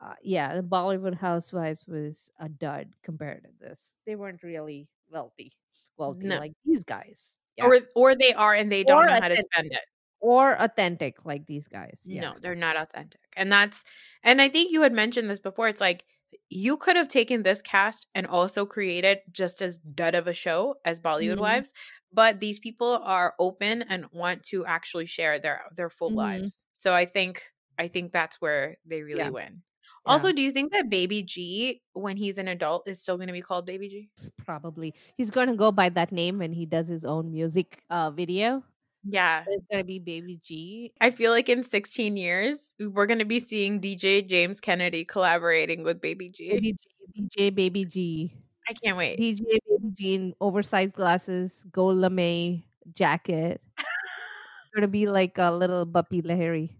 Uh, 0.00 0.14
yeah, 0.22 0.54
the 0.56 0.62
Bollywood 0.62 1.14
Housewives 1.16 1.86
was 1.86 2.30
a 2.38 2.48
dud 2.48 2.94
compared 3.02 3.44
to 3.44 3.50
this. 3.60 3.96
They 4.06 4.16
weren't 4.16 4.42
really 4.44 4.88
wealthy, 5.10 5.52
wealthy 5.96 6.28
No. 6.28 6.38
like 6.38 6.52
these 6.64 6.84
guys. 6.84 7.38
Yeah. 7.56 7.66
or 7.66 7.80
or 7.94 8.14
they 8.14 8.32
are 8.34 8.54
and 8.54 8.70
they 8.72 8.84
don't 8.84 9.04
Or 9.04 9.06
know 9.06 9.16
how 9.16 9.28
to 9.28 9.36
authentic. 9.36 9.46
spend 9.52 9.72
it. 9.72 9.84
or 10.20 10.54
authentic 10.62 11.24
like 11.26 11.46
these 11.46 11.68
guys. 11.68 12.08
Yeah. 12.08 12.20
No, 12.20 12.34
they're 12.40 12.54
not 12.54 12.76
authentic. 12.76 13.20
And 13.36 13.50
that's 13.50 13.84
and 14.22 14.40
I 14.40 14.48
think 14.48 14.72
you 14.72 14.82
had 14.82 14.92
mentioned 14.92 15.28
this 15.30 15.38
before. 15.40 15.68
It's 15.68 15.80
like 15.80 16.04
you 16.50 16.76
could 16.76 16.96
have 16.96 17.08
taken 17.08 17.42
this 17.42 17.62
cast 17.62 18.06
and 18.14 18.26
also 18.26 18.66
created 18.66 19.18
just 19.32 19.62
as 19.62 19.78
dud 19.78 20.14
of 20.14 20.26
a 20.26 20.32
show 20.32 20.76
as 20.84 21.00
Bollywood 21.00 21.38
Mhm. 21.38 21.40
Wives, 21.40 21.72
but 22.12 22.40
these 22.40 22.58
people 22.58 22.98
are 23.02 23.34
open 23.38 23.82
and 23.82 24.06
want 24.12 24.42
to 24.44 24.64
actually 24.66 25.06
share 25.06 25.38
their 25.38 25.62
their 25.74 25.90
full 25.90 26.10
Mhm. 26.10 26.14
lives. 26.14 26.66
So 26.72 26.94
I 26.94 27.06
think 27.06 27.42
I 27.78 27.88
think 27.88 28.12
that's 28.12 28.40
where 28.40 28.76
they 28.84 29.02
really 29.02 29.28
Yeah. 29.28 29.30
win. 29.30 29.62
Yeah. 30.06 30.12
Also, 30.12 30.32
do 30.32 30.42
you 30.42 30.50
think 30.50 30.72
that 30.72 30.90
Baby 30.90 31.22
G, 31.22 31.80
when 31.94 32.16
he's 32.16 32.36
an 32.36 32.48
adult, 32.48 32.86
is 32.86 33.00
still 33.00 33.16
going 33.16 33.28
to 33.28 33.32
be 33.32 33.40
called 33.40 33.64
Baby 33.64 33.88
G? 33.88 34.08
Probably 34.44 34.92
he's 35.16 35.30
going 35.30 35.48
to 35.48 35.54
go 35.54 35.72
by 35.72 35.88
that 35.90 36.12
name 36.12 36.38
when 36.38 36.52
he 36.52 36.66
does 36.66 36.88
his 36.88 37.04
own 37.06 37.32
music 37.32 37.82
uh, 37.88 38.10
video. 38.10 38.62
Yeah. 39.02 39.44
It's 39.46 39.64
going 39.70 39.82
to 39.82 39.86
be 39.86 39.98
Baby 39.98 40.40
G. 40.42 40.92
I 41.00 41.10
feel 41.10 41.30
like 41.30 41.48
in 41.48 41.62
16 41.62 42.16
years, 42.16 42.68
we're 42.78 43.06
going 43.06 43.18
to 43.18 43.24
be 43.24 43.40
seeing 43.40 43.80
DJ 43.80 44.26
James 44.26 44.60
Kennedy 44.60 45.04
collaborating 45.04 45.84
with 45.84 46.00
Baby 46.00 46.28
G. 46.28 46.50
Baby 46.50 46.76
G, 47.14 47.22
DJ 47.22 47.54
Baby 47.54 47.84
G. 47.86 48.34
I 48.68 48.72
can't 48.72 48.96
wait. 48.96 49.18
DJ 49.18 49.40
Baby 49.40 49.94
G 49.94 50.14
in 50.14 50.34
oversized 50.40 50.94
glasses, 50.96 51.64
gold 51.72 51.96
lame 51.96 52.62
jacket. 52.94 53.60
Gonna 54.74 54.88
be 54.88 55.06
like 55.06 55.38
a 55.38 55.50
little 55.50 55.86
Bappi 55.86 56.22
Lahiri. 56.22 56.70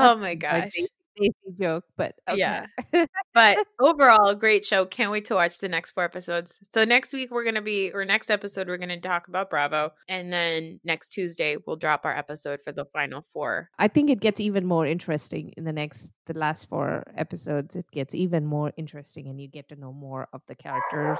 Oh 0.00 0.16
my 0.16 0.34
gosh. 0.34 0.72
Desi 1.20 1.58
joke, 1.60 1.84
but 1.96 2.14
okay. 2.28 2.38
Yeah. 2.38 2.66
But 3.34 3.58
overall, 3.78 4.34
great 4.34 4.64
show. 4.64 4.86
Can't 4.86 5.10
wait 5.12 5.24
to 5.26 5.34
watch 5.34 5.58
the 5.58 5.68
next 5.68 5.92
four 5.92 6.02
episodes. 6.04 6.56
So 6.72 6.84
next 6.84 7.12
week 7.12 7.30
we're 7.30 7.44
gonna 7.44 7.60
be 7.62 7.92
or 7.92 8.04
next 8.04 8.30
episode 8.30 8.68
we're 8.68 8.78
gonna 8.78 9.00
talk 9.00 9.28
about 9.28 9.50
Bravo. 9.50 9.92
And 10.08 10.32
then 10.32 10.80
next 10.84 11.08
Tuesday 11.08 11.56
we'll 11.66 11.76
drop 11.76 12.04
our 12.04 12.16
episode 12.16 12.60
for 12.64 12.72
the 12.72 12.86
final 12.86 13.24
four. 13.32 13.68
I 13.78 13.88
think 13.88 14.08
it 14.10 14.20
gets 14.20 14.40
even 14.40 14.64
more 14.66 14.86
interesting 14.86 15.52
in 15.56 15.64
the 15.64 15.72
next, 15.72 16.08
the 16.26 16.34
last 16.38 16.68
four 16.68 17.04
episodes. 17.16 17.76
It 17.76 17.86
gets 17.92 18.14
even 18.14 18.46
more 18.46 18.72
interesting, 18.76 19.28
and 19.28 19.40
you 19.40 19.48
get 19.48 19.68
to 19.68 19.76
know 19.76 19.92
more 19.92 20.26
of 20.32 20.40
the 20.46 20.54
characters 20.54 21.18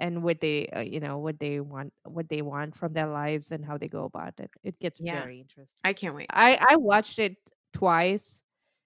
and 0.00 0.22
what 0.22 0.40
they, 0.40 0.66
uh, 0.68 0.80
you 0.80 1.00
know, 1.00 1.18
what 1.18 1.38
they 1.38 1.60
want, 1.60 1.92
what 2.04 2.28
they 2.28 2.42
want 2.42 2.74
from 2.76 2.92
their 2.92 3.08
lives, 3.08 3.50
and 3.50 3.64
how 3.64 3.76
they 3.78 3.88
go 3.88 4.04
about 4.04 4.34
it. 4.38 4.50
It 4.64 4.78
gets 4.80 4.98
Yeah. 5.00 5.20
very 5.20 5.40
interesting. 5.40 5.68
I 5.84 5.92
can't 5.92 6.14
wait. 6.14 6.26
I 6.30 6.56
I 6.70 6.76
watched 6.76 7.18
it 7.18 7.36
twice. 7.72 8.36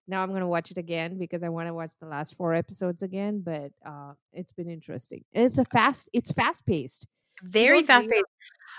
Now 0.08 0.22
I'm 0.22 0.32
gonna 0.32 0.48
watch 0.48 0.70
it 0.70 0.78
again 0.78 1.18
because 1.18 1.42
I 1.42 1.48
want 1.48 1.68
to 1.68 1.74
watch 1.74 1.90
the 2.00 2.06
last 2.06 2.36
four 2.36 2.54
episodes 2.54 3.02
again. 3.02 3.40
But 3.40 3.72
uh, 3.84 4.12
it's 4.32 4.52
been 4.52 4.70
interesting. 4.70 5.24
It's 5.32 5.58
a 5.58 5.64
fast. 5.64 6.08
It's 6.12 6.32
fast 6.32 6.64
paced. 6.66 7.06
Very 7.42 7.82
fast 7.82 8.08
paced. 8.08 8.24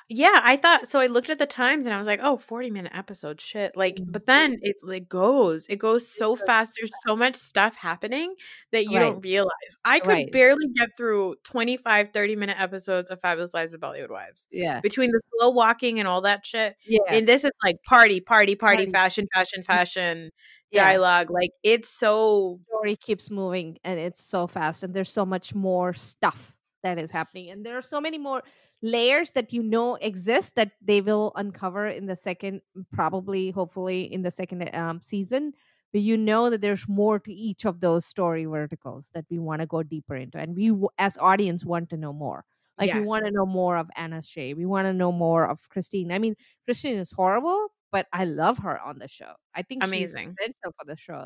Yeah, 0.10 0.40
I 0.42 0.56
thought 0.56 0.88
so. 0.88 1.00
I 1.00 1.08
looked 1.08 1.30
at 1.30 1.38
the 1.38 1.46
times 1.46 1.86
and 1.86 1.94
I 1.94 1.98
was 1.98 2.08
like, 2.08 2.22
oh, 2.24 2.38
40 2.38 2.72
minute 2.72 2.94
episode. 2.96 3.42
Shit. 3.42 3.76
Like, 3.76 3.98
but 3.98 4.26
mm-hmm. 4.26 4.26
then 4.26 4.58
it 4.62 4.78
like 4.82 5.10
goes. 5.10 5.66
It 5.68 5.80
goes 5.80 6.08
so 6.08 6.38
fast. 6.38 6.74
There's 6.80 6.94
so 7.06 7.16
much 7.16 7.36
stuff 7.36 7.76
happening 7.76 8.34
that 8.72 8.86
you 8.86 9.00
don't 9.00 9.22
realize. 9.22 9.52
I 9.84 10.00
could 10.00 10.08
Right. 10.10 10.32
barely 10.32 10.68
get 10.78 10.92
through 10.96 11.36
25, 11.44 12.12
30 12.14 12.36
minute 12.38 12.58
episodes 12.58 13.10
of 13.10 13.20
Fabulous 13.20 13.54
Lives 13.54 13.74
of 13.74 13.82
Bollywood 13.82 14.10
Wives. 14.10 14.48
Yeah. 14.50 14.80
Between 14.80 15.12
the 15.12 15.20
slow 15.38 15.50
walking 15.50 16.00
and 16.00 16.08
all 16.08 16.22
that 16.22 16.46
shit. 16.46 16.78
Yeah. 16.86 17.02
And 17.10 17.28
this 17.28 17.44
is 17.44 17.52
like 17.64 17.84
party, 17.84 18.22
party, 18.22 18.56
party, 18.56 18.86
Party. 18.86 18.92
fashion, 18.92 19.28
fashion, 19.34 19.62
mm-hmm. 19.62 19.72
fashion, 19.74 20.32
yeah. 20.72 20.86
dialogue. 20.86 21.30
Like 21.30 21.52
it's 21.64 21.90
so 21.90 22.60
story 22.68 22.96
keeps 22.96 23.30
moving 23.30 23.78
and 23.84 24.00
it's 24.00 24.24
so 24.24 24.48
fast 24.48 24.84
and 24.84 24.94
there's 24.94 25.12
so 25.12 25.26
much 25.26 25.54
more 25.54 25.94
stuff 25.94 26.57
that 26.88 26.98
is 26.98 27.12
happening 27.12 27.50
and 27.50 27.66
there 27.66 27.78
are 27.78 27.82
so 27.82 28.00
many 28.00 28.18
more 28.18 28.44
layers 28.82 29.32
that 29.34 29.52
you 29.52 29.62
know 29.62 29.96
exist 29.96 30.56
that 30.56 30.72
they 30.82 31.02
will 31.02 31.32
uncover 31.36 31.88
in 31.88 32.06
the 32.06 32.16
second 32.16 32.62
probably 32.94 33.52
hopefully 33.52 34.02
in 34.14 34.22
the 34.22 34.32
second 34.32 34.64
um, 34.76 35.02
season 35.04 35.54
but 35.92 36.02
you 36.02 36.18
know 36.18 36.50
that 36.50 36.62
there's 36.62 36.88
more 36.88 37.20
to 37.20 37.34
each 37.34 37.66
of 37.66 37.80
those 37.80 38.06
story 38.06 38.46
verticals 38.46 39.10
that 39.14 39.26
we 39.30 39.40
want 39.40 39.62
to 39.62 39.68
go 39.68 39.84
deeper 39.84 40.16
into 40.16 40.38
and 40.38 40.56
we 40.56 40.72
as 40.98 41.18
audience 41.18 41.66
want 41.66 41.90
to 41.90 41.98
know 41.98 42.14
more 42.14 42.44
Like 42.78 42.94
we 42.94 43.02
want 43.02 43.26
to 43.26 43.32
know 43.32 43.46
more 43.46 43.76
of 43.78 43.90
Anna 43.96 44.22
Shay. 44.22 44.54
We 44.54 44.66
want 44.66 44.86
to 44.86 44.94
know 44.94 45.12
more 45.12 45.50
of 45.50 45.68
Christine. 45.70 46.12
I 46.12 46.20
mean, 46.20 46.36
Christine 46.66 46.98
is 46.98 47.12
horrible, 47.12 47.74
but 47.92 48.06
I 48.14 48.26
love 48.26 48.60
her 48.60 48.80
on 48.80 49.00
the 49.00 49.08
show. 49.08 49.34
I 49.56 49.64
think 49.64 49.84
Amazing. 49.84 50.36
she's 50.38 50.54
essential 50.54 50.74
for 50.78 50.86
the 50.86 50.96
show. 50.96 51.26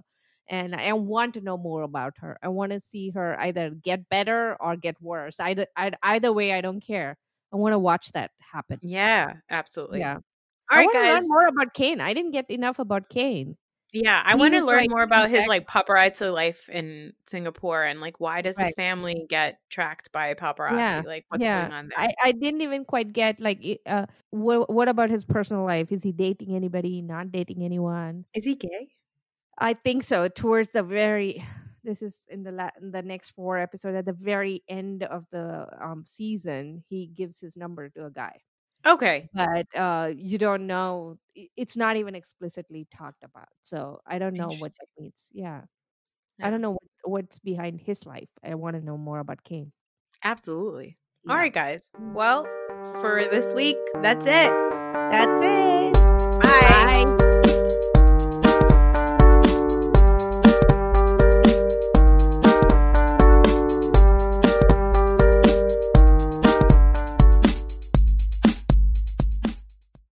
And 0.49 0.75
I 0.75 0.91
want 0.93 1.35
to 1.35 1.41
know 1.41 1.57
more 1.57 1.83
about 1.83 2.13
her. 2.19 2.37
I 2.43 2.49
want 2.49 2.71
to 2.73 2.79
see 2.79 3.11
her 3.11 3.39
either 3.39 3.69
get 3.69 4.09
better 4.09 4.57
or 4.59 4.75
get 4.75 5.01
worse. 5.01 5.39
Either 5.39 5.67
either 6.03 6.33
way, 6.33 6.53
I 6.53 6.61
don't 6.61 6.81
care. 6.81 7.17
I 7.53 7.57
want 7.57 7.73
to 7.73 7.79
watch 7.79 8.11
that 8.13 8.31
happen. 8.39 8.79
Yeah, 8.81 9.33
absolutely. 9.49 9.99
Yeah. 9.99 10.15
All 10.15 10.21
I 10.69 10.75
right, 10.77 10.85
want 10.85 10.93
to 10.95 10.99
guys. 10.99 11.21
learn 11.21 11.27
more 11.27 11.47
about 11.47 11.73
Kane. 11.73 12.01
I 12.01 12.13
didn't 12.13 12.31
get 12.31 12.49
enough 12.49 12.79
about 12.79 13.09
Kane. 13.09 13.57
Yeah, 13.93 14.21
I 14.23 14.35
want 14.35 14.53
to 14.53 14.61
learn 14.63 14.81
like, 14.81 14.89
more 14.89 15.03
about 15.03 15.29
his 15.29 15.45
like 15.47 15.67
paparazzi 15.67 16.33
life 16.33 16.69
in 16.69 17.11
Singapore 17.27 17.83
and 17.83 17.99
like 17.99 18.21
why 18.21 18.41
does 18.41 18.57
his 18.57 18.73
family 18.75 19.25
get 19.27 19.59
tracked 19.69 20.13
by 20.13 20.33
paparazzi? 20.33 20.77
Yeah, 20.77 21.01
Like 21.05 21.25
what's 21.27 21.43
yeah. 21.43 21.61
going 21.63 21.73
on 21.73 21.89
there? 21.89 21.99
I, 21.99 22.13
I 22.23 22.31
didn't 22.31 22.61
even 22.61 22.85
quite 22.85 23.11
get 23.11 23.41
like 23.41 23.81
uh 23.85 24.05
what 24.29 24.69
what 24.69 24.87
about 24.87 25.09
his 25.09 25.25
personal 25.25 25.65
life? 25.65 25.91
Is 25.91 26.03
he 26.03 26.13
dating 26.13 26.55
anybody? 26.55 27.01
Not 27.01 27.33
dating 27.33 27.63
anyone? 27.63 28.23
Is 28.33 28.45
he 28.45 28.55
gay? 28.55 28.87
I 29.61 29.73
think 29.73 30.03
so. 30.03 30.27
Towards 30.27 30.71
the 30.71 30.83
very, 30.83 31.43
this 31.83 32.01
is 32.01 32.25
in 32.29 32.43
the 32.43 32.51
la- 32.51 32.75
in 32.81 32.91
the 32.91 33.01
next 33.01 33.31
four 33.31 33.57
episodes. 33.59 33.95
At 33.95 34.05
the 34.05 34.13
very 34.13 34.63
end 34.67 35.03
of 35.03 35.25
the 35.31 35.67
um 35.79 36.03
season, 36.07 36.83
he 36.89 37.07
gives 37.07 37.39
his 37.39 37.55
number 37.55 37.89
to 37.89 38.05
a 38.05 38.11
guy, 38.11 38.41
Okay. 38.85 39.29
but 39.33 39.67
uh 39.77 40.11
you 40.15 40.37
don't 40.37 40.67
know. 40.67 41.17
It's 41.35 41.77
not 41.77 41.95
even 41.97 42.15
explicitly 42.15 42.87
talked 42.95 43.23
about. 43.23 43.49
So 43.61 44.01
I 44.05 44.19
don't 44.19 44.33
know 44.35 44.49
what 44.49 44.71
that 44.73 44.87
means. 44.99 45.29
Yeah, 45.33 45.61
Yeah. 46.39 46.47
I 46.47 46.49
don't 46.51 46.61
know 46.61 46.71
what, 46.73 46.89
what's 47.05 47.39
behind 47.39 47.81
his 47.81 48.05
life. 48.05 48.29
I 48.43 48.55
want 48.55 48.75
to 48.77 48.83
know 48.85 48.97
more 48.97 49.19
about 49.19 49.43
Kane. 49.43 49.71
Absolutely. 50.23 50.97
Yeah. 51.25 51.31
All 51.33 51.37
right, 51.37 51.53
guys. 51.53 51.89
Well, 52.13 52.43
for 53.01 53.25
this 53.31 53.53
week, 53.53 53.77
that's 54.01 54.25
it. 54.25 54.51
that's 55.11 55.41
it. 55.43 55.90